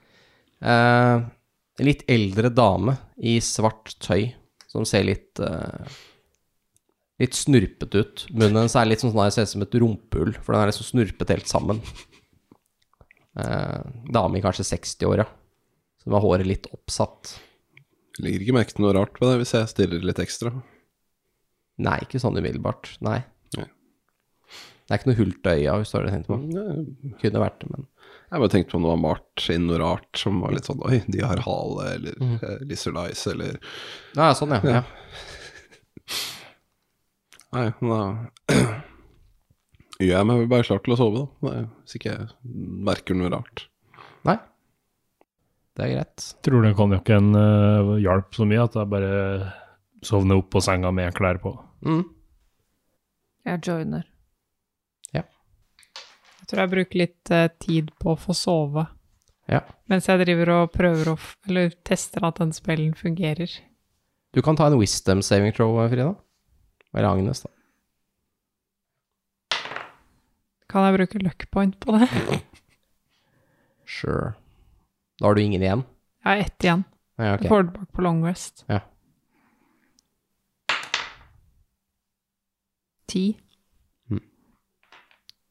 Eh, 0.66 1.24
en 1.77 1.85
litt 1.85 2.05
eldre 2.09 2.48
dame 2.57 2.97
i 3.20 3.36
svart 3.44 3.93
tøy, 4.01 4.31
som 4.77 4.86
ser 4.89 5.09
litt 5.09 5.43
uh, 5.43 5.97
Litt 7.16 7.32
snurpete 7.32 8.03
ut. 8.05 8.23
Munnen 8.28 8.59
hennes 8.59 8.74
er 8.77 8.85
litt 8.90 9.01
sånn 9.01 9.15
sånn 9.15 9.31
ser 9.32 9.47
ut 9.47 9.48
som 9.55 9.62
et 9.65 9.77
rumpehull, 9.81 10.35
for 10.36 10.53
den 10.53 10.61
er 10.61 10.69
liksom 10.69 10.85
snurpet 10.90 11.31
helt 11.32 11.48
sammen. 11.48 11.78
Uh, 13.40 13.89
dame 14.12 14.36
i 14.36 14.43
kanskje 14.44 14.66
60-åra, 14.69 15.24
som 16.03 16.12
har 16.12 16.24
håret 16.27 16.44
litt 16.44 16.69
oppsatt. 16.77 17.39
Legger 18.20 18.44
ikke 18.44 18.57
merke 18.59 18.77
til 18.77 18.85
noe 18.85 18.93
rart 18.98 19.16
ved 19.20 19.32
det 19.32 19.40
hvis 19.40 19.55
jeg 19.57 19.73
stiller 19.73 20.05
litt 20.05 20.20
ekstra. 20.20 20.53
Nei, 21.89 21.97
ikke 22.05 22.20
sånn 22.20 22.36
umiddelbart. 22.36 22.93
Nei. 23.05 23.23
Nei. 23.57 23.66
Det 24.86 24.94
er 24.94 25.01
ikke 25.01 25.11
noe 25.11 25.20
hull 25.23 25.35
til 25.40 25.53
øya, 25.53 25.81
hvis 25.81 25.93
du 25.93 25.97
har 25.97 26.07
det 26.07 26.15
tenkt 26.15 26.31
på. 26.31 26.39
Det 26.53 27.16
Kunne 27.24 27.43
vært 27.43 27.59
det, 27.65 27.73
men 27.73 27.89
bare 28.43 28.53
tenkte 28.53 28.73
på 28.73 28.79
om 28.81 28.85
det 28.87 28.91
var 28.93 29.03
malt 29.03 29.47
inn 29.55 29.67
noe 29.69 29.79
rart 29.83 30.21
som 30.21 30.41
var 30.45 30.55
litt 30.57 30.69
sånn 30.69 30.83
Oi, 30.89 30.99
de 31.07 31.23
har 31.25 31.43
hale, 31.47 31.83
eller 31.95 32.15
Mm. 32.23 32.37
uh, 32.43 32.59
lizard 32.69 32.97
eyes, 33.03 33.23
eller 33.31 33.59
Ja, 34.17 34.33
sånn, 34.35 34.57
ja. 34.57 34.61
ja. 34.65 34.83
Nei, 37.57 37.69
da 37.81 37.99
gjør 40.03 40.19
jeg 40.19 40.29
meg 40.29 40.43
bare 40.51 40.67
klar 40.67 40.83
til 40.85 40.95
å 40.97 40.99
sove, 41.01 41.23
da. 41.23 41.27
Nei, 41.49 41.61
hvis 41.85 41.97
ikke 41.99 42.13
jeg 42.13 42.27
merker 42.89 43.17
noe 43.17 43.31
rart. 43.33 43.63
Nei. 44.29 44.37
Det 45.77 45.85
er 45.87 45.93
greit. 45.95 46.27
Tror 46.45 46.65
du 46.65 46.71
konjakken 46.77 47.31
uh, 47.37 47.95
hjalp 48.01 48.37
så 48.37 48.47
mye 48.49 48.65
at 48.65 48.77
jeg 48.77 48.91
bare 48.93 49.13
sovner 50.07 50.41
opp 50.41 50.51
på 50.53 50.61
senga 50.65 50.91
med 50.95 51.15
klær 51.17 51.39
på. 51.43 51.53
Mm. 51.87 52.05
Jeg 53.47 53.63
joiner. 53.69 54.05
Jeg 56.47 56.52
tror 56.52 56.60
jeg 56.62 56.70
bruker 56.77 57.01
litt 57.01 57.31
eh, 57.35 57.48
tid 57.59 57.89
på 57.98 58.12
å 58.12 58.18
få 58.23 58.35
sove. 58.39 58.85
Ja. 59.51 59.64
Mens 59.90 60.06
jeg 60.06 60.20
driver 60.23 60.52
og 60.55 60.70
prøver 60.74 61.09
å 61.10 61.14
f 61.18 61.32
Eller 61.51 61.73
tester 61.86 62.23
at 62.27 62.39
den 62.39 62.52
spillen 62.55 62.93
fungerer. 62.94 63.51
Du 64.31 64.39
kan 64.47 64.55
ta 64.59 64.68
en 64.70 64.78
wisdom 64.78 65.24
saving 65.27 65.51
throw, 65.56 65.74
Frida. 65.90 66.12
Eller 66.94 67.09
Agnes, 67.10 67.43
da. 67.43 67.51
Kan 70.70 70.86
jeg 70.86 70.97
bruke 71.01 71.23
luck 71.24 71.51
point 71.51 71.78
på 71.82 71.98
det? 71.98 72.10
Sure. 73.86 74.35
Da 75.20 75.28
har 75.28 75.35
du 75.35 75.43
ingen 75.43 75.62
igjen? 75.62 75.82
Jeg 76.23 76.27
har 76.27 76.40
ett 76.43 76.64
igjen. 76.64 76.81
Ja, 77.18 77.35
ok. 77.35 77.43
Jeg 77.43 77.51
får 77.51 77.62
det 77.62 77.74
bak 77.78 77.93
på 77.94 78.02
long 78.02 78.24
rest. 78.27 78.64
Ja. 78.66 78.81
Ti. 83.06 83.24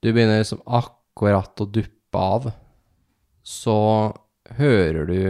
Du 0.06 0.12
begynner 0.14 0.38
liksom 0.38 0.60
akkurat 0.70 1.62
å 1.62 1.66
duppe 1.66 2.20
av. 2.20 2.52
Så 3.42 3.74
hører 4.54 5.10
du 5.10 5.22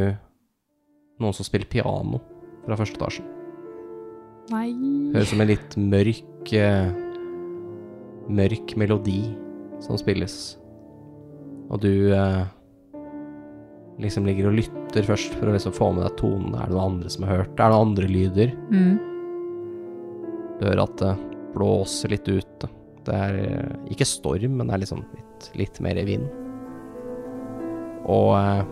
noen 1.23 1.38
som 1.38 1.47
spiller 1.47 1.69
piano 1.72 2.19
fra 2.65 2.76
første 2.76 2.99
etasjen. 2.99 3.30
Nei 4.52 4.68
Høres 5.15 5.31
som 5.31 5.39
en 5.41 5.49
litt 5.49 5.77
mørk 5.80 6.52
eh, 6.53 6.91
Mørk 8.35 8.76
melodi 8.76 9.22
som 9.81 9.95
spilles. 10.02 10.35
Og 11.72 11.80
du 11.80 12.11
eh, 12.11 12.43
liksom 14.03 14.27
ligger 14.27 14.52
og 14.52 14.60
lytter 14.60 15.07
først 15.07 15.39
for 15.39 15.47
å 15.47 15.56
liksom 15.56 15.80
få 15.80 15.93
med 15.95 16.03
deg 16.03 16.19
tonene. 16.19 16.60
Er 16.60 16.68
det 16.68 16.76
noen 16.76 16.97
andre 16.97 17.15
som 17.15 17.23
har 17.23 17.45
hørt 17.45 17.56
det? 17.56 17.61
Er 17.61 17.72
det 17.72 17.77
noen 17.77 17.93
andre 17.93 18.11
lyder? 18.11 18.57
Mm. 18.76 18.95
Du 20.60 20.65
hører 20.68 20.84
at 20.89 20.99
det 20.99 21.19
blåser 21.56 22.11
litt 22.11 22.27
ute. 22.27 22.76
Det 23.06 23.15
er 23.15 23.38
eh, 23.44 23.76
ikke 23.94 24.07
storm, 24.10 24.57
men 24.57 24.69
det 24.69 24.76
er 24.76 24.84
liksom 24.86 25.03
litt, 25.14 25.49
litt 25.60 25.80
mer 25.84 25.99
vind. 26.07 26.26
Og 28.11 28.32
eh, 28.38 28.64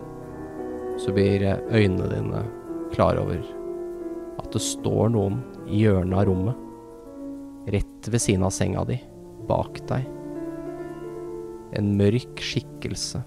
så 1.02 1.14
blir 1.14 1.44
eh, 1.46 1.62
øynene 1.74 2.10
dine 2.10 2.42
klar 2.94 3.18
over 3.20 3.42
at 4.38 4.50
det 4.54 4.62
står 4.62 5.14
noen 5.14 5.40
i 5.68 5.84
hjørnet 5.84 6.18
av 6.20 6.28
rommet. 6.30 6.60
Rett 7.74 8.10
ved 8.10 8.20
siden 8.20 8.44
av 8.44 8.52
senga 8.54 8.82
di, 8.88 8.98
bak 9.48 9.80
deg. 9.88 10.10
En 11.74 11.94
mørk 11.98 12.42
skikkelse 12.42 13.22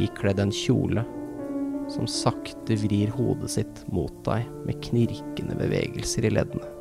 ikledd 0.00 0.40
en 0.40 0.52
kjole 0.54 1.04
som 1.92 2.06
sakte 2.08 2.76
vrir 2.80 3.12
hodet 3.12 3.50
sitt 3.56 3.82
mot 3.92 4.14
deg 4.24 4.46
med 4.64 4.80
knirkende 4.86 5.58
bevegelser 5.58 6.28
i 6.28 6.32
leddene. 6.32 6.71